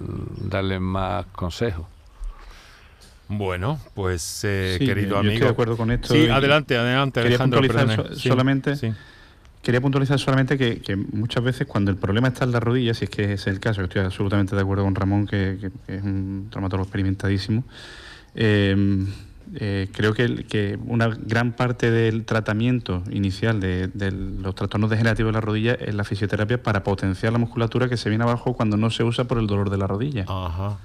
darle 0.49 0.79
más 0.79 1.25
consejos. 1.27 1.85
Bueno, 3.27 3.79
pues 3.95 4.41
eh, 4.43 4.77
querido 4.79 5.17
amigo. 5.17 5.33
Estoy 5.33 5.47
de 5.47 5.51
acuerdo 5.51 5.75
con 5.75 5.91
esto. 5.91 6.13
Sí, 6.13 6.29
adelante, 6.29 6.77
adelante, 6.77 7.19
Alejandro. 7.19 7.61
solamente. 8.15 8.75
Quería 9.65 9.81
puntualizar 9.81 10.19
solamente 10.19 10.59
que, 10.59 10.95
muchas 10.95 11.43
veces 11.43 11.65
cuando 11.65 11.89
el 11.89 11.97
problema 11.97 12.27
está 12.27 12.45
en 12.45 12.51
la 12.51 12.59
rodilla, 12.59 12.93
si 12.93 13.05
es 13.05 13.09
que 13.09 13.33
es 13.33 13.47
el 13.47 13.59
caso, 13.59 13.81
que 13.81 13.85
estoy 13.85 14.03
absolutamente 14.03 14.55
de 14.55 14.61
acuerdo 14.61 14.83
con 14.83 14.93
Ramón, 14.93 15.25
que, 15.25 15.71
es 15.87 16.03
un 16.03 16.49
traumatólogo 16.51 16.85
experimentadísimo, 16.85 17.63
eh, 18.35 19.07
eh, 19.55 19.87
creo 19.91 20.13
que, 20.13 20.77
una 20.85 21.07
gran 21.07 21.53
parte 21.53 21.89
del 21.89 22.25
tratamiento 22.25 23.01
inicial 23.09 23.59
de, 23.59 23.89
los 24.11 24.53
trastornos 24.53 24.91
degenerativos 24.91 25.29
de 25.29 25.33
la 25.33 25.41
rodilla 25.41 25.73
es 25.73 25.95
la 25.95 26.03
fisioterapia 26.03 26.61
para 26.61 26.83
potenciar 26.83 27.33
la 27.33 27.39
musculatura 27.39 27.89
que 27.89 27.97
se 27.97 28.09
viene 28.09 28.23
abajo 28.23 28.53
cuando 28.53 28.77
no 28.77 28.91
se 28.91 29.03
usa 29.03 29.23
por 29.23 29.39
el 29.39 29.47
dolor 29.47 29.71
de 29.71 29.77
la 29.79 29.87
rodilla. 29.87 30.25
Ajá. 30.27 30.77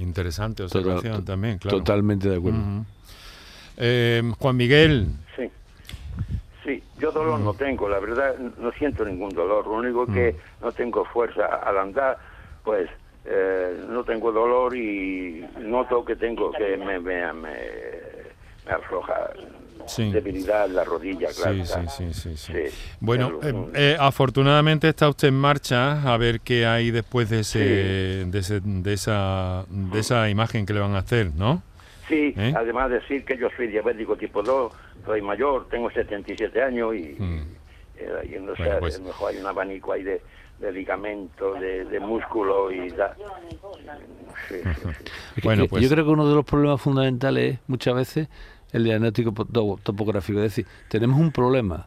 Interesante 0.00 0.64
observación 0.64 1.24
también, 1.24 1.58
claro. 1.58 1.78
Totalmente 1.78 2.28
de 2.28 2.36
acuerdo. 2.36 2.84
Eh, 3.76 4.28
Juan 4.40 4.56
Miguel. 4.56 5.06
Sí. 5.36 5.47
Sí, 6.98 7.02
yo 7.02 7.12
dolor 7.12 7.40
no 7.40 7.54
tengo, 7.54 7.88
la 7.88 7.98
verdad 7.98 8.36
no 8.38 8.72
siento 8.72 9.04
ningún 9.04 9.30
dolor, 9.30 9.66
lo 9.66 9.74
único 9.74 10.06
que 10.06 10.36
no 10.60 10.72
tengo 10.72 11.04
fuerza 11.04 11.46
al 11.46 11.78
andar, 11.78 12.18
pues 12.64 12.88
eh, 13.24 13.84
no 13.88 14.04
tengo 14.04 14.32
dolor 14.32 14.74
y 14.76 15.44
noto 15.60 16.04
que 16.04 16.16
tengo 16.16 16.50
que 16.52 16.76
me, 16.76 16.98
me, 16.98 17.32
me, 17.32 17.50
afloja 18.70 19.30
debilidad 19.96 20.66
en 20.66 20.74
la 20.74 20.84
rodilla, 20.84 21.28
claro. 21.28 21.64
Sí, 21.64 22.12
sí, 22.12 22.36
sí, 22.36 22.52
Bueno, 23.00 23.40
eh, 23.42 23.54
eh, 23.74 23.96
afortunadamente 23.98 24.88
está 24.88 25.08
usted 25.08 25.28
en 25.28 25.38
marcha 25.38 26.02
a 26.02 26.16
ver 26.16 26.40
qué 26.40 26.66
hay 26.66 26.90
después 26.90 27.30
de, 27.30 27.40
ese, 27.40 27.58
de, 28.26 28.38
ese, 28.38 28.60
de, 28.60 28.92
esa, 28.92 29.64
de 29.68 30.00
esa 30.00 30.28
imagen 30.28 30.66
que 30.66 30.74
le 30.74 30.80
van 30.80 30.94
a 30.94 30.98
hacer, 30.98 31.30
¿no? 31.34 31.62
Sí, 32.08 32.34
además 32.54 32.90
decir 32.90 33.24
que 33.24 33.36
yo 33.36 33.48
soy 33.56 33.66
diabético 33.68 34.16
tipo 34.16 34.42
2, 34.42 34.72
soy 35.04 35.22
mayor, 35.22 35.68
tengo 35.68 35.90
77 35.90 36.62
años 36.62 36.94
y, 36.94 37.16
mm. 37.18 37.42
eh, 37.98 38.40
no 38.40 38.56
sé, 38.56 38.70
pues 38.80 39.00
mejor 39.00 39.32
hay 39.32 39.38
un 39.38 39.46
abanico 39.46 39.92
ahí 39.92 40.02
de, 40.02 40.22
de 40.58 40.72
ligamento, 40.72 41.54
de, 41.54 42.00
músculo 42.00 42.70
y 42.72 42.90
da. 42.90 43.14
bueno, 45.42 45.66
pues... 45.68 45.82
Yo 45.82 45.88
creo 45.90 46.04
que 46.04 46.10
uno 46.10 46.28
de 46.28 46.34
los 46.34 46.44
problemas 46.44 46.80
fundamentales 46.80 47.54
es 47.54 47.60
muchas 47.66 47.94
veces 47.94 48.28
el 48.72 48.84
diagnóstico 48.84 49.32
topográfico. 49.82 50.38
Es 50.38 50.56
decir, 50.56 50.66
tenemos 50.88 51.20
un 51.20 51.32
problema 51.32 51.86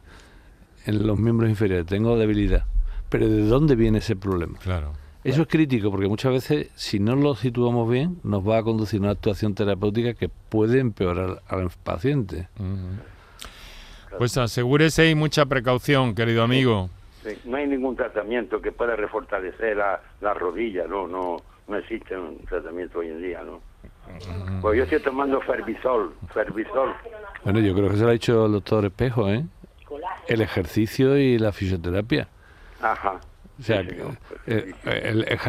en 0.86 1.06
los 1.06 1.18
miembros 1.18 1.50
inferiores, 1.50 1.86
tengo 1.86 2.16
debilidad, 2.16 2.64
pero 3.08 3.28
¿de 3.28 3.42
dónde 3.42 3.76
viene 3.76 3.98
ese 3.98 4.16
problema? 4.16 4.58
Claro. 4.58 4.92
Eso 5.24 5.42
es 5.42 5.48
crítico 5.48 5.90
porque 5.90 6.08
muchas 6.08 6.32
veces, 6.32 6.70
si 6.74 6.98
no 6.98 7.14
lo 7.14 7.36
situamos 7.36 7.88
bien, 7.88 8.18
nos 8.24 8.46
va 8.46 8.58
a 8.58 8.62
conducir 8.62 8.98
a 9.00 9.02
una 9.02 9.10
actuación 9.12 9.54
terapéutica 9.54 10.14
que 10.14 10.28
puede 10.28 10.80
empeorar 10.80 11.42
al 11.48 11.70
paciente. 11.84 12.48
Pues 14.18 14.36
asegúrese 14.36 15.08
y 15.10 15.14
mucha 15.14 15.46
precaución, 15.46 16.14
querido 16.14 16.42
amigo. 16.42 16.90
no 17.44 17.56
hay 17.56 17.68
ningún 17.68 17.94
tratamiento 17.94 18.60
que 18.60 18.72
pueda 18.72 18.96
refortalecer 18.96 19.76
la, 19.76 20.00
la 20.20 20.34
rodilla, 20.34 20.86
no, 20.88 21.06
no, 21.06 21.36
no 21.68 21.76
existe 21.76 22.16
un 22.16 22.38
tratamiento 22.44 22.98
hoy 22.98 23.08
en 23.08 23.22
día, 23.22 23.42
¿no? 23.42 23.60
Pues 24.60 24.76
yo 24.76 24.84
estoy 24.84 25.00
tomando 25.00 25.40
Fervisol, 25.40 26.12
Fervisol. 26.34 26.94
Bueno, 27.44 27.60
yo 27.60 27.74
creo 27.74 27.88
que 27.88 27.96
se 27.96 28.02
lo 28.02 28.08
ha 28.08 28.12
dicho 28.12 28.46
el 28.46 28.52
doctor 28.52 28.84
Espejo, 28.84 29.28
¿eh? 29.30 29.44
El 30.26 30.40
ejercicio 30.40 31.16
y 31.16 31.38
la 31.38 31.52
fisioterapia. 31.52 32.28
Ajá. 32.80 33.20
O 33.62 33.64
sea, 33.64 33.84
eh, 34.46 34.74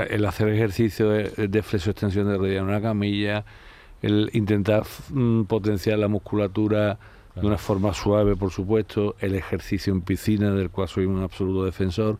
el, 0.09 0.25
hacer 0.25 0.49
ejercicio 0.49 1.09
de 1.09 1.63
flexo-extensión 1.63 2.27
de 2.27 2.37
rodilla 2.37 2.59
en 2.59 2.65
una 2.65 2.81
camilla, 2.81 3.43
el 4.03 4.29
intentar 4.33 4.83
mm, 5.09 5.43
potenciar 5.43 5.97
la 5.97 6.07
musculatura 6.07 6.99
de 7.35 7.47
una 7.47 7.57
forma 7.57 7.93
suave, 7.93 8.35
por 8.35 8.51
supuesto, 8.51 9.15
el 9.19 9.33
ejercicio 9.33 9.91
en 9.91 10.01
piscina, 10.01 10.51
del 10.51 10.69
cual 10.69 10.87
soy 10.87 11.05
un 11.05 11.23
absoluto 11.23 11.65
defensor, 11.65 12.19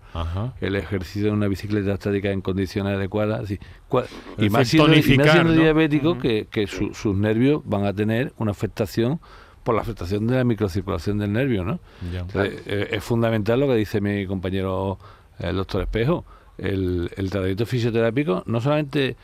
el 0.60 0.76
ejercicio 0.76 1.28
en 1.28 1.36
una 1.36 1.48
bicicleta 1.48 1.94
estática 1.94 2.32
en 2.32 2.42
condiciones 2.42 2.96
adecuadas, 2.96 3.52
y 3.52 4.50
más 4.50 4.68
siendo, 4.68 5.52
diabético, 5.52 6.18
que, 6.18 6.68
sus 6.68 7.16
nervios 7.16 7.62
van 7.64 7.86
a 7.86 7.94
tener 7.94 8.34
una 8.38 8.52
afectación 8.52 9.20
por 9.64 9.76
la 9.76 9.82
afectación 9.82 10.26
de 10.26 10.36
la 10.36 10.44
microcirculación 10.44 11.20
del 11.20 11.32
nervio, 11.32 11.64
¿no? 11.64 11.80
Eh, 12.34 12.90
es 12.92 13.04
fundamental 13.04 13.60
lo 13.60 13.68
que 13.68 13.76
dice 13.76 14.02
mi 14.02 14.26
compañero 14.26 14.98
el 15.40 15.56
doctor 15.56 15.82
Espejo, 15.82 16.26
el, 16.58 17.12
el 17.16 17.30
tratamiento 17.30 17.66
fisioterápico, 17.66 18.44
no 18.46 18.62
solamente 18.62 19.16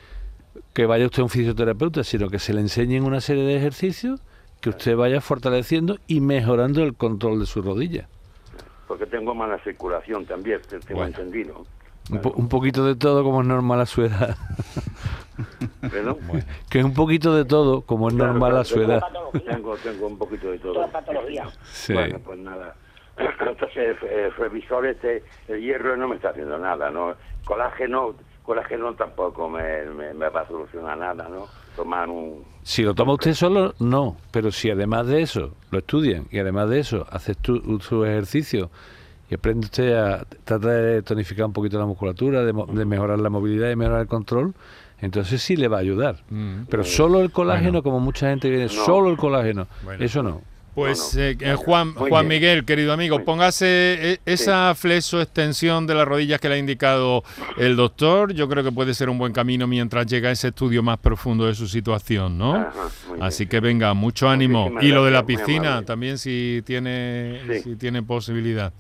que 0.74 0.86
vaya 0.86 1.06
usted 1.06 1.22
a 1.22 1.24
un 1.24 1.30
fisioterapeuta, 1.30 2.04
sino 2.04 2.30
que 2.30 2.39
se 2.39 2.54
le 2.54 2.62
enseñen 2.62 3.04
una 3.04 3.22
serie 3.22 3.43
de 3.43 3.58
ejercicios 3.58 4.22
que 4.62 4.69
usted 4.69 4.95
vaya 4.95 5.22
fortaleciendo 5.22 5.98
y 6.08 6.22
mejorando 6.22 6.84
el 6.84 6.93
control 6.95 7.39
de 7.39 7.45
su 7.45 7.62
rodilla. 7.62 8.08
Porque 8.88 9.06
tengo 9.06 9.34
mala 9.34 9.60
circulación 9.63 10.26
también, 10.26 10.62
tengo 10.86 11.06
entendido. 11.06 11.65
Un, 12.10 12.50
poquito 12.50 12.86
de 12.86 12.95
todo 12.95 13.24
como 13.24 13.41
es 13.41 13.48
normal 13.48 13.82
a 13.82 13.86
su 13.86 14.04
edad. 14.04 14.36
Que 16.69 16.80
es 16.80 16.86
un 16.86 16.93
poquito 16.93 17.34
de 17.34 17.45
todo 17.45 17.84
como 17.84 18.10
es 18.10 18.13
normal 18.13 18.58
a 18.58 18.65
su 18.65 18.82
edad. 18.82 19.02
Tengo, 19.45 19.78
tengo 19.78 20.08
un 20.08 20.17
poquito 20.17 20.52
de 20.52 20.60
todo. 20.60 20.89
Sí. 21.72 21.93
Bueno, 21.93 22.19
pues 22.19 22.39
nada. 22.39 22.76
Entonces, 23.40 23.98
el 24.04 24.34
revisor 24.36 24.86
este, 24.86 25.24
el 25.48 25.62
hierro 25.62 25.98
no 25.98 26.08
me 26.08 26.16
está 26.16 26.30
haciendo 26.30 26.58
nada, 26.58 26.90
¿no? 26.90 27.16
Colágeno, 27.46 28.16
colágeno 28.44 28.94
tampoco 28.94 29.50
me, 29.50 29.86
me 29.86 30.30
va 30.30 30.42
a 30.42 30.48
solucionar 30.48 30.98
nada, 30.98 31.28
¿no? 31.30 31.48
Tomar 31.76 32.10
un 32.10 32.44
si 32.70 32.84
lo 32.84 32.94
toma 32.94 33.14
usted 33.14 33.34
solo, 33.34 33.74
no. 33.80 34.18
Pero 34.32 34.52
si 34.52 34.70
además 34.70 35.08
de 35.08 35.24
eso 35.24 35.56
lo 35.72 35.80
estudian 35.80 36.28
y 36.30 36.38
además 36.38 36.70
de 36.70 36.80
eso 36.80 37.08
hace 37.10 37.36
su 37.80 38.06
ejercicio 38.06 38.70
y 39.28 39.34
aprende 39.34 39.66
usted 39.66 39.96
a 39.96 40.26
tratar 40.44 40.60
de 40.60 41.02
tonificar 41.02 41.48
un 41.48 41.54
poquito 41.54 41.80
la 41.80 41.88
musculatura, 41.88 42.44
de, 42.44 42.54
mejorar 42.86 43.18
la 43.18 43.32
movilidad 43.32 43.72
y 43.72 43.76
mejorar 43.76 44.02
el 44.02 44.08
control, 44.08 44.54
entonces 45.02 45.42
sí 45.42 45.56
le 45.56 45.68
va 45.68 45.78
a 45.78 45.80
ayudar. 45.80 46.18
Mm. 46.30 46.66
Pero 46.70 46.84
solo 46.84 47.22
el 47.22 47.32
colágeno, 47.32 47.82
como 47.82 48.00
mucha 48.00 48.30
gente 48.30 48.50
viene, 48.50 48.70
solo 48.70 49.10
el 49.10 49.18
colágeno, 49.18 49.68
eso 50.00 50.22
no. 50.22 50.42
Pues 50.80 51.15
eh, 51.18 51.38
eh, 51.39 51.56
Juan, 51.56 51.94
Juan 51.94 52.28
Miguel, 52.28 52.63
querido 52.63 52.94
amigo, 52.94 53.24
póngase 53.26 54.13
eh, 54.13 54.18
esa 54.26 54.74
flexo 54.76 55.22
extensión 55.22 55.86
de 55.86 55.94
las 55.94 56.08
rodillas 56.08 56.39
que 56.39 56.48
le 56.48 56.56
ha 56.56 56.58
indicado 56.58 57.24
el 57.58 57.76
doctor. 57.76 58.34
Yo 58.34 58.48
creo 58.48 58.63
que 58.63 58.72
puede 58.72 58.94
ser 58.94 59.10
un 59.10 59.18
buen 59.18 59.34
camino 59.34 59.68
mientras 59.68 60.06
llega 60.06 60.32
ese 60.32 60.48
estudio 60.50 60.82
más 60.82 60.98
profundo 60.98 61.46
de 61.46 61.54
su 61.54 61.68
situación, 61.68 62.38
¿no? 62.38 62.65
Así 63.20 63.46
que 63.48 63.60
venga, 63.60 63.94
mucho 63.94 64.30
ánimo. 64.30 64.72
Y 64.80 64.88
lo 64.89 65.04
de 65.04 65.12
la 65.12 65.26
piscina 65.26 65.84
también 65.84 66.18
si 66.18 66.63
tiene, 66.65 67.42
si 67.62 67.76
tiene 67.76 68.02
posibilidad. 68.02 68.72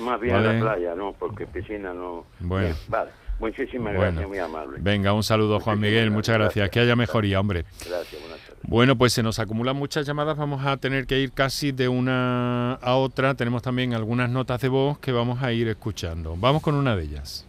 Más 0.00 0.20
bien 0.20 0.42
la 0.42 0.60
playa, 0.60 0.94
¿no? 0.96 1.12
Porque 1.12 1.46
piscina 1.46 1.94
no. 1.94 2.26
Bueno. 2.40 2.74
vale. 2.88 3.10
Muchísimas 3.38 3.94
gracias, 3.94 4.28
muy 4.28 4.38
amable. 4.38 4.78
Venga, 4.80 5.12
un 5.12 5.22
saludo, 5.22 5.60
Juan 5.60 5.80
Miguel. 5.80 6.10
Muchas 6.10 6.36
gracias. 6.36 6.70
Que 6.70 6.80
haya 6.80 6.96
mejoría, 6.96 7.40
hombre. 7.40 7.64
Gracias. 7.84 8.33
Bueno, 8.66 8.96
pues 8.96 9.12
se 9.12 9.22
nos 9.22 9.38
acumulan 9.38 9.76
muchas 9.76 10.06
llamadas. 10.06 10.36
Vamos 10.36 10.64
a 10.64 10.76
tener 10.78 11.06
que 11.06 11.20
ir 11.20 11.32
casi 11.32 11.70
de 11.70 11.88
una 11.88 12.74
a 12.74 12.96
otra. 12.96 13.34
Tenemos 13.34 13.62
también 13.62 13.94
algunas 13.94 14.30
notas 14.30 14.60
de 14.60 14.68
voz 14.68 14.98
que 14.98 15.12
vamos 15.12 15.42
a 15.42 15.52
ir 15.52 15.68
escuchando. 15.68 16.34
Vamos 16.38 16.62
con 16.62 16.74
una 16.74 16.96
de 16.96 17.04
ellas. 17.04 17.44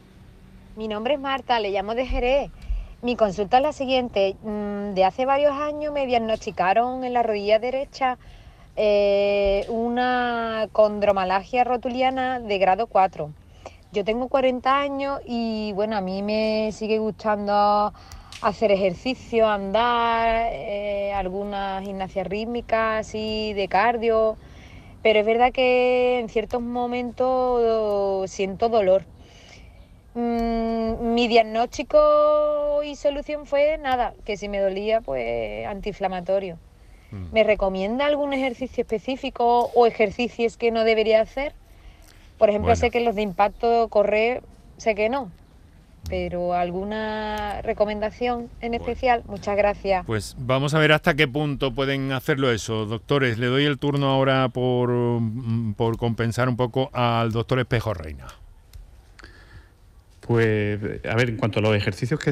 Mi 0.75 0.88
nombre 0.88 1.13
es 1.13 1.19
Marta, 1.19 1.60
le 1.60 1.71
llamo 1.71 1.95
de 1.95 2.06
Jerez. 2.06 2.51
Mi 3.01 3.15
consulta 3.15 3.58
es 3.58 3.63
la 3.63 3.71
siguiente. 3.71 4.36
Mm, 4.43 4.93
de 4.93 5.06
hace 5.06 5.25
varios 5.25 5.54
años 5.54 5.93
me 5.93 6.06
diagnosticaron 6.06 7.04
en 7.06 7.13
la 7.13 7.23
rodilla 7.23 7.60
derecha 7.60 8.17
eh, 8.75 9.65
una 9.69 10.67
condromalagia 10.73 11.63
rotuliana 11.63 12.41
de 12.41 12.58
grado 12.58 12.88
4 12.88 13.32
yo 13.95 14.04
tengo 14.04 14.28
40 14.28 14.78
años 14.78 15.21
y 15.25 15.71
bueno, 15.71 15.95
a 15.95 16.01
mí 16.01 16.21
me 16.21 16.69
sigue 16.73 16.99
gustando 16.99 17.93
hacer 18.46 18.72
ejercicio, 18.72 19.48
andar, 19.48 20.52
eh, 20.54 21.12
algunas 21.14 21.84
gimnasia 21.84 22.24
rítmicas 22.24 23.08
así 23.08 23.54
de 23.54 23.68
cardio, 23.68 24.38
pero 25.02 25.20
es 25.20 25.26
verdad 25.26 25.52
que 25.52 26.20
en 26.20 26.30
ciertos 26.30 26.62
momentos 26.62 28.30
siento 28.30 28.70
dolor. 28.70 29.04
Mm, 30.14 31.14
mi 31.16 31.28
diagnóstico 31.28 32.84
y 32.84 32.96
solución 32.96 33.48
fue 33.48 33.80
nada, 33.80 34.14
que 34.26 34.38
si 34.38 34.48
me 34.48 34.60
dolía, 34.60 35.02
pues 35.02 35.66
antiinflamatorio. 35.66 36.60
Mm. 37.10 37.34
¿Me 37.34 37.44
recomienda 37.44 38.06
algún 38.06 38.32
ejercicio 38.32 38.84
específico 38.84 39.72
o 39.74 39.88
ejercicios 39.88 40.56
que 40.56 40.70
no 40.70 40.84
debería 40.84 41.20
hacer? 41.20 41.54
Por 42.38 42.50
ejemplo, 42.50 42.76
sé 42.76 42.92
que 42.92 43.00
los 43.00 43.16
de 43.16 43.24
impacto 43.24 43.88
correr, 43.90 44.44
sé 44.78 44.94
que 44.94 45.10
no, 45.10 45.32
pero 46.10 46.54
alguna 46.54 47.62
recomendación 47.62 48.50
en 48.62 48.74
especial, 48.74 49.24
muchas 49.28 49.58
gracias. 49.58 50.06
Pues 50.06 50.36
vamos 50.39 50.74
a 50.74 50.80
ver 50.80 50.91
hasta 50.91 51.15
qué 51.15 51.28
punto 51.28 51.74
pueden 51.74 52.12
hacerlo 52.12 52.52
eso. 52.52 52.86
Doctores, 52.86 53.38
le 53.38 53.48
doy 53.48 53.65
el 53.65 53.78
turno 53.78 54.10
ahora 54.10 54.50
por, 54.50 54.91
mm, 54.91 55.74
por 55.74 55.98
compensar 55.98 56.50
un 56.50 56.58
poco 56.58 56.89
al 56.94 57.32
doctor 57.32 57.60
Espejo 57.60 57.94
Reina. 57.94 58.28
Pues, 60.22 60.80
a 61.06 61.15
ver, 61.15 61.30
en 61.30 61.38
cuanto 61.38 61.60
a 61.60 61.62
los 61.62 61.76
ejercicios 61.76 62.20
que 62.20 62.32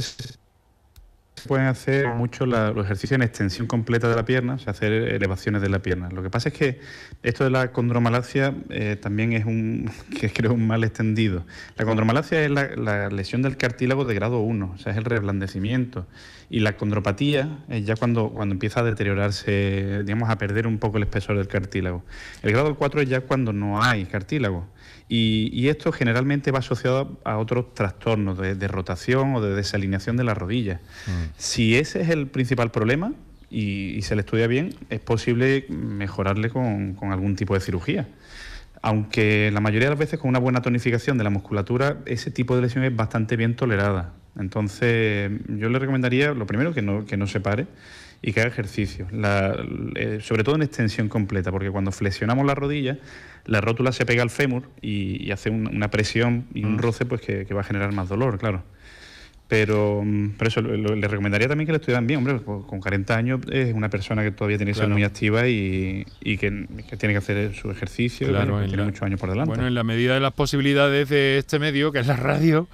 pueden 1.48 1.68
hacer 1.68 2.08
mucho 2.10 2.46
los 2.46 2.86
ejercicios 2.86 3.18
en 3.18 3.24
extensión 3.24 3.68
completa 3.68 4.08
de 4.08 4.16
la 4.16 4.26
pierna, 4.26 4.56
o 4.56 4.60
sea, 4.60 4.72
hacer 4.72 4.92
elevaciones 4.92 5.62
de 5.62 5.70
la 5.70 5.80
pierna. 5.80 6.10
Lo 6.10 6.24
que 6.24 6.30
pasa 6.30 6.50
es 6.50 6.56
que 6.56 6.80
esto 7.22 7.44
de 7.44 7.50
la 7.50 7.72
condromalacia 7.72 8.56
eh, 8.70 8.98
también 9.00 9.34
es 9.34 9.46
un, 9.46 9.92
que 10.20 10.30
creo 10.30 10.54
un 10.54 10.68
mal 10.68 10.84
extendido. 10.84 11.46
La 11.76 11.86
condromalacia 11.86 12.44
es 12.44 12.52
la, 12.52 13.10
lesión 13.10 13.42
del 13.42 13.58
cartílago 13.58 14.06
de 14.06 14.14
grado 14.14 14.40
1, 14.40 14.74
o 14.76 14.78
sea, 14.78 14.92
es 14.92 14.98
el 14.98 15.06
reblandecimiento. 15.06 16.08
Y 16.50 16.60
la 16.60 16.78
condropatía 16.78 17.64
es 17.68 17.86
ya 17.86 17.96
cuando, 17.96 18.30
cuando 18.30 18.54
empieza 18.54 18.82
a 18.82 18.84
deteriorarse, 18.84 20.04
digamos, 20.04 20.30
a 20.30 20.38
perder 20.38 20.68
un 20.68 20.78
poco 20.78 20.98
el 20.98 21.04
espesor 21.04 21.38
del 21.38 21.48
cartílago. 21.48 22.04
El 22.42 22.52
grado 22.52 22.76
4 22.76 23.02
es 23.02 23.10
ya 23.10 23.22
cuando 23.22 23.54
no 23.54 23.82
hay 23.82 24.06
cartílago. 24.06 24.68
Y, 25.16 25.68
esto 25.68 25.92
generalmente 25.92 26.50
va 26.50 26.58
asociado 26.58 27.22
a 27.24 27.38
otros 27.38 27.76
trastornos 27.76 28.36
de, 28.36 28.68
rotación 28.68 29.36
o 29.36 29.42
de 29.42 29.54
desalineación 29.54 30.18
de 30.18 30.24
la 30.24 30.34
rodilla. 30.34 30.82
Mm. 31.06 31.12
Si 31.38 31.78
ese 31.78 32.02
es 32.02 32.10
el 32.10 32.26
principal 32.26 32.72
problema 32.72 33.14
y, 33.48 34.02
se 34.02 34.16
le 34.16 34.22
estudia 34.22 34.48
bien, 34.48 34.74
es 34.90 35.00
posible 35.02 35.68
mejorarle 35.70 36.50
con, 36.50 36.98
algún 37.12 37.36
tipo 37.36 37.54
de 37.54 37.60
cirugía. 37.60 38.08
Aunque 38.82 39.52
la 39.54 39.60
mayoría 39.60 39.86
de 39.86 39.92
las 39.92 40.00
veces 40.00 40.20
con 40.20 40.30
una 40.30 40.40
buena 40.40 40.64
tonificación 40.64 41.20
de 41.20 41.24
la 41.24 41.30
musculatura, 41.30 42.00
ese 42.08 42.32
tipo 42.32 42.56
de 42.56 42.64
lesión 42.64 42.84
es 42.84 42.96
bastante 42.96 43.36
bien 43.36 43.56
tolerada. 43.56 44.14
Entonces, 44.36 45.32
yo 45.48 45.70
le 45.70 45.78
recomendaría, 45.78 46.34
lo 46.34 46.48
primero, 46.48 46.74
que 46.74 46.82
no, 46.82 47.06
que 47.06 47.18
no 47.18 47.28
se 47.28 47.40
pare 47.40 47.68
y 48.24 48.34
que 48.34 48.40
haga 48.40 48.50
ejercicio, 48.50 49.06
eh, 49.96 50.20
sobre 50.24 50.44
todo 50.44 50.56
en 50.56 50.64
extensión 50.64 51.08
completa, 51.08 51.52
porque 51.52 51.70
cuando 51.70 51.92
flexionamos 51.92 52.46
la 52.48 52.56
rodilla, 52.56 52.98
la 53.46 53.62
rótula 53.62 53.92
se 53.92 54.06
pega 54.06 54.24
al 54.24 54.30
fémur 54.30 54.64
y, 54.82 55.32
hace 55.32 55.50
una 55.50 55.90
presión 55.90 56.46
y 56.54 56.64
un 56.64 56.76
mm. 56.76 56.80
roce 56.80 57.06
pues 57.06 57.22
que, 57.22 57.54
va 57.54 57.62
a 57.62 57.64
generar 57.64 57.92
más 57.92 58.10
dolor, 58.10 58.40
claro. 58.40 58.64
Pero, 59.48 60.02
mm, 60.04 60.32
por 60.32 60.48
eso 60.48 60.62
le 60.62 61.08
recomendaría 61.08 61.48
también 61.48 61.66
que 61.66 61.74
le 61.74 61.78
estudiaran 61.78 62.08
bien. 62.08 62.20
Hombre, 62.20 62.42
con 62.42 62.80
40 62.80 63.16
años 63.16 63.42
es 63.52 63.74
una 63.74 63.90
persona 63.90 64.24
que 64.24 64.32
todavía 64.32 64.58
tiene 64.58 64.72
que 64.72 64.80
ser 64.80 64.90
muy 64.90 65.04
activa 65.04 65.48
y, 65.48 66.06
que, 66.22 66.38
tiene 66.98 67.14
que 67.14 67.18
hacer 67.18 67.54
su 67.54 67.70
ejercicio, 67.70 68.30
claro, 68.30 68.62
que 68.62 68.68
tiene 68.68 68.84
muchos 68.84 69.02
años 69.04 69.20
por 69.20 69.30
delante. 69.30 69.50
Bueno, 69.50 69.68
en 69.68 69.76
la 69.76 69.84
medida 69.84 70.14
de 70.14 70.22
las 70.22 70.34
posibilidades 70.34 71.10
de 71.10 71.38
este 71.38 71.60
medio, 71.60 71.92
que 71.92 72.00
es 72.00 72.08
la 72.08 72.16
radio, 72.16 72.68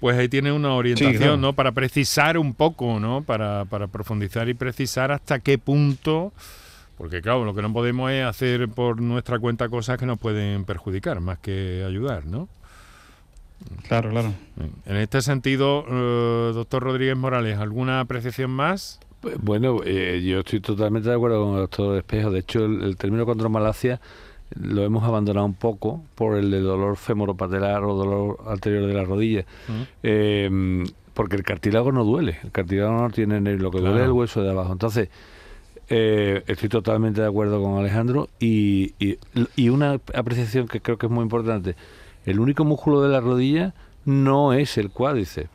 pues 0.00 0.16
ahí 0.16 0.28
tiene 0.28 0.52
una 0.52 0.72
orientación, 0.74 1.40
¿no? 1.40 1.52
Para 1.52 1.72
precisar 1.72 2.38
un 2.38 2.54
poco, 2.54 2.98
¿no? 3.00 3.22
Para, 3.24 3.64
para 3.64 3.88
profundizar 3.88 4.48
y 4.48 4.54
precisar 4.54 5.10
hasta 5.12 5.40
qué 5.40 5.58
punto 5.58 6.32
porque 7.02 7.20
claro, 7.20 7.44
lo 7.44 7.52
que 7.52 7.62
no 7.62 7.72
podemos 7.72 8.12
es 8.12 8.24
hacer 8.24 8.68
por 8.68 9.00
nuestra 9.00 9.40
cuenta 9.40 9.68
cosas 9.68 9.98
que 9.98 10.06
nos 10.06 10.20
pueden 10.20 10.64
perjudicar, 10.64 11.20
más 11.20 11.36
que 11.40 11.82
ayudar, 11.84 12.26
¿no? 12.26 12.46
Claro, 13.88 14.10
claro. 14.10 14.32
En 14.86 14.96
este 14.98 15.20
sentido, 15.20 15.84
eh, 15.88 16.52
doctor 16.54 16.84
Rodríguez 16.84 17.16
Morales, 17.16 17.58
¿alguna 17.58 17.98
apreciación 17.98 18.52
más? 18.52 19.00
Pues, 19.20 19.34
bueno, 19.40 19.80
eh, 19.84 20.22
yo 20.24 20.38
estoy 20.38 20.60
totalmente 20.60 21.08
de 21.08 21.16
acuerdo 21.16 21.44
con 21.44 21.54
el 21.54 21.62
doctor 21.62 21.98
Espejo. 21.98 22.30
De 22.30 22.38
hecho, 22.38 22.66
el, 22.66 22.96
término 22.96 23.26
condromalacia 23.26 24.00
lo 24.54 24.84
hemos 24.84 25.02
abandonado 25.02 25.44
un 25.44 25.54
poco 25.54 26.04
por 26.14 26.36
el 26.36 26.52
de 26.52 26.60
dolor 26.60 26.96
femoropatelar 26.96 27.82
o 27.82 27.96
dolor 27.96 28.44
anterior 28.46 28.86
de 28.86 28.94
la 28.94 29.02
rodilla. 29.02 29.44
Eh, 30.04 30.84
porque 31.14 31.34
el 31.34 31.42
cartílago 31.42 31.90
no 31.90 32.04
duele. 32.04 32.38
El 32.44 32.52
cartílago 32.52 32.92
no 32.92 33.10
tiene 33.10 33.40
lo 33.40 33.72
que 33.72 33.80
duele 33.80 34.02
es 34.02 34.04
el 34.04 34.12
hueso 34.12 34.40
de 34.44 34.52
abajo. 34.52 34.70
Entonces, 34.70 35.08
eh, 35.94 36.42
estoy 36.46 36.70
totalmente 36.70 37.20
de 37.20 37.26
acuerdo 37.26 37.62
con 37.62 37.78
Alejandro 37.78 38.30
y, 38.40 38.94
y, 38.98 39.68
una 39.68 40.00
apreciación 40.14 40.66
que 40.66 40.80
creo 40.80 40.96
que 40.96 41.04
es 41.04 41.12
muy 41.12 41.22
importante. 41.22 41.76
El 42.24 42.40
único 42.40 42.64
músculo 42.64 43.02
de 43.02 43.10
la 43.10 43.20
rodilla 43.20 43.74
no 44.06 44.54
es 44.54 44.78
el 44.78 44.88
cuádriceps. 44.88 45.50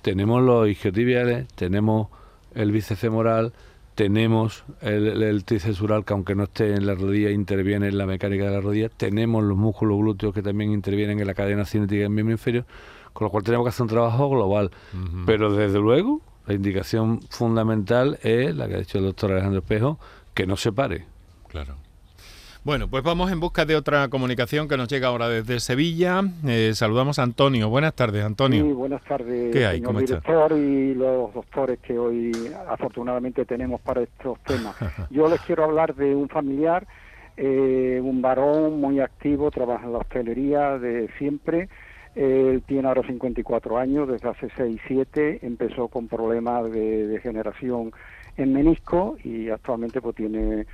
Tenemos 0.00 0.42
los 0.42 0.66
isquiotibiales, 0.66 1.46
tenemos 1.48 2.08
el 2.54 2.72
bíceps 2.72 3.00
femoral, 3.00 3.52
tenemos 3.96 4.64
el, 4.80 5.22
el 5.22 5.44
que 5.44 5.60
aunque 6.06 6.34
no 6.34 6.44
esté 6.44 6.72
en 6.74 6.86
la 6.86 6.94
rodilla 6.94 7.30
interviene 7.30 7.88
en 7.88 7.98
la 7.98 8.06
mecánica 8.06 8.46
de 8.46 8.52
la 8.52 8.60
rodilla, 8.62 8.88
tenemos 8.88 9.44
los 9.44 9.58
músculos 9.58 9.98
glúteos 9.98 10.32
que 10.32 10.40
también 10.40 10.72
intervienen 10.72 11.20
en 11.20 11.26
la 11.26 11.34
cadena 11.34 11.66
cinética 11.66 12.00
del 12.00 12.10
miembro 12.10 12.32
inferior, 12.32 12.64
con 13.12 13.26
lo 13.26 13.30
cual 13.30 13.44
tenemos 13.44 13.66
que 13.66 13.68
hacer 13.68 13.82
un 13.82 13.88
trabajo 13.90 14.30
global. 14.30 14.70
Pero 15.26 15.52
desde 15.52 15.78
luego 15.80 16.22
la 16.50 16.56
indicación 16.56 17.20
fundamental 17.30 18.18
es 18.24 18.56
la 18.56 18.66
que 18.66 18.74
ha 18.74 18.78
dicho 18.78 18.98
el 18.98 19.04
doctor 19.04 19.30
Alejandro 19.30 19.60
Espejo, 19.60 20.00
que 20.34 20.48
no 20.48 20.56
se 20.56 20.72
pare. 20.72 21.04
Claro. 21.46 21.76
Bueno, 22.64 22.88
pues 22.88 23.04
vamos 23.04 23.30
en 23.30 23.38
busca 23.38 23.64
de 23.64 23.76
otra 23.76 24.08
comunicación 24.08 24.66
que 24.66 24.76
nos 24.76 24.88
llega 24.88 25.06
ahora 25.06 25.28
desde 25.28 25.60
Sevilla. 25.60 26.22
Eh, 26.44 26.72
saludamos 26.74 27.20
a 27.20 27.22
Antonio. 27.22 27.70
Buenas 27.70 27.94
tardes, 27.94 28.24
Antonio. 28.24 28.64
Sí, 28.64 28.72
buenas 28.72 29.02
tardes, 29.04 29.52
¿Qué 29.52 29.64
hay? 29.64 29.80
¿Cómo 29.80 30.00
director 30.00 30.52
y 30.52 30.94
los 30.94 31.32
doctores 31.32 31.78
que 31.78 31.96
hoy 31.96 32.32
afortunadamente 32.68 33.44
tenemos 33.44 33.80
para 33.80 34.02
estos 34.02 34.40
temas. 34.40 34.74
Yo 35.10 35.28
les 35.28 35.40
quiero 35.42 35.64
hablar 35.64 35.94
de 35.94 36.16
un 36.16 36.28
familiar, 36.28 36.84
eh, 37.36 38.00
un 38.02 38.20
varón 38.20 38.80
muy 38.80 38.98
activo, 38.98 39.52
trabaja 39.52 39.86
en 39.86 39.92
la 39.92 39.98
hostelería 39.98 40.78
de 40.78 41.08
siempre, 41.16 41.68
él 42.14 42.62
tiene 42.66 42.88
ahora 42.88 43.02
54 43.06 43.78
años, 43.78 44.08
desde 44.08 44.28
hace 44.28 44.48
6, 44.56 44.80
7 44.86 45.40
empezó 45.42 45.88
con 45.88 46.08
problemas 46.08 46.70
de 46.70 47.06
degeneración 47.06 47.92
en 48.36 48.52
menisco 48.52 49.16
y 49.22 49.48
actualmente 49.48 50.00
pues 50.00 50.16
tiene 50.16 50.66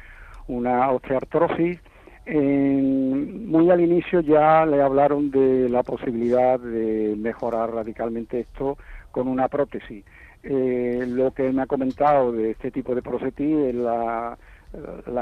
una 0.48 0.90
osteoartrosis. 0.90 1.78
muy 2.26 3.70
al 3.70 3.80
inicio 3.80 4.20
ya 4.20 4.64
le 4.64 4.80
hablaron 4.80 5.30
de 5.30 5.68
la 5.68 5.82
posibilidad 5.82 6.58
de 6.58 7.14
mejorar 7.16 7.72
radicalmente 7.72 8.40
esto 8.40 8.78
con 9.10 9.28
una 9.28 9.48
prótesis. 9.48 10.04
Eh, 10.42 11.04
lo 11.08 11.32
que 11.32 11.50
me 11.52 11.62
ha 11.62 11.66
comentado 11.66 12.30
de 12.30 12.52
este 12.52 12.70
tipo 12.70 12.94
de 12.94 13.02
prótesis 13.02 13.56
es 13.56 13.74
la, 13.74 14.38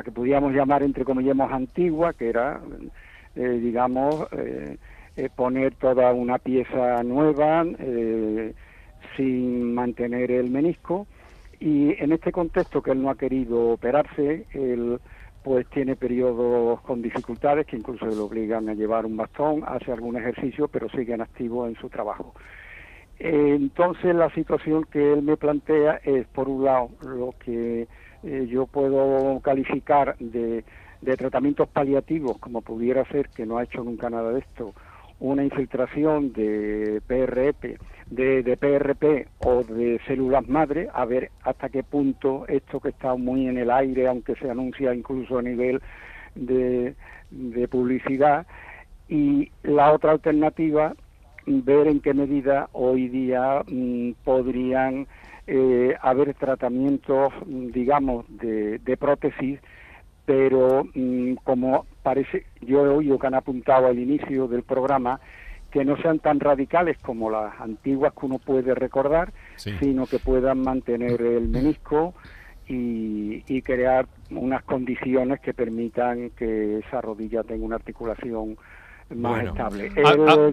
que 0.05 0.13
podríamos 0.13 0.53
llamar 0.53 0.83
entre 0.83 1.05
comillas 1.05 1.37
antigua, 1.51 2.13
que 2.13 2.29
era, 2.29 2.61
eh, 3.35 3.59
digamos, 3.63 4.27
eh, 4.33 4.77
eh, 5.17 5.29
poner 5.35 5.75
toda 5.77 6.13
una 6.13 6.39
pieza 6.39 7.03
nueva 7.03 7.65
eh, 7.79 8.55
sin 9.17 9.75
mantener 9.75 10.31
el 10.31 10.51
menisco 10.51 11.07
y 11.61 11.95
en 12.03 12.13
este 12.13 12.33
contexto 12.33 12.83
que 12.83 12.91
él 12.91 13.03
no 13.03 13.11
ha 13.11 13.17
querido 13.17 13.71
operarse, 13.71 14.47
él 14.53 14.99
pues 15.43 15.69
tiene 15.69 15.95
periodos 15.95 16.81
con 16.81 17.03
dificultades 17.03 17.67
que 17.67 17.77
incluso 17.77 18.07
le 18.07 18.17
obligan 18.17 18.69
a 18.69 18.75
llevar 18.75 19.05
un 19.07 19.17
bastón, 19.17 19.63
hace 19.67 19.93
algún 19.93 20.17
ejercicio, 20.17 20.69
pero 20.69 20.89
sigue 20.89 21.15
en 21.15 21.21
activo 21.21 21.67
en 21.67 21.77
su 21.77 21.89
trabajo. 21.89 22.35
entonces 23.19 24.15
la 24.15 24.31
situación 24.31 24.85
que 24.91 25.13
él 25.13 25.23
me 25.23 25.37
plantea 25.37 26.01
es, 26.03 26.27
por 26.29 26.49
un 26.49 26.65
lado, 26.65 26.91
lo 27.03 27.35
que 27.39 27.87
eh, 28.23 28.47
yo 28.49 28.67
puedo 28.67 29.39
calificar 29.41 30.17
de, 30.19 30.65
de 31.03 31.17
tratamientos 31.17 31.69
paliativos, 31.69 32.39
como 32.39 32.63
pudiera 32.63 33.05
ser, 33.05 33.29
que 33.29 33.45
no 33.45 33.59
ha 33.59 33.65
hecho 33.65 33.85
nunca 33.85 34.09
nada 34.09 34.33
de 34.33 34.41
esto, 34.41 34.73
una 35.21 35.45
infiltración 35.45 36.33
de 36.33 37.01
PRP, 37.07 37.79
de, 38.11 38.57
PRP 38.57 39.29
o 39.39 39.63
de 39.63 40.01
células 40.07 40.47
madre, 40.49 40.89
a 40.93 41.05
ver 41.05 41.31
hasta 41.43 41.69
qué 41.69 41.83
punto 41.83 42.47
esto 42.49 42.81
que 42.81 42.91
está 42.91 43.15
muy 43.15 43.47
en 43.47 43.59
el 43.59 43.71
aire, 43.71 44.07
aunque 44.09 44.35
se 44.37 44.51
anuncia 44.51 44.95
incluso 44.95 45.39
a 45.39 45.43
nivel 45.43 45.81
de, 46.35 46.95
publicidad, 47.71 48.47
y 49.09 49.51
la 49.63 49.93
otra 49.93 50.13
alternativa, 50.13 50.95
ver 51.47 51.89
en 51.89 52.01
qué 52.01 52.15
medida 52.15 52.69
hoy 52.73 53.09
día 53.09 53.63
mm, 53.67 54.13
podrían 54.25 55.07
eh, 55.47 55.95
haber 56.01 56.35
tratamientos, 56.35 57.33
digamos, 57.47 58.25
de, 58.29 58.79
de 58.79 58.97
prótesis 58.97 59.61
pero 60.27 60.85
mm, 60.95 61.35
como 61.45 61.87
parece, 62.05 62.45
yo 62.61 62.85
he 62.85 62.89
oído 62.91 63.19
que 63.19 63.27
han 63.27 63.35
apuntado 63.35 63.87
al 63.87 63.99
inicio 63.99 64.47
del 64.47 64.63
programa, 64.63 65.19
que 65.73 65.85
no 65.85 65.97
sean 65.97 66.21
tan 66.21 66.39
radicales 66.39 66.99
como 66.99 67.31
las 67.31 67.61
antiguas 67.61 68.13
que 68.13 68.27
uno 68.27 68.39
puede 68.39 68.77
recordar, 68.77 69.33
sino 69.57 70.07
que 70.07 70.21
puedan 70.21 70.61
mantener 70.61 71.21
el 71.21 71.49
menisco 71.49 72.15
y, 72.69 73.63
crear 73.63 74.07
unas 74.31 74.63
condiciones 74.65 75.41
que 75.41 75.55
permitan 75.55 76.31
que 76.31 76.79
esa 76.79 77.01
rodilla 77.01 77.43
tenga 77.43 77.65
una 77.65 77.77
articulación 77.77 78.57
más 79.15 79.47
estable. 79.47 79.91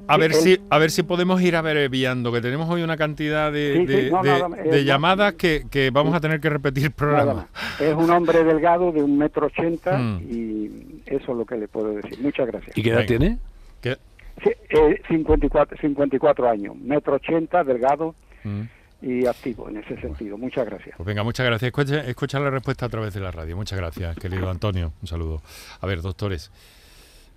a, 0.08 0.18
ver 0.18 0.34
si 0.34 0.60
a 0.70 0.78
ver 0.78 0.92
si 0.92 1.04
podemos 1.04 1.42
ir 1.42 1.56
abreviando, 1.56 2.32
que 2.32 2.42
tenemos 2.42 2.70
hoy 2.70 2.84
una 2.84 2.98
cantidad 2.98 3.52
de, 3.52 4.84
llamadas 4.86 5.34
que, 5.34 5.90
vamos 5.94 6.16
a 6.16 6.20
tener 6.20 6.40
que 6.40 6.50
repetir 6.50 6.86
el 6.86 6.92
programa. 6.92 7.48
Es 7.80 7.94
un 7.94 8.10
hombre 8.10 8.44
delgado 8.44 8.92
de 8.92 9.04
un 9.04 9.18
metro 9.18 9.48
ochenta 9.48 9.98
mm. 10.00 10.22
y 10.30 10.91
eso 11.16 11.32
es 11.32 11.38
lo 11.38 11.46
que 11.46 11.58
le 11.58 11.68
puedo 11.68 11.94
decir. 11.94 12.20
Muchas 12.20 12.48
gracias. 12.48 12.78
¿Y 12.78 12.84
qué 12.84 12.90
edad 12.90 13.06
tiene? 13.06 13.38
¿Qué? 13.82 13.98
Eh, 14.44 15.02
54, 15.08 15.78
54 15.80 16.50
años, 16.50 16.76
metro 16.76 17.16
ochenta, 17.16 17.64
delgado. 17.64 18.16
Mm 18.44 18.62
y 19.02 19.26
activo 19.26 19.68
en 19.70 19.78
ese 19.78 20.00
sentido. 20.00 20.38
Muchas 20.38 20.66
gracias. 20.66 20.96
Pues 20.96 21.08
venga, 21.08 21.24
muchas 21.24 21.46
gracias. 21.46 21.74
Escucha, 22.08 22.40
la 22.40 22.50
respuesta 22.50 22.86
a 22.86 22.90
través 22.90 23.14
de 23.14 23.20
la 23.20 23.32
radio. 23.32 23.56
Muchas 23.56 23.78
gracias, 23.80 24.16
querido 24.18 24.50
Antonio. 24.50 24.94
Un 25.02 25.08
saludo. 25.08 25.42
A 25.80 25.88
ver, 25.88 26.02
doctores, 26.02 26.52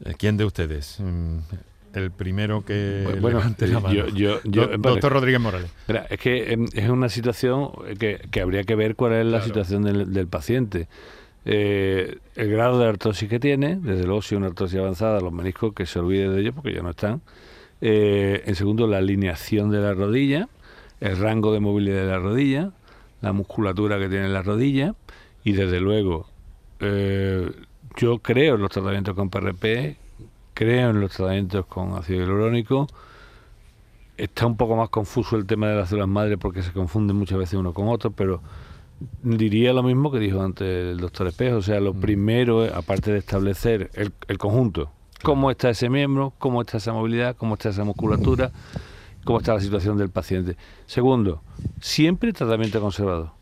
eh, 0.05 0.13
¿quién 0.19 0.37
de 0.37 0.45
ustedes? 0.45 0.99
Mm, 1.01 1.39
el 1.95 2.11
primero 2.11 2.65
que 2.65 3.05
bueno, 3.21 3.39
levante 3.39 3.67
la 3.67 3.81
mano. 3.81 4.09
Yo, 4.09 4.41
doctor 4.45 5.13
Rodríguez 5.13 5.41
Morales. 5.41 5.71
es 6.11 6.19
que 6.19 6.53
em, 6.53 6.67
es 6.75 6.89
una 6.91 7.09
situación 7.09 7.71
que, 7.99 8.41
habría 8.43 8.65
que 8.65 8.75
ver 8.75 8.95
cuál 8.95 9.13
es 9.15 9.27
la 9.27 9.41
situación 9.41 9.85
del, 9.85 10.27
paciente. 10.27 10.89
Eh, 11.47 12.19
el 12.37 12.51
grado 12.51 12.79
de 12.79 12.89
artrosis 12.89 13.29
que 13.29 13.39
tiene, 13.39 13.77
desde 13.77 14.05
luego 14.05 14.23
si 14.23 14.35
una 14.35 14.47
artrosis 14.47 14.79
avanzada, 14.79 15.21
los 15.21 15.33
meniscos 15.33 15.75
que 15.75 15.87
se 15.87 15.99
olvide 15.99 16.29
de 16.31 16.41
ellos 16.41 16.55
porque 16.55 16.73
ya 16.73 16.83
no 16.83 16.91
están. 16.91 17.21
Eh, 17.81 18.43
en 18.47 18.55
segundo, 18.55 18.87
la 18.87 18.99
alineación 18.99 19.71
de 19.71 19.81
la 19.81 19.95
rodilla 19.95 20.49
el 21.05 21.19
rango 21.19 21.53
de 21.53 21.61
movilidad 21.61 22.01
de 22.01 22.07
la 22.07 22.19
rodilla, 22.19 22.71
la 23.21 23.33
musculatura 23.33 23.99
que 23.99 24.09
tiene 24.09 24.29
la 24.29 24.43
rodilla 24.43 24.95
y 25.45 25.53
desde 25.53 25.79
luego 25.79 26.27
eh, 26.81 27.51
yo 27.97 28.19
creo 28.21 28.55
en 28.55 28.63
los 28.63 28.71
tratamientos 28.71 29.15
con 29.15 29.29
PRP, 29.29 29.97
creo 30.55 30.91
en 30.91 31.01
los 31.01 31.13
tratamientos 31.13 31.67
con 31.67 31.93
ácido 31.93 32.21
hialurónico. 32.21 32.87
Está 34.17 34.47
un 34.47 34.57
poco 34.57 34.77
más 34.77 34.89
confuso 34.89 35.37
el 35.37 35.45
tema 35.45 35.69
de 35.69 35.77
las 35.77 35.91
células 35.91 36.09
madre 36.09 36.39
porque 36.39 36.63
se 36.63 36.73
confunden 36.73 37.17
muchas 37.17 37.39
veces 37.39 37.55
uno 37.55 37.75
con 37.75 37.89
otro, 37.89 38.11
pero 38.11 38.41
diría 39.23 39.73
lo 39.73 39.83
mismo 39.83 40.11
que 40.11 40.19
dijo 40.19 40.43
antes 40.43 40.67
el 40.67 40.99
doctor 40.99 41.27
Espejo. 41.27 41.57
O 41.57 41.63
sea, 41.63 41.81
lo 41.81 41.95
mm. 41.95 42.01
primero, 42.01 42.65
aparte 42.75 43.13
de 43.13 43.19
establecer 43.19 43.91
el, 43.95 44.13
el 44.29 44.39
conjunto, 44.39 44.91
cómo 45.23 45.51
está 45.51 45.71
ese 45.71 45.89
miembro, 45.89 46.33
cómo 46.39 46.61
está 46.61 46.79
esa 46.79 46.93
movilidad, 46.93 47.37
cómo 47.37 47.55
está 47.55 47.71
esa 47.71 47.85
musculatura 47.85 48.53
cómo 49.25 49.39
está 49.39 49.55
la 49.55 49.61
situación 49.61 49.97
del 49.97 50.11
paciente. 50.11 50.57
Segundo, 50.87 51.43
siempre 51.81 52.33
tratamiento 52.33 52.81
conservado. 52.81 53.33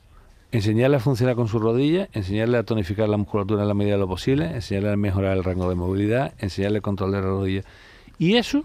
Enseñarle 0.52 0.96
a 0.96 1.00
funcionar 1.00 1.34
con 1.34 1.48
su 1.48 1.58
rodilla, 1.58 2.08
enseñarle 2.12 2.58
a 2.58 2.62
tonificar 2.62 3.08
la 3.08 3.16
musculatura 3.16 3.62
en 3.62 3.68
la 3.68 3.74
medida 3.74 3.94
de 3.94 4.00
lo 4.00 4.08
posible, 4.08 4.46
enseñarle 4.46 4.92
a 4.92 4.96
mejorar 4.96 5.36
el 5.36 5.44
rango 5.44 5.68
de 5.68 5.74
movilidad, 5.74 6.34
enseñarle 6.38 6.78
a 6.78 6.82
controlar 6.82 7.22
la 7.22 7.30
rodilla. 7.30 7.62
Y 8.18 8.34
eso, 8.34 8.62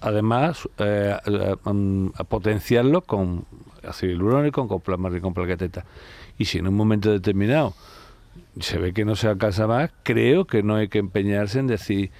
además, 0.00 0.68
eh, 0.78 1.14
a, 1.14 2.24
potenciarlo 2.24 3.02
con 3.02 3.44
ácido 3.86 4.12
hialurónico, 4.12 4.66
con 4.66 4.80
con 4.80 5.34
plaqueteta. 5.34 5.84
Y 6.38 6.46
si 6.46 6.58
en 6.58 6.68
un 6.68 6.74
momento 6.74 7.10
determinado 7.10 7.74
se 8.60 8.78
ve 8.78 8.92
que 8.92 9.04
no 9.04 9.16
se 9.16 9.28
alcanza 9.28 9.66
más, 9.66 9.90
creo 10.02 10.46
que 10.46 10.62
no 10.62 10.76
hay 10.76 10.88
que 10.88 10.98
empeñarse 10.98 11.58
en 11.58 11.66
decir 11.66 12.10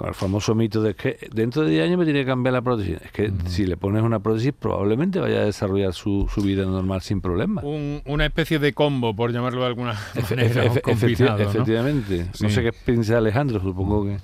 con 0.00 0.08
el 0.08 0.14
famoso 0.14 0.54
mito 0.54 0.80
de 0.80 0.94
que 0.94 1.28
dentro 1.30 1.62
de 1.62 1.72
10 1.72 1.84
años 1.84 1.98
me 1.98 2.04
tiene 2.06 2.20
que 2.20 2.26
cambiar 2.26 2.54
la 2.54 2.62
prótesis. 2.62 2.96
Es 3.02 3.12
que 3.12 3.30
si 3.48 3.66
le 3.66 3.76
pones 3.76 4.02
una 4.02 4.18
prótesis 4.20 4.54
probablemente 4.58 5.20
vaya 5.20 5.40
a 5.40 5.44
desarrollar 5.44 5.92
su, 5.92 6.26
vida 6.42 6.64
normal 6.64 7.02
sin 7.02 7.20
problema. 7.20 7.60
una 7.62 8.24
especie 8.24 8.58
de 8.58 8.72
combo, 8.72 9.14
por 9.14 9.30
llamarlo 9.30 9.60
de 9.60 9.66
alguna 9.66 9.98
manera. 10.30 10.64
efectivamente. 10.64 12.26
¿no? 12.40 12.48
sé 12.48 12.62
qué 12.62 12.72
piensa 12.72 13.18
Alejandro, 13.18 13.60
supongo 13.60 14.06
que... 14.06 14.16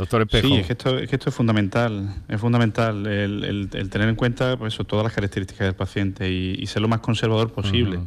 Doctor 0.00 0.22
Espejo. 0.22 0.48
Sí, 0.48 0.54
es 0.54 0.66
que, 0.66 0.72
esto, 0.72 0.98
es 0.98 1.12
esto 1.12 1.28
es 1.28 1.34
fundamental. 1.34 2.14
Es 2.26 2.40
fundamental 2.40 3.06
el, 3.06 3.68
tener 3.90 4.08
en 4.08 4.16
cuenta 4.16 4.56
pues, 4.56 4.74
todas 4.86 5.04
las 5.04 5.12
características 5.12 5.66
del 5.66 5.74
paciente 5.74 6.30
y, 6.30 6.66
ser 6.66 6.80
lo 6.80 6.88
más 6.88 7.00
conservador 7.00 7.52
posible 7.52 8.00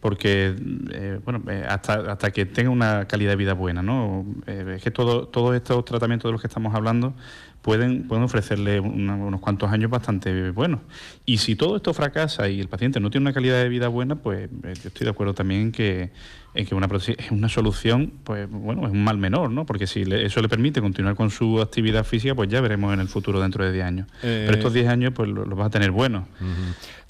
porque 0.00 0.54
eh, 0.92 1.20
bueno 1.24 1.42
eh, 1.48 1.64
hasta, 1.68 2.12
hasta 2.12 2.30
que 2.30 2.46
tenga 2.46 2.70
una 2.70 3.06
calidad 3.06 3.30
de 3.30 3.36
vida 3.36 3.54
buena 3.54 3.82
no 3.82 4.26
eh, 4.46 4.74
es 4.76 4.82
que 4.82 4.90
todo, 4.90 5.26
todos 5.26 5.56
estos 5.56 5.84
tratamientos 5.84 6.28
de 6.28 6.32
los 6.32 6.40
que 6.40 6.46
estamos 6.46 6.74
hablando 6.74 7.14
pueden 7.62 8.06
pueden 8.06 8.24
ofrecerle 8.24 8.80
unos 8.80 9.40
cuantos 9.40 9.70
años 9.70 9.90
bastante 9.90 10.50
buenos 10.50 10.80
y 11.24 11.38
si 11.38 11.56
todo 11.56 11.76
esto 11.76 11.94
fracasa 11.94 12.48
y 12.48 12.60
el 12.60 12.68
paciente 12.68 13.00
no 13.00 13.10
tiene 13.10 13.24
una 13.24 13.32
calidad 13.32 13.62
de 13.62 13.68
vida 13.68 13.88
buena 13.88 14.16
pues 14.16 14.50
yo 14.50 14.88
estoy 14.88 15.04
de 15.04 15.10
acuerdo 15.10 15.34
también 15.34 15.62
en 15.62 15.72
que 15.72 16.10
en 16.54 16.66
que 16.66 16.74
una 16.74 16.88
es 16.96 17.30
una 17.30 17.48
solución 17.48 18.12
pues 18.24 18.50
bueno 18.50 18.86
es 18.86 18.92
un 18.92 19.04
mal 19.04 19.18
menor 19.18 19.50
no 19.50 19.66
porque 19.66 19.86
si 19.86 20.02
eso 20.02 20.40
le 20.40 20.48
permite 20.48 20.80
continuar 20.80 21.14
con 21.14 21.30
su 21.30 21.60
actividad 21.60 22.04
física 22.04 22.34
pues 22.34 22.48
ya 22.48 22.60
veremos 22.60 22.92
en 22.94 23.00
el 23.00 23.08
futuro 23.08 23.40
dentro 23.40 23.64
de 23.64 23.72
10 23.72 23.84
años. 23.84 24.08
Pero 24.20 24.52
estos 24.52 24.72
10 24.72 24.88
años 24.88 25.12
pues 25.14 25.28
los 25.28 25.46
lo 25.46 25.56
va 25.56 25.66
a 25.66 25.70
tener 25.70 25.90
buenos 25.90 26.24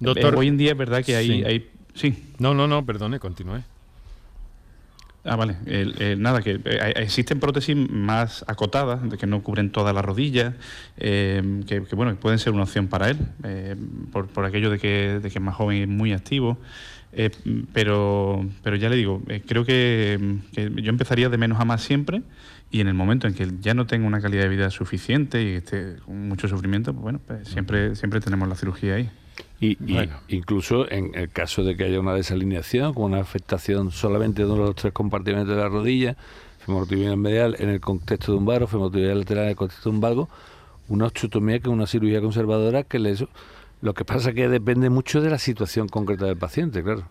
Doctor, 0.00 0.36
hoy 0.36 0.48
en 0.48 0.56
día 0.56 0.72
es 0.72 0.78
verdad 0.78 1.04
que 1.04 1.16
hay, 1.16 1.42
hay 1.42 1.70
Sí. 1.98 2.14
No, 2.38 2.54
no, 2.54 2.68
no, 2.68 2.86
perdone, 2.86 3.18
continúe. 3.18 3.60
Ah, 5.24 5.36
vale. 5.36 5.56
nada, 6.16 6.42
que 6.42 6.60
eh, 6.64 6.92
existen 6.96 7.40
prótesis 7.40 7.76
más 7.76 8.44
acotadas, 8.48 9.00
que 9.18 9.26
no 9.26 9.42
cubren 9.42 9.70
toda 9.70 9.92
la 9.92 10.00
rodilla, 10.00 10.54
eh, 10.96 11.62
que, 11.66 11.80
bueno, 11.94 12.14
pueden 12.16 12.38
ser 12.38 12.52
una 12.52 12.62
opción 12.62 12.88
para 12.88 13.10
él, 13.10 13.18
eh, 13.44 13.76
por, 14.12 14.28
por, 14.28 14.44
aquello 14.44 14.70
de 14.70 14.78
que, 14.78 15.18
de 15.20 15.30
que 15.30 15.38
es 15.38 15.44
más 15.44 15.54
joven 15.54 15.82
y 15.82 15.86
muy 15.86 16.12
activo. 16.12 16.58
pero, 17.72 18.46
pero 18.62 18.76
ya 18.76 18.88
le 18.88 18.96
digo, 18.96 19.22
creo 19.46 19.64
que, 19.64 20.18
yo 20.54 20.90
empezaría 20.90 21.28
de 21.28 21.38
menos 21.38 21.60
a 21.60 21.64
más 21.64 21.82
siempre 21.82 22.22
y 22.70 22.80
en 22.80 22.88
el 22.88 22.94
momento 22.94 23.26
en 23.26 23.34
que 23.34 23.50
ya 23.60 23.74
no 23.74 23.86
tenga 23.86 24.06
una 24.06 24.20
calidad 24.20 24.42
de 24.42 24.48
vida 24.50 24.70
suficiente 24.70 25.42
y 25.42 25.54
esté 25.54 25.96
con 26.04 26.28
mucho 26.28 26.48
sufrimiento, 26.48 26.92
pues 26.92 27.02
bueno, 27.02 27.20
pues 27.26 27.48
siempre, 27.48 27.96
siempre 27.96 28.20
tenemos 28.20 28.48
la 28.48 28.54
cirugía 28.54 28.94
ahí. 28.94 29.10
Y, 29.60 29.76
incluso 30.28 30.88
en 30.90 31.14
el 31.14 31.30
caso 31.30 31.64
de 31.64 31.76
que 31.76 31.84
haya 31.84 31.98
una 31.98 32.14
desalineación, 32.14 32.94
con 32.94 33.04
una 33.04 33.20
afectación 33.20 33.90
solamente 33.90 34.42
de 34.42 34.46
uno 34.46 34.62
de 34.62 34.66
los 34.68 34.76
tres 34.76 34.92
compartimentos 34.92 35.48
de 35.48 35.60
la 35.60 35.68
rodilla, 35.68 36.16
femorotibial 36.64 37.16
medial 37.16 37.56
en 37.58 37.70
el 37.70 37.80
contexto 37.80 38.32
de 38.32 38.38
un 38.38 38.46
vago, 38.46 38.66
femorotibial 38.68 39.18
lateral 39.18 39.44
en 39.44 39.50
el 39.50 39.56
contexto 39.56 39.90
de 39.90 39.94
un 39.96 40.00
vago, 40.00 40.28
una 40.88 41.06
osteotomía 41.06 41.58
que 41.58 41.68
es 41.68 41.74
una 41.74 41.86
cirugía 41.86 42.20
conservadora 42.20 42.84
que 42.84 42.98
le, 42.98 43.16
lo 43.80 43.94
que 43.94 44.04
pasa 44.04 44.30
es 44.30 44.34
que 44.34 44.48
depende 44.48 44.90
mucho 44.90 45.20
de 45.20 45.30
la 45.30 45.38
situación 45.38 45.88
concreta 45.88 46.26
del 46.26 46.36
paciente, 46.36 46.82
claro. 46.82 47.04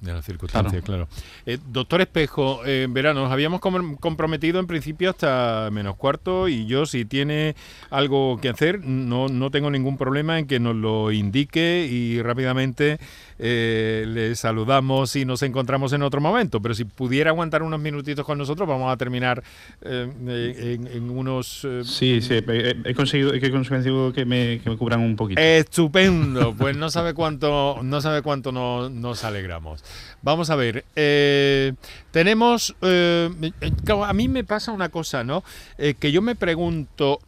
De 0.00 0.12
las 0.12 0.24
circunstancias, 0.24 0.84
claro. 0.84 1.08
Eh, 1.44 1.58
doctor 1.66 2.00
Espejo, 2.00 2.64
en 2.64 2.70
eh, 2.70 2.86
verano 2.88 3.22
nos 3.22 3.32
habíamos 3.32 3.60
comprometido 3.60 4.60
en 4.60 4.68
principio 4.68 5.10
hasta 5.10 5.70
menos 5.72 5.96
cuarto 5.96 6.46
y 6.46 6.66
yo 6.66 6.86
si 6.86 7.04
tiene 7.04 7.56
algo 7.90 8.38
que 8.40 8.48
hacer 8.48 8.84
no, 8.84 9.26
no 9.26 9.50
tengo 9.50 9.72
ningún 9.72 9.98
problema 9.98 10.38
en 10.38 10.46
que 10.46 10.60
nos 10.60 10.76
lo 10.76 11.10
indique 11.10 11.88
y 11.90 12.22
rápidamente 12.22 13.00
eh, 13.40 14.04
le 14.06 14.36
saludamos 14.36 15.16
y 15.16 15.24
nos 15.24 15.42
encontramos 15.42 15.92
en 15.92 16.02
otro 16.02 16.20
momento. 16.20 16.62
Pero 16.62 16.74
si 16.74 16.84
pudiera 16.84 17.30
aguantar 17.30 17.64
unos 17.64 17.80
minutitos 17.80 18.24
con 18.24 18.38
nosotros, 18.38 18.68
vamos 18.68 18.92
a 18.92 18.96
terminar 18.96 19.42
en, 19.82 21.10
unos... 21.10 21.66
sí, 21.82 22.20
sí, 22.20 22.34
he, 22.34 22.94
conseguido, 22.94 23.34
he 23.34 23.50
conseguido 23.50 24.12
que 24.12 24.24
me, 24.24 24.60
que 24.62 24.70
me 24.70 24.76
cubran 24.76 25.00
un 25.00 25.16
poquito. 25.16 25.40
Estupendo, 25.40 26.54
pues 26.54 26.76
no 26.76 26.88
sabe 26.88 27.14
cuánto, 27.14 27.80
no 27.82 28.00
sabe 28.00 28.22
cuánto 28.22 28.52
nos 28.52 29.24
alegramos. 29.24 29.82
Vamos 30.20 30.50
a 30.50 30.56
ver, 30.56 30.84
eh, 30.96 31.74
tenemos, 32.10 32.74
eh, 32.82 33.30
a 34.04 34.12
mí 34.12 34.28
me 34.28 34.42
pasa 34.42 34.72
una 34.72 34.88
cosa, 34.88 35.22
¿no? 35.22 35.44
Eh, 35.78 35.94
que 35.94 36.10
yo 36.10 36.22
me 36.22 36.34
pregunto, 36.34 37.20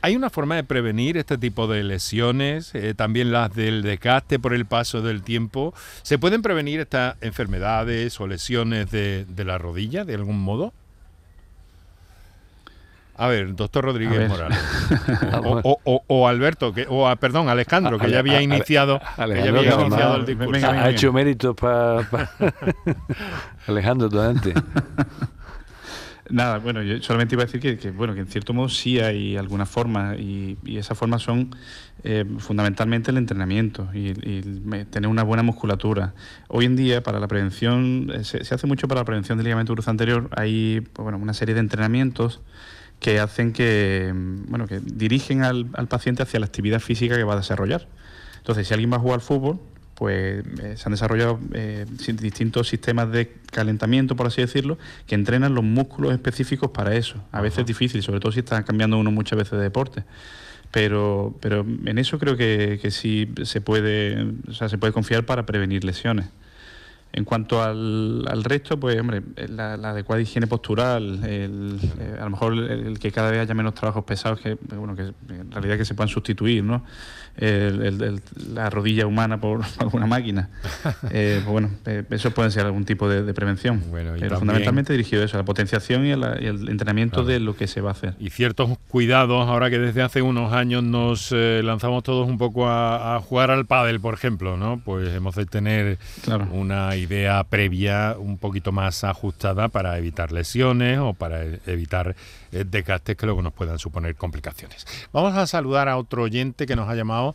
¿hay 0.00 0.16
una 0.16 0.28
forma 0.28 0.56
de 0.56 0.64
prevenir 0.64 1.16
este 1.16 1.38
tipo 1.38 1.68
de 1.68 1.84
lesiones, 1.84 2.72
también 2.96 3.30
las 3.30 3.54
del 3.54 3.82
desgaste 3.82 4.40
por 4.40 4.54
el 4.54 4.66
paso 4.66 5.02
del 5.02 5.22
tiempo? 5.22 5.72
¿Se 6.02 6.18
pueden 6.18 6.42
prevenir 6.42 6.80
estas 6.80 7.16
enfermedades 7.20 8.20
o 8.20 8.26
lesiones 8.26 8.90
de 8.90 9.44
la 9.44 9.58
rodilla 9.58 10.04
de 10.04 10.14
algún 10.14 10.40
modo? 10.40 10.72
A 13.22 13.28
ver, 13.28 13.54
doctor 13.54 13.84
Rodríguez 13.84 14.28
Morales. 14.28 14.58
o, 15.84 16.26
Alberto, 16.26 16.74
que, 16.74 16.86
o 16.88 17.14
perdón, 17.14 17.48
Alejandro, 17.48 17.96
que 17.96 18.10
ya 18.10 18.18
había 18.18 18.42
iniciado, 18.42 18.98
que 18.98 19.04
ya 19.16 19.48
había 19.48 19.80
iniciado 19.80 20.16
el 20.16 20.26
discurso. 20.26 20.68
ha 20.68 20.90
hecho 20.90 21.12
méritos 21.12 21.54
para 21.54 22.00
Alejandro 23.68 24.20
antes. 24.20 24.54
Nada, 26.30 26.58
bueno, 26.58 26.82
yo 26.82 27.00
solamente 27.00 27.36
iba 27.36 27.44
a 27.44 27.46
decir 27.46 27.78
que, 27.78 27.90
bueno, 27.92 28.12
que 28.14 28.20
en 28.20 28.26
cierto 28.26 28.54
modo 28.54 28.68
sí 28.68 28.98
hay 28.98 29.36
algunas 29.36 29.68
formas 29.68 30.18
y, 30.18 30.58
esas 30.66 30.98
formas 30.98 31.22
son 31.22 31.54
eh, 32.02 32.24
fundamentalmente 32.38 33.12
el 33.12 33.18
entrenamiento 33.18 33.88
y, 33.94 34.14
tener 34.90 35.08
una 35.08 35.22
buena 35.22 35.44
musculatura. 35.44 36.12
Hoy 36.48 36.64
en 36.64 36.74
día 36.74 37.04
para 37.04 37.20
la 37.20 37.28
prevención, 37.28 38.10
eh, 38.12 38.24
se, 38.24 38.38
hace 38.52 38.66
mucho 38.66 38.88
para 38.88 39.02
la 39.02 39.04
prevención 39.04 39.38
del 39.38 39.44
ligamento 39.44 39.74
cruzo 39.74 39.92
anterior, 39.92 40.28
hay 40.36 40.80
pues, 40.80 41.04
bueno, 41.04 41.18
una 41.18 41.34
serie 41.34 41.54
de 41.54 41.60
entrenamientos 41.60 42.40
que 43.02 43.20
hacen 43.20 43.52
que, 43.52 44.12
bueno, 44.14 44.66
que 44.66 44.80
dirigen 44.80 45.42
al, 45.42 45.66
paciente 45.88 46.22
hacia 46.22 46.40
la 46.40 46.46
actividad 46.46 46.80
física 46.80 47.16
que 47.16 47.24
va 47.24 47.34
a 47.34 47.36
desarrollar. 47.36 47.86
Entonces, 48.38 48.66
si 48.66 48.72
alguien 48.72 48.92
va 48.92 48.96
a 48.96 49.00
jugar 49.00 49.16
al 49.16 49.20
fútbol, 49.20 49.60
pues 49.94 50.42
se 50.76 50.82
han 50.86 50.92
desarrollado 50.92 51.38
distintos 51.98 52.68
sistemas 52.68 53.12
de 53.12 53.32
calentamiento, 53.50 54.16
por 54.16 54.26
así 54.28 54.40
decirlo, 54.40 54.78
que 55.06 55.14
entrenan 55.14 55.54
los 55.54 55.62
músculos 55.62 56.12
específicos 56.12 56.70
para 56.70 56.94
eso. 56.94 57.22
A 57.30 57.40
veces 57.40 57.60
es 57.60 57.66
difícil, 57.66 58.02
sobre 58.02 58.20
todo 58.20 58.32
si 58.32 58.40
está 58.40 58.62
cambiando 58.64 58.98
uno 58.98 59.10
muchas 59.10 59.36
veces 59.36 59.52
de 59.52 59.64
deporte 59.64 60.04
pero, 60.72 61.34
pero 61.40 61.60
en 61.60 61.98
eso 61.98 62.18
creo 62.18 62.36
que, 62.36 62.78
que 62.80 62.90
sí 62.90 63.28
se 63.44 63.60
puede, 63.60 64.32
o 64.48 64.54
sea, 64.54 64.70
se 64.70 64.78
puede 64.78 64.92
confiar 64.92 65.24
para 65.24 65.44
prevenir 65.44 65.84
lesiones. 65.84 66.26
En 67.14 67.24
cuanto 67.24 67.62
al, 67.62 68.26
al 68.26 68.42
resto, 68.42 68.80
pues 68.80 68.98
hombre, 68.98 69.22
la, 69.48 69.74
adecuada 69.74 70.22
higiene 70.22 70.46
postural, 70.46 71.22
el, 71.24 71.78
eh, 72.00 72.16
a 72.18 72.24
lo 72.24 72.30
mejor 72.30 72.54
el, 72.54 72.98
que 72.98 73.12
cada 73.12 73.30
vez 73.30 73.40
haya 73.40 73.54
menos 73.54 73.74
trabajos 73.74 74.04
pesados, 74.04 74.40
que 74.40 74.56
bueno, 74.74 74.96
que 74.96 75.12
en 75.34 75.50
realidad 75.50 75.76
que 75.76 75.84
se 75.84 75.94
puedan 75.94 76.08
sustituir, 76.08 76.64
¿no? 76.64 76.84
La 77.36 78.70
rodilla 78.70 79.06
humana 79.06 79.40
por 79.40 79.62
alguna 79.78 80.06
máquina. 80.06 80.48
Eh, 81.14 81.40
pues 81.42 81.52
bueno, 81.52 81.70
eh, 81.84 82.04
eso 82.10 82.30
puede 82.30 82.50
ser 82.50 82.64
algún 82.64 82.84
tipo 82.84 83.08
de, 83.08 83.34
prevención. 83.34 83.82
pero 83.92 84.38
fundamentalmente 84.38 84.92
dirigido 84.92 85.22
a 85.22 85.26
eso, 85.26 85.36
a 85.36 85.40
la 85.40 85.44
potenciación 85.44 86.06
y, 86.06 86.10
el 86.10 86.68
entrenamiento 86.68 87.24
de 87.24 87.40
lo 87.40 87.54
que 87.54 87.66
se 87.66 87.80
va 87.80 87.90
a 87.90 87.92
hacer. 87.92 88.14
Y 88.18 88.30
ciertos 88.30 88.78
cuidados, 88.88 89.48
ahora 89.48 89.68
que 89.68 89.78
desde 89.78 90.02
hace 90.02 90.22
unos 90.22 90.52
años 90.52 90.82
nos 90.82 91.32
lanzamos 91.32 92.02
todos 92.02 92.28
un 92.28 92.38
poco 92.38 92.68
a, 92.68 93.20
jugar 93.20 93.50
al 93.50 93.66
pádel, 93.66 94.00
por 94.00 94.14
ejemplo, 94.14 94.56
¿no? 94.56 94.80
Pues 94.84 95.08
hemos 95.14 95.34
de 95.34 95.44
tener 95.46 95.98
una 96.52 96.96
idea 96.96 97.42
previa 97.44 98.16
un 98.18 98.38
poquito 98.38 98.72
más 98.72 99.04
ajustada 99.04 99.68
para 99.68 99.98
evitar 99.98 100.32
lesiones 100.32 100.98
o 100.98 101.14
para 101.14 101.44
evitar 101.66 102.14
eh, 102.52 102.64
desgastes 102.68 103.16
que 103.16 103.26
luego 103.26 103.42
nos 103.42 103.52
puedan 103.52 103.78
suponer 103.78 104.14
complicaciones. 104.14 104.86
Vamos 105.12 105.34
a 105.36 105.46
saludar 105.46 105.88
a 105.88 105.96
otro 105.96 106.22
oyente 106.22 106.66
que 106.66 106.76
nos 106.76 106.88
ha 106.88 106.94
llamado 106.94 107.34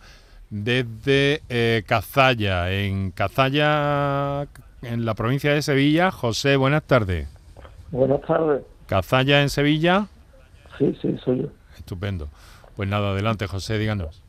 desde 0.50 1.42
eh, 1.50 1.84
Cazalla, 1.86 2.72
en 2.72 3.12
Cazalla, 3.12 4.48
en 4.82 5.06
la 5.06 5.14
provincia 5.16 5.54
de 5.54 5.62
Sevilla. 5.62 6.12
José, 6.12 6.56
buenas 6.56 6.84
tardes. 6.84 7.28
Buenas 7.92 8.22
tardes. 8.22 8.64
¿Cazalla 8.86 9.42
en 9.42 9.50
Sevilla? 9.50 10.08
Sí, 10.78 10.98
sí, 11.02 11.18
soy 11.24 11.42
yo. 11.42 11.48
Estupendo. 11.78 12.30
Pues 12.76 12.88
nada, 12.88 13.12
adelante, 13.12 13.48
José, 13.48 13.78
díganos. 13.78 14.22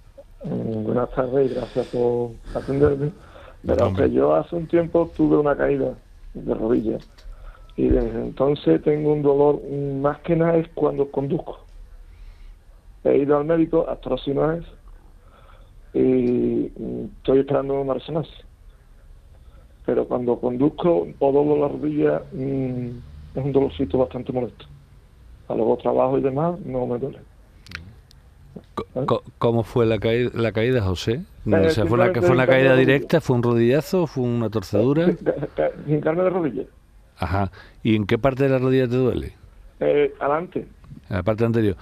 Mm, 0.45 0.85
buenas 0.85 1.11
tardes 1.11 1.51
y 1.51 1.55
gracias 1.55 1.87
por 1.89 2.31
atenderme. 2.55 3.11
Pero 3.67 3.93
que 3.93 4.11
yo 4.11 4.35
hace 4.35 4.57
un 4.57 4.67
tiempo 4.67 5.11
tuve 5.17 5.37
una 5.37 5.57
caída 5.57 5.93
de 6.35 6.55
rodillas 6.55 7.07
y 7.79 7.89
desde 7.89 8.21
entonces 8.23 8.83
tengo 8.83 9.13
un 9.13 9.23
dolor, 9.23 9.63
más 9.71 10.19
que 10.23 10.35
nada 10.35 10.57
es 10.57 10.67
cuando 10.75 11.09
conduzco. 11.13 11.61
He 13.05 13.19
ido 13.19 13.39
al 13.39 13.45
médico 13.45 13.87
hasta 13.89 14.11
vez 14.11 14.65
y 15.95 16.73
estoy 17.19 17.39
esperando 17.39 17.81
una 17.81 17.95
resonancia. 17.95 18.45
Pero 19.87 20.09
cuando 20.09 20.41
conduzco 20.41 21.07
o 21.21 21.33
doblo 21.33 21.57
la 21.57 21.69
rodilla 21.69 22.23
mm, 22.33 23.39
es 23.39 23.45
un 23.45 23.53
dolorcito 23.53 23.97
bastante 23.97 24.33
molesto. 24.33 24.67
A 25.47 25.55
luego 25.55 25.77
trabajo 25.77 26.19
y 26.19 26.23
demás 26.23 26.59
no 26.67 26.85
me 26.85 26.99
duele. 26.99 27.21
¿Cómo 29.39 29.63
fue 29.63 29.87
la 29.87 30.01
caída, 30.01 30.31
la 30.35 30.51
caída 30.51 30.83
José? 30.83 31.23
Eh, 31.47 31.71
¿Fue, 31.71 31.85
una, 31.85 32.13
¿Fue 32.13 32.31
una 32.31 32.47
caída 32.49 32.75
directa? 32.75 33.21
¿Fue 33.21 33.37
un 33.37 33.45
rodillazo? 33.45 34.09
¿Fue 34.09 34.25
una 34.25 34.51
torcedura? 34.51 35.07
Sin 35.87 36.01
carne 36.01 36.25
de 36.25 36.31
rodilla. 36.31 36.65
Ajá. 37.19 37.51
¿Y 37.83 37.97
en 37.97 38.07
qué 38.07 38.19
parte 38.19 38.45
de 38.45 38.49
la 38.51 38.59
rodilla 38.59 38.89
te 38.89 38.97
duele? 38.97 39.33
Eh, 39.81 40.15
adelante. 40.21 40.67
En 41.09 41.17
la 41.17 41.23
parte 41.23 41.45
anterior. 41.45 41.77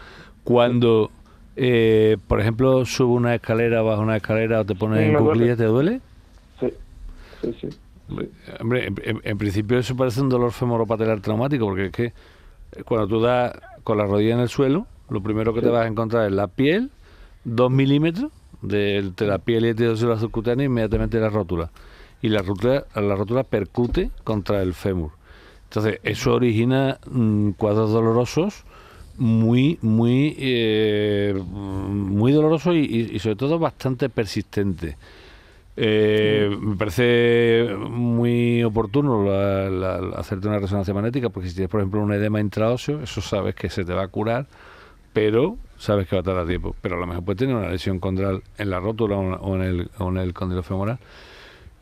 Cuando, 0.44 1.10
eh, 1.56 2.16
por 2.28 2.40
ejemplo, 2.40 2.84
sube 2.84 3.12
una 3.12 3.34
escalera, 3.34 3.82
baja 3.82 4.00
una 4.00 4.16
escalera 4.16 4.60
o 4.60 4.64
te 4.64 4.74
pones 4.74 5.08
en 5.08 5.14
cuclillas, 5.14 5.58
¿te 5.58 5.64
duele? 5.64 6.00
Sí, 6.60 6.72
sí, 7.42 7.56
sí. 7.60 7.68
Hombre, 8.60 8.92
en, 9.02 9.38
principio 9.38 9.78
eso 9.78 9.96
parece 9.96 10.20
un 10.20 10.28
dolor 10.28 10.52
femoropatelar 10.52 11.20
traumático, 11.20 11.66
porque 11.66 11.86
es 11.86 11.92
que 11.92 12.12
cuando 12.84 13.08
tú 13.08 13.20
das 13.20 13.52
con 13.82 13.98
la 13.98 14.06
rodilla 14.06 14.34
en 14.34 14.40
el 14.40 14.48
suelo, 14.48 14.86
lo 15.10 15.20
primero 15.22 15.52
que 15.52 15.60
te 15.60 15.68
vas 15.68 15.84
a 15.84 15.88
encontrar 15.88 16.26
es 16.26 16.32
la 16.32 16.46
piel, 16.46 16.90
dos 17.44 17.70
milímetros 17.70 18.30
de, 18.62 18.98
entre 18.98 19.26
la 19.26 19.38
piel 19.38 19.64
y 19.64 19.68
el 19.70 19.76
tejido 19.76 20.16
subcutáneo 20.16 20.62
e 20.62 20.66
inmediatamente 20.66 21.18
la 21.18 21.30
rótula. 21.30 21.70
Y 22.22 22.28
la 22.28 22.42
rótula, 22.42 22.84
la 22.94 23.16
rótula 23.16 23.42
percute 23.42 24.10
contra 24.22 24.62
el 24.62 24.72
fémur. 24.72 25.15
Entonces, 25.68 26.00
eso 26.02 26.34
origina 26.34 26.98
mm, 27.10 27.50
cuadros 27.52 27.92
dolorosos 27.92 28.64
muy, 29.18 29.78
muy, 29.82 30.36
eh, 30.38 31.34
muy 31.44 32.32
dolorosos 32.32 32.74
y, 32.74 33.18
sobre 33.18 33.36
todo 33.36 33.58
bastante 33.58 34.08
persistentes. 34.08 34.96
Eh, 35.78 36.56
me 36.58 36.76
parece 36.76 37.68
muy 37.90 38.64
oportuno 38.64 39.30
hacerte 40.16 40.48
una 40.48 40.58
resonancia 40.58 40.94
magnética 40.94 41.28
porque 41.28 41.48
si 41.50 41.54
tienes, 41.54 41.70
por 41.70 41.80
ejemplo, 41.80 42.00
un 42.00 42.12
edema 42.12 42.40
intraóseo, 42.40 43.02
eso 43.02 43.20
sabes 43.20 43.54
que 43.54 43.68
se 43.68 43.84
te 43.84 43.92
va 43.92 44.04
a 44.04 44.08
curar 44.08 44.46
pero 45.16 45.56
sabes 45.78 46.06
que 46.06 46.14
va 46.14 46.20
a 46.20 46.24
tardar 46.24 46.46
tiempo. 46.46 46.76
Pero 46.82 46.96
a 46.96 46.98
lo 46.98 47.06
mejor 47.06 47.24
puede 47.24 47.38
tener 47.38 47.56
una 47.56 47.70
lesión 47.70 48.00
condral 48.00 48.42
en 48.58 48.68
la 48.68 48.80
rótula 48.80 49.16
o 49.16 49.56
en 49.56 49.62
el, 49.62 49.90
o 49.96 50.10
en 50.10 50.18
el 50.18 50.34
condilo 50.34 50.62
femoral. 50.62 50.98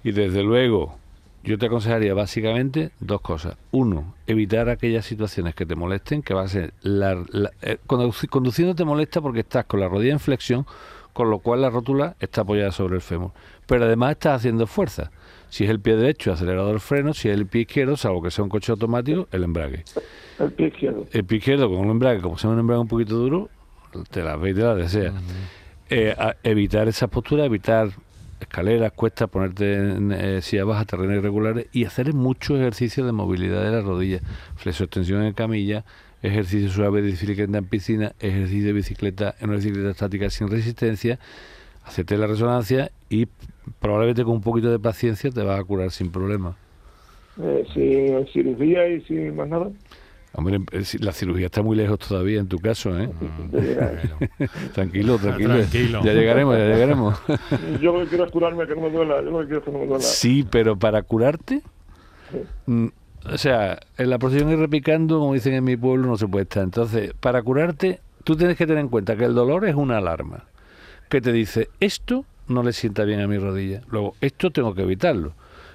Y 0.04 0.12
desde 0.12 0.44
luego, 0.44 0.96
yo 1.44 1.58
te 1.58 1.66
aconsejaría 1.66 2.14
básicamente 2.14 2.90
dos 3.00 3.20
cosas. 3.20 3.56
Uno, 3.70 4.14
evitar 4.26 4.70
aquellas 4.70 5.04
situaciones 5.04 5.54
que 5.54 5.66
te 5.66 5.76
molesten, 5.76 6.22
que 6.22 6.34
va 6.34 6.42
a 6.42 6.48
ser... 6.48 6.72
La, 6.82 7.22
eh, 7.62 7.78
conduciendo 7.86 8.74
te 8.74 8.84
molesta 8.84 9.20
porque 9.20 9.40
estás 9.40 9.66
con 9.66 9.80
la 9.80 9.88
rodilla 9.88 10.14
en 10.14 10.20
flexión, 10.20 10.66
con 11.12 11.30
lo 11.30 11.38
cual 11.40 11.60
la 11.60 11.70
rótula 11.70 12.16
está 12.18 12.40
apoyada 12.40 12.72
sobre 12.72 12.96
el 12.96 13.02
fémur. 13.02 13.32
Pero 13.66 13.84
además 13.84 14.12
estás 14.12 14.36
haciendo 14.40 14.66
fuerza. 14.66 15.10
Si 15.50 15.64
es 15.64 15.70
el 15.70 15.80
pie 15.80 15.96
derecho, 15.96 16.32
acelerador 16.32 16.80
freno, 16.80 17.12
si 17.12 17.28
es 17.28 17.36
el 17.36 17.46
pie 17.46 17.62
izquierdo, 17.62 17.96
salvo 17.96 18.22
que 18.22 18.30
sea 18.30 18.42
un 18.42 18.50
coche 18.50 18.72
automático, 18.72 19.28
el 19.30 19.44
embrague. 19.44 19.84
El 20.40 20.50
pie 20.50 20.68
izquierdo. 20.68 21.06
El 21.12 21.24
pie 21.24 21.38
izquierdo 21.38 21.68
con 21.68 21.78
un 21.78 21.90
embrague, 21.90 22.20
como 22.20 22.38
sea 22.38 22.50
un 22.50 22.58
embrague 22.58 22.80
un 22.80 22.88
poquito 22.88 23.16
duro, 23.16 23.50
te 24.10 24.22
la 24.22 24.36
ve 24.36 24.50
y 24.50 24.54
te 24.54 24.62
la 24.62 24.74
desea. 24.74 25.12
Eh, 25.90 26.16
evitar 26.42 26.88
esa 26.88 27.06
postura, 27.06 27.44
evitar 27.44 27.90
escaleras, 28.44 28.92
cuestas, 28.92 29.28
ponerte 29.28 29.74
en 29.74 30.12
eh, 30.12 30.40
sillas 30.40 30.66
bajas, 30.66 30.86
terrenos 30.86 31.16
irregulares 31.16 31.66
y 31.72 31.84
hacer 31.84 32.14
mucho 32.14 32.56
ejercicio 32.56 33.04
de 33.04 33.12
movilidad 33.12 33.62
de 33.62 33.70
la 33.70 33.80
rodilla, 33.80 34.20
flexo-extensión 34.56 35.22
en 35.22 35.32
camilla, 35.32 35.84
ejercicio 36.22 36.70
suave 36.70 37.02
de 37.02 37.08
bicicleta 37.08 37.58
en 37.58 37.64
piscina, 37.66 38.12
ejercicio 38.20 38.66
de 38.66 38.72
bicicleta 38.72 39.34
en 39.40 39.48
una 39.48 39.56
bicicleta 39.56 39.90
estática 39.90 40.30
sin 40.30 40.48
resistencia, 40.48 41.18
hacerte 41.84 42.16
la 42.16 42.26
resonancia 42.26 42.90
y 43.10 43.26
probablemente 43.80 44.24
con 44.24 44.34
un 44.34 44.42
poquito 44.42 44.70
de 44.70 44.78
paciencia 44.78 45.30
te 45.30 45.42
vas 45.42 45.60
a 45.60 45.64
curar 45.64 45.90
sin 45.90 46.10
problema. 46.10 46.56
Eh, 47.40 47.66
sin 47.74 48.26
cirugía 48.32 48.88
y 48.88 49.00
sin 49.02 49.34
más 49.36 49.48
nada. 49.48 49.70
Hombre, 50.36 50.60
eh, 50.72 50.82
la 51.00 51.12
cirugía 51.12 51.46
está 51.46 51.62
muy 51.62 51.76
lejos 51.76 51.98
todavía 52.00 52.40
en 52.40 52.48
tu 52.48 52.58
caso, 52.58 52.98
¿eh? 52.98 53.08
tranquilo, 54.74 55.16
tranquilo, 55.18 55.58
Ya 56.02 56.12
llegaremos, 56.12 56.56
ya 56.56 56.64
llegaremos. 56.64 57.22
yo 57.80 57.92
lo 57.92 58.00
que 58.00 58.08
quiero 58.08 58.24
es 58.24 58.32
curarme, 58.32 58.66
que 58.66 58.74
no 58.74 58.82
me 58.82 58.90
duela. 58.90 59.22
Yo 59.22 59.30
lo 59.30 59.40
que 59.40 59.46
quiero 59.46 59.58
es 59.60 59.64
que 59.64 59.70
no 59.70 59.78
me 59.78 59.86
duela. 59.86 60.02
Sí, 60.02 60.44
pero 60.48 60.76
para 60.76 61.02
curarte... 61.02 61.62
Mm, 62.66 62.88
o 63.32 63.38
sea, 63.38 63.78
en 63.96 64.10
la 64.10 64.18
posición 64.18 64.50
ir 64.50 64.58
repicando, 64.58 65.18
como 65.18 65.34
dicen 65.34 65.54
en 65.54 65.64
mi 65.64 65.76
pueblo, 65.76 66.08
no 66.08 66.16
se 66.16 66.26
puede 66.26 66.42
estar. 66.42 66.62
Entonces, 66.62 67.14
para 67.20 67.42
curarte, 67.42 68.00
tú 68.24 68.36
tienes 68.36 68.56
que 68.56 68.66
tener 68.66 68.80
en 68.80 68.88
cuenta 68.88 69.16
que 69.16 69.24
el 69.24 69.34
dolor 69.34 69.64
es 69.64 69.74
una 69.74 69.98
alarma 69.98 70.44
que 71.08 71.20
te 71.20 71.32
dice, 71.32 71.68
esto 71.80 72.24
no 72.48 72.62
le 72.62 72.72
sienta 72.72 73.04
bien 73.04 73.20
a 73.20 73.26
mi 73.26 73.38
rodilla. 73.38 73.82
Luego, 73.88 74.14
esto 74.20 74.50
tengo 74.50 74.74
que 74.74 74.82
evitarlo. 74.82 75.32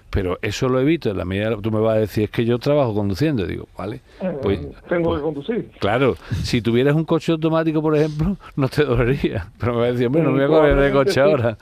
Pero 0.10 0.40
eso 0.42 0.68
lo 0.70 0.80
evito 0.80 1.12
en 1.12 1.18
la 1.18 1.26
medida 1.26 1.56
tú 1.62 1.72
me 1.72 1.80
vas 1.80 1.98
a 1.98 2.00
decir, 2.00 2.26
es 2.26 2.30
que 2.32 2.46
yo 2.46 2.58
trabajo 2.58 2.94
conduciendo. 2.94 3.46
Digo, 3.46 3.68
vale. 3.78 4.02
Eh, 4.22 4.38
pues, 4.42 4.60
tengo 4.88 5.16
que 5.16 5.22
conducir. 5.22 5.72
Claro, 5.80 6.16
si 6.44 6.62
tuvieras 6.62 6.96
un 6.96 7.06
coche 7.06 7.32
automático, 7.32 7.82
por 7.82 7.96
ejemplo, 7.96 8.38
no 8.56 8.68
te 8.68 8.84
dolería. 8.84 9.48
Pero 9.60 9.74
me 9.74 9.80
vas 9.80 9.90
a 9.90 9.92
decir, 9.92 10.08
hombre, 10.08 10.24
no 10.24 10.32
me 10.32 10.46
voy 10.48 10.56
a 10.56 10.60
correr 10.60 10.76
de 10.78 10.92
coche 10.92 11.22
ahora. 11.22 11.58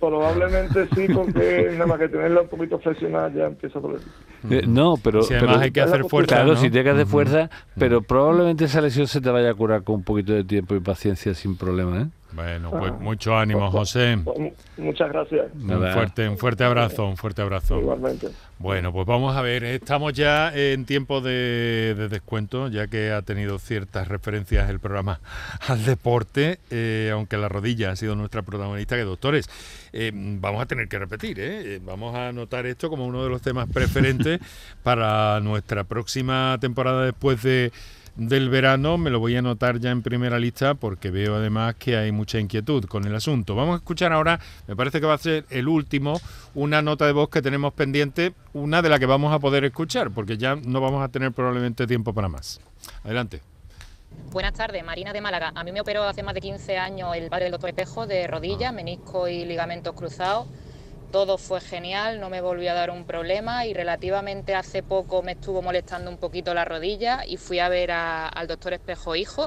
Probablemente 0.00 0.88
sí, 0.94 1.06
porque 1.12 1.68
nada 1.72 1.86
más 1.86 1.98
que 1.98 2.08
tenerla 2.08 2.42
un 2.42 2.48
poquito 2.48 2.78
flexionada 2.78 3.32
ya 3.32 3.46
empieza 3.46 3.78
a 3.78 3.82
doler. 3.82 4.00
Eh, 4.50 4.64
no, 4.66 4.94
pero, 5.02 5.22
si 5.22 5.34
además 5.34 5.58
hay 5.58 5.70
que 5.70 5.80
hacer 5.80 6.04
fuerza. 6.04 6.36
Claro, 6.36 6.56
si 6.56 6.70
tienes 6.70 6.84
que 6.84 6.90
hacer 6.90 7.06
fuerza, 7.06 7.50
pero 7.78 8.02
probablemente 8.02 8.64
esa 8.64 8.80
lesión 8.80 9.06
se 9.06 9.20
te 9.20 9.30
vaya 9.30 9.50
a 9.50 9.54
curar 9.54 9.82
con 9.82 9.96
un 9.96 10.02
poquito 10.02 10.32
de 10.32 10.44
tiempo 10.44 10.74
y 10.74 10.80
paciencia 10.80 11.34
sin 11.34 11.56
problema, 11.56 12.02
¿eh? 12.02 12.06
Bueno, 12.36 12.70
pues 12.70 12.92
ah. 12.94 12.98
mucho 13.00 13.36
ánimo, 13.36 13.60
pues, 13.60 13.72
José. 13.72 14.18
Pues, 14.22 14.52
muchas 14.76 15.10
gracias. 15.10 15.46
Un 15.54 15.92
fuerte, 15.92 16.28
un 16.28 16.36
fuerte 16.36 16.64
abrazo, 16.64 17.06
un 17.06 17.16
fuerte 17.16 17.40
abrazo. 17.40 17.80
Igualmente. 17.80 18.28
Bueno, 18.58 18.92
pues 18.92 19.06
vamos 19.06 19.34
a 19.34 19.40
ver, 19.40 19.64
estamos 19.64 20.12
ya 20.12 20.54
en 20.54 20.84
tiempo 20.84 21.22
de, 21.22 21.94
descuento, 22.10 22.68
ya 22.68 22.88
que 22.88 23.10
ha 23.10 23.22
tenido 23.22 23.58
ciertas 23.58 24.08
referencias 24.08 24.68
el 24.68 24.80
programa 24.80 25.20
al 25.68 25.84
deporte, 25.84 26.58
eh, 26.70 27.10
aunque 27.12 27.38
la 27.38 27.48
rodilla 27.48 27.90
ha 27.90 27.96
sido 27.96 28.16
nuestra 28.16 28.42
protagonista, 28.42 28.96
que 28.96 29.02
doctores, 29.02 29.48
eh, 29.94 30.12
vamos 30.14 30.60
a 30.60 30.66
tener 30.66 30.88
que 30.88 30.98
repetir, 30.98 31.38
¿eh? 31.40 31.80
vamos 31.82 32.14
a 32.14 32.28
anotar 32.28 32.66
esto 32.66 32.90
como 32.90 33.06
uno 33.06 33.24
de 33.24 33.30
los 33.30 33.40
temas 33.40 33.66
preferentes 33.72 34.40
para 34.82 35.40
nuestra 35.40 35.84
próxima 35.84 36.58
temporada 36.60 37.04
después 37.06 37.42
de 37.42 37.72
del 38.16 38.48
verano 38.48 38.96
me 38.96 39.10
lo 39.10 39.20
voy 39.20 39.36
a 39.36 39.40
anotar 39.40 39.78
ya 39.78 39.90
en 39.90 40.02
primera 40.02 40.38
lista 40.38 40.74
porque 40.74 41.10
veo 41.10 41.36
además 41.36 41.74
que 41.74 41.96
hay 41.96 42.12
mucha 42.12 42.38
inquietud 42.38 42.84
con 42.86 43.06
el 43.06 43.14
asunto. 43.14 43.54
Vamos 43.54 43.74
a 43.74 43.76
escuchar 43.76 44.12
ahora, 44.12 44.40
me 44.66 44.74
parece 44.74 45.00
que 45.00 45.06
va 45.06 45.14
a 45.14 45.18
ser 45.18 45.44
el 45.50 45.68
último, 45.68 46.20
una 46.54 46.82
nota 46.82 47.06
de 47.06 47.12
voz 47.12 47.28
que 47.28 47.42
tenemos 47.42 47.74
pendiente, 47.74 48.34
una 48.54 48.82
de 48.82 48.88
la 48.88 48.98
que 48.98 49.06
vamos 49.06 49.32
a 49.34 49.38
poder 49.38 49.64
escuchar 49.64 50.10
porque 50.10 50.38
ya 50.38 50.56
no 50.56 50.80
vamos 50.80 51.02
a 51.02 51.08
tener 51.08 51.32
probablemente 51.32 51.86
tiempo 51.86 52.14
para 52.14 52.28
más. 52.28 52.60
Adelante. 53.04 53.40
Buenas 54.32 54.54
tardes, 54.54 54.82
Marina 54.84 55.12
de 55.12 55.20
Málaga. 55.20 55.52
A 55.54 55.62
mí 55.62 55.72
me 55.72 55.80
operó 55.80 56.04
hace 56.04 56.22
más 56.22 56.34
de 56.34 56.40
15 56.40 56.78
años 56.78 57.14
el 57.14 57.28
padre 57.28 57.44
del 57.44 57.52
doctor 57.52 57.70
Espejo 57.70 58.06
de 58.06 58.26
rodillas, 58.26 58.72
menisco 58.72 59.28
y 59.28 59.44
ligamentos 59.44 59.94
cruzados 59.94 60.46
todo 61.16 61.38
fue 61.38 61.62
genial, 61.62 62.20
no 62.20 62.28
me 62.28 62.42
volvió 62.42 62.72
a 62.72 62.74
dar 62.74 62.90
un 62.90 63.06
problema 63.06 63.64
y 63.64 63.72
relativamente 63.72 64.54
hace 64.54 64.82
poco 64.82 65.22
me 65.22 65.32
estuvo 65.32 65.62
molestando 65.62 66.10
un 66.10 66.18
poquito 66.18 66.52
la 66.52 66.66
rodilla 66.66 67.24
y 67.26 67.38
fui 67.38 67.58
a 67.58 67.70
ver 67.70 67.90
al 67.90 68.46
doctor 68.46 68.74
Espejo 68.74 69.16
Hijo 69.16 69.46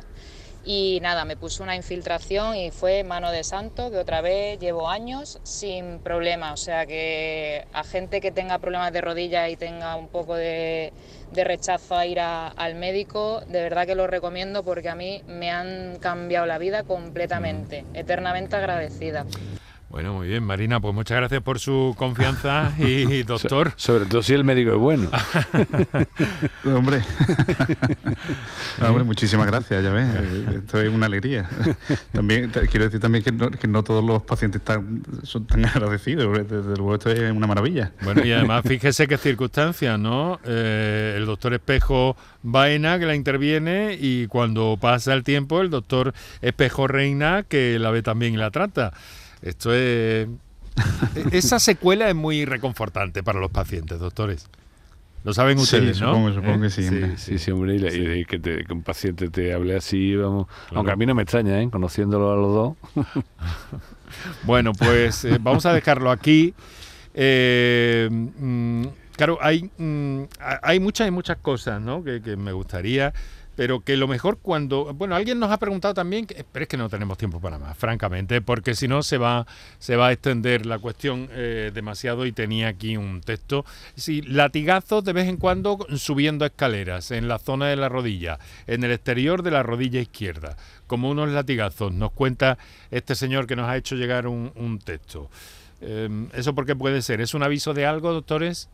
y 0.65 0.97
nada, 1.03 1.25
me 1.25 1.37
puso 1.37 1.61
una 1.61 1.75
infiltración 1.75 2.55
y 2.55 2.71
fue 2.71 3.03
mano 3.03 3.31
de 3.31 3.43
santo, 3.43 3.91
que 3.91 3.97
otra 3.97 4.21
vez 4.21 4.57
llevo 4.57 4.89
años 4.89 5.39
sin 5.43 5.99
problema. 5.99 6.53
O 6.53 6.57
sea 6.57 6.87
que 6.87 7.67
a 7.71 7.83
gente 7.83 8.19
que 8.19 8.31
tenga 8.31 8.57
problemas 8.57 8.91
de 8.91 9.01
rodillas 9.01 9.51
y 9.51 9.55
tenga 9.55 9.95
un 9.95 10.07
poco 10.07 10.33
de, 10.33 10.91
rechazo 11.31 11.95
a 11.95 12.07
ir 12.07 12.19
al 12.19 12.73
médico, 12.73 13.41
de 13.47 13.61
verdad 13.61 13.85
que 13.85 13.93
lo 13.93 14.07
recomiendo 14.07 14.63
porque 14.63 14.89
a 14.89 14.95
mí 14.95 15.21
me 15.27 15.51
han 15.51 15.99
cambiado 15.99 16.47
la 16.47 16.57
vida 16.57 16.81
completamente, 16.81 17.85
eternamente 17.93 18.55
agradecida. 18.55 19.27
Bueno, 19.89 20.13
muy 20.13 20.27
bien, 20.27 20.43
Marina, 20.43 20.79
pues 20.79 20.93
muchas 20.93 21.17
gracias 21.17 21.41
por 21.41 21.57
su 21.57 21.95
confianza 21.97 22.71
y, 22.77 23.23
doctor. 23.23 23.73
sobre 23.75 24.05
todo 24.05 24.21
si 24.21 24.35
el 24.35 24.43
médico 24.43 24.73
es 24.73 24.77
bueno. 24.77 25.09
hombre. 26.65 27.01
hombre, 28.87 29.03
muchísimas 29.03 29.47
gracias, 29.47 29.83
ya 29.83 29.89
ves, 29.89 30.07
esto 30.53 30.79
es 30.79 30.89
una 30.89 31.07
alegría. 31.07 31.49
También 32.11 32.51
quiero 32.69 32.85
decir 32.85 32.99
también 32.99 33.23
que 33.23 33.31
no, 33.31 33.49
que 33.49 33.67
no 33.67 33.83
todos 33.83 34.03
los 34.03 34.21
pacientes 34.21 34.61
están, 34.61 35.01
son 35.23 35.47
tan 35.47 35.65
agradecidos, 35.65 36.47
desde 36.47 36.75
luego 36.77 36.93
esto 36.93 37.09
es 37.09 37.31
una 37.31 37.47
maravilla. 37.47 37.91
Bueno, 38.03 38.23
y 38.23 38.31
además 38.31 38.63
fíjese 38.67 39.07
qué 39.07 39.17
circunstancias, 39.17 39.97
¿no? 39.97 40.39
Eh, 40.45 41.15
el 41.17 41.25
doctor 41.25 41.55
Espejo 41.55 42.15
Baena 42.43 42.99
que 42.99 43.07
la 43.07 43.15
interviene 43.15 43.97
y 43.99 44.27
cuando 44.27 44.77
pasa 44.79 45.15
el 45.15 45.23
tiempo 45.23 45.61
el 45.61 45.71
doctor 45.71 46.13
Espejo 46.43 46.87
Reina 46.87 47.41
que 47.41 47.79
la 47.79 47.89
ve 47.89 48.03
también 48.03 48.35
y 48.35 48.37
la 48.37 48.51
trata. 48.51 48.93
Esto 49.41 49.73
es... 49.73 50.27
Esa 51.31 51.59
secuela 51.59 52.09
es 52.09 52.15
muy 52.15 52.45
reconfortante 52.45 53.23
para 53.23 53.39
los 53.39 53.51
pacientes, 53.51 53.99
doctores. 53.99 54.47
Lo 55.23 55.33
saben 55.33 55.57
ustedes, 55.57 55.99
¿no? 55.99 56.07
Supongo, 56.07 56.33
supongo 56.33 56.61
que 56.61 56.69
sí. 56.69 56.87
Sí, 57.17 57.37
sí, 57.37 57.51
hombre, 57.51 57.75
y, 57.75 58.25
que, 58.25 58.39
que, 58.39 58.65
un 58.71 58.83
paciente 58.83 59.29
te 59.29 59.53
hable 59.53 59.75
así, 59.75 60.15
vamos. 60.15 60.47
Aunque 60.73 60.91
a 60.91 60.95
mí 60.95 61.05
no 61.05 61.13
me 61.13 61.23
extraña, 61.23 61.61
¿eh? 61.61 61.69
Conociéndolo 61.69 62.31
a 62.31 62.35
los 62.35 62.53
dos. 62.53 63.05
bueno, 64.43 64.71
pues 64.71 65.25
eh, 65.25 65.37
vamos 65.41 65.65
a 65.65 65.73
dejarlo 65.73 66.09
aquí. 66.09 66.53
Eh, 67.13 68.07
mm, 68.09 68.85
claro, 69.17 69.37
hay, 69.41 69.69
mm, 69.77 70.23
hay 70.61 70.79
muchas 70.79 71.09
y 71.09 71.11
muchas 71.11 71.37
cosas, 71.37 71.81
¿no? 71.81 72.01
Que, 72.01 72.21
que 72.21 72.37
me 72.37 72.53
gustaría 72.53 73.13
pero 73.59 73.81
que 73.81 73.97
lo 73.97 74.07
mejor 74.07 74.39
cuando, 74.41 74.93
bueno, 74.93 75.17
alguien 75.17 75.37
nos 75.37 75.51
ha 75.51 75.57
preguntado 75.57 75.93
también, 75.93 76.25
pero 76.53 76.63
es 76.63 76.69
que 76.69 76.77
no 76.77 76.87
tenemos 76.87 77.17
tiempo 77.17 77.41
para 77.41 77.59
más, 77.59 77.77
francamente, 77.77 78.39
porque 78.39 78.73
si 78.73 78.87
no 78.87 79.03
se 79.03 79.17
va, 79.17 79.47
se 79.79 79.97
va 79.97 80.07
a 80.07 80.11
extender 80.13 80.65
la 80.65 80.79
cuestión 80.79 81.27
eh, 81.33 81.69
demasiado 81.73 82.25
y 82.25 82.31
tenía 82.31 82.69
aquí 82.69 82.95
un 82.95 83.19
texto. 83.19 83.65
Sí, 83.95 84.21
latigazos 84.21 85.03
de 85.03 85.11
vez 85.11 85.27
en 85.27 85.35
cuando 85.35 85.77
subiendo 85.97 86.45
escaleras 86.45 87.11
en 87.11 87.27
la 87.27 87.37
zona 87.37 87.67
de 87.67 87.75
la 87.75 87.89
rodilla, 87.89 88.39
en 88.65 88.85
el 88.85 88.93
exterior 88.93 89.43
de 89.43 89.51
la 89.51 89.61
rodilla 89.61 89.99
izquierda, 89.99 90.55
como 90.87 91.09
unos 91.09 91.27
latigazos, 91.27 91.91
nos 91.91 92.13
cuenta 92.13 92.57
este 92.91 93.13
señor 93.13 93.45
que 93.45 93.57
nos 93.57 93.67
ha 93.67 93.75
hecho 93.75 93.97
llegar 93.97 94.25
un, 94.25 94.79
texto. 94.85 95.29
Em, 95.81 96.29
¿Eso 96.33 96.55
por 96.55 96.65
qué 96.65 96.77
puede 96.77 97.01
ser? 97.01 97.19
¿Es 97.19 97.33
un 97.33 97.43
aviso 97.43 97.73
de 97.73 97.85
algo, 97.85 98.13
doctores? 98.13 98.69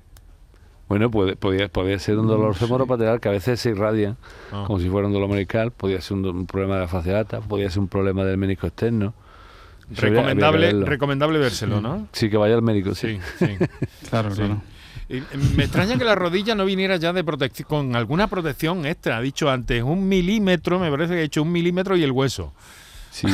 Bueno, 0.88 1.10
puede, 1.10 1.36
podría, 1.36 2.00
ser 2.00 2.20
un 2.20 2.28
dolor 2.28 2.54
femoropateral 2.54 3.20
que 3.20 3.30
a 3.30 3.32
veces 3.32 3.60
se 3.60 3.72
irradia, 3.72 4.18
ah. 4.52 4.66
como 4.68 4.80
si 4.80 4.88
fuera 4.88 5.08
un 5.08 5.14
dolor 5.14 5.30
medical, 5.30 5.72
podría 5.72 6.00
ser 6.00 6.18
un, 6.18 6.46
problema 6.46 6.76
de 6.76 6.82
la 6.82 6.88
fasciata, 6.88 7.42
podría 7.42 7.70
ser 7.72 7.80
un 7.80 7.88
problema 7.88 8.24
del 8.24 8.38
médico 8.38 8.68
externo. 8.68 9.14
Recomendable, 9.90 10.72
recomendable 10.86 11.40
vérselo, 11.40 11.82
¿no? 11.82 12.08
Sí, 12.14 12.30
que 12.30 12.38
vaya 12.38 12.56
al 12.56 12.62
médico, 12.62 12.94
sí. 12.94 13.20
Sí, 13.40 13.58
claro, 14.10 14.30
claro. 14.30 14.62
Y 15.08 15.22
me 15.56 15.66
extraña 15.66 15.98
que 15.98 16.04
la 16.04 16.16
rodilla 16.16 16.56
no 16.56 16.66
viniera 16.66 16.98
ya 16.98 17.14
de 17.14 17.24
protección, 17.24 17.68
con 17.68 17.96
alguna 17.96 18.28
protección 18.28 18.86
extra. 18.86 19.18
Ha 19.18 19.22
dicho 19.22 19.50
antes 19.50 19.84
un 19.84 20.08
milímetro, 20.08 20.80
me 20.80 20.90
parece 20.90 21.14
que 21.14 21.20
ha 21.20 21.24
dicho 21.24 21.44
un 21.44 21.52
milímetro 21.52 21.96
y 21.96 22.04
el 22.04 22.12
hueso. 22.12 22.54
Sí, 23.16 23.28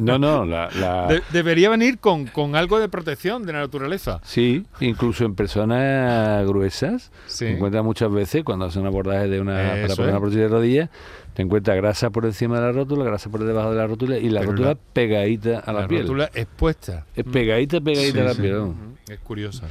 no, 0.00 0.18
no, 0.18 0.44
la, 0.44 1.20
debería 1.32 1.70
venir 1.70 2.00
con, 2.00 2.26
con, 2.26 2.56
algo 2.56 2.80
de 2.80 2.88
protección 2.88 3.46
de 3.46 3.52
la 3.52 3.60
naturaleza. 3.60 4.18
Sí, 4.24 4.66
incluso 4.80 5.24
en 5.24 5.36
personas 5.36 6.44
gruesas, 6.44 7.12
se 7.26 7.52
encuentra 7.52 7.84
muchas 7.84 8.10
veces 8.10 8.42
cuando 8.42 8.64
hacen 8.64 8.82
un 8.82 8.88
abordaje 8.88 9.28
de 9.28 9.40
una, 9.40 9.54
para 9.54 9.94
poner 9.94 10.10
una 10.10 10.18
prótesis 10.18 10.40
de 10.40 10.48
rodilla, 10.48 10.90
te 11.32 11.42
encuentras 11.42 11.76
grasa 11.76 12.10
por 12.10 12.24
encima 12.24 12.56
de 12.56 12.62
la 12.62 12.72
rótula, 12.72 13.04
grasa 13.04 13.30
por 13.30 13.44
debajo 13.44 13.70
de 13.70 13.76
la 13.76 13.86
rótula 13.86 14.18
y 14.18 14.30
la 14.30 14.42
rótula 14.42 14.76
pegadita 14.92 15.60
a 15.60 15.72
la, 15.72 15.86
piel. 15.86 16.00
La 16.00 16.06
rótula 16.08 16.30
expuesta. 16.34 17.06
Es 17.14 17.24
pegadita, 17.24 17.80
pegadita 17.80 18.20
a 18.22 18.24
la 18.24 18.34
piel. 18.34 18.72
Es 19.08 19.18
curiosa. 19.18 19.66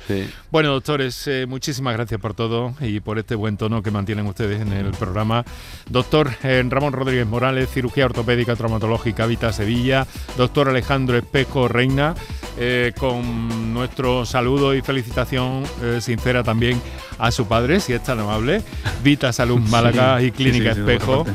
Bueno, 0.51 0.69
doctores, 0.69 1.27
eh, 1.27 1.47
muchísimas 1.47 1.95
gracias 1.95 2.21
por 2.21 2.35
todo 2.35 2.75
y 2.79 2.99
por 2.99 3.17
este 3.17 3.33
buen 3.33 3.57
tono 3.57 3.81
que 3.81 3.89
mantienen 3.89 4.27
ustedes 4.27 4.61
en 4.61 4.71
el 4.71 4.91
programa. 4.91 5.43
Doctor 5.89 6.31
eh, 6.43 6.63
Ramón 6.69 6.93
Rodríguez 6.93 7.25
Morales, 7.25 7.69
cirugía 7.71 8.05
ortopédica 8.05 8.55
traumatológica 8.55 9.25
Vita 9.25 9.51
Sevilla. 9.51 10.05
Doctor 10.37 10.69
Alejandro 10.69 11.17
Espejo 11.17 11.67
Reina, 11.67 12.13
eh, 12.59 12.93
con 12.95 13.73
nuestro 13.73 14.27
saludo 14.27 14.75
y 14.75 14.81
felicitación 14.81 15.63
sincera 15.99 16.43
también 16.43 16.79
a 17.17 17.31
su 17.31 17.47
padre, 17.47 17.79
si 17.79 17.93
es 17.93 18.03
tan 18.03 18.19
amable. 18.19 18.61
Vita 19.03 19.33
Salud 19.33 19.59
Málaga 19.69 20.21
y 20.21 20.31
Clínica 20.31 20.71
Espejo. 20.71 21.25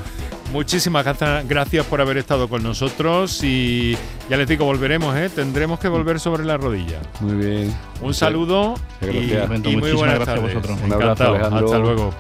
Muchísimas 0.53 1.05
gracias 1.47 1.87
por 1.87 2.01
haber 2.01 2.17
estado 2.17 2.49
con 2.49 2.63
nosotros 2.63 3.43
y 3.45 3.97
ya 4.31 4.37
les 4.37 4.49
digo, 4.49 4.65
volveremos, 4.65 5.15
¿eh? 5.17 5.29
tendremos 5.29 5.79
que 5.79 5.89
volver 5.89 6.19
sobre 6.19 6.45
la 6.45 6.57
rodilla. 6.57 7.01
Muy 7.21 7.35
bien. 7.35 7.75
Un 8.01 8.15
saludo 8.15 8.75
y, 9.03 9.77
muy 9.77 9.93
buenas 9.93 10.25
tardes. 10.25 10.55
A 10.55 10.59
vosotros. 10.59 10.79
Un 10.83 10.93
abrazo, 10.93 11.35
Hasta 11.35 11.79
luego. 11.79 12.15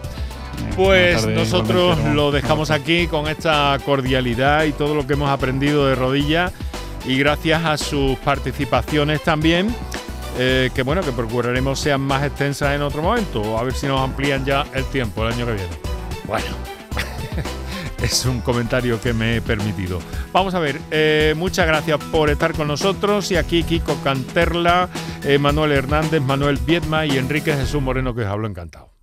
Pues 0.76 1.26
nosotros 1.26 1.98
lo 2.14 2.30
dejamos 2.30 2.70
aquí 2.70 3.06
con 3.06 3.28
esta 3.28 3.78
cordialidad 3.84 4.64
y 4.64 4.72
todo 4.72 4.94
lo 4.94 5.06
que 5.06 5.14
hemos 5.14 5.30
aprendido 5.30 5.86
de 5.86 5.94
rodilla 5.94 6.52
y 7.06 7.18
gracias 7.18 7.64
a 7.64 7.78
sus 7.78 8.18
participaciones 8.18 9.22
también, 9.22 9.74
eh, 10.38 10.70
que 10.74 10.82
bueno, 10.82 11.00
que 11.00 11.12
procuraremos 11.12 11.80
sean 11.80 12.02
más 12.02 12.24
extensas 12.24 12.74
en 12.74 12.82
otro 12.82 13.02
momento, 13.02 13.58
a 13.58 13.62
ver 13.62 13.72
si 13.72 13.86
nos 13.86 14.00
amplían 14.00 14.44
ya 14.44 14.66
el 14.74 14.84
tiempo 14.84 15.26
el 15.26 15.32
año 15.32 15.46
que 15.46 15.52
viene. 15.52 15.76
Bueno 16.26 16.46
es 18.02 18.24
un 18.26 18.40
comentario 18.40 19.00
que 19.00 19.12
me 19.12 19.36
he 19.36 19.40
permitido. 19.40 20.00
Vamos 20.32 20.54
a 20.54 20.58
ver, 20.58 20.80
eh, 20.90 21.34
muchas 21.36 21.66
gracias 21.66 21.98
por 22.10 22.30
estar 22.30 22.52
con 22.54 22.68
nosotros 22.68 23.30
y 23.30 23.36
aquí 23.36 23.62
Kiko 23.62 23.96
Canterla, 24.02 24.88
eh, 25.24 25.38
Manuel 25.38 25.72
Hernández, 25.72 26.22
Manuel 26.22 26.58
Viedma 26.58 27.06
y 27.06 27.18
Enrique 27.18 27.54
Jesús 27.54 27.82
Moreno 27.82 28.14
que 28.14 28.22
os 28.22 28.28
hablo 28.28 28.46
encantado. 28.46 28.97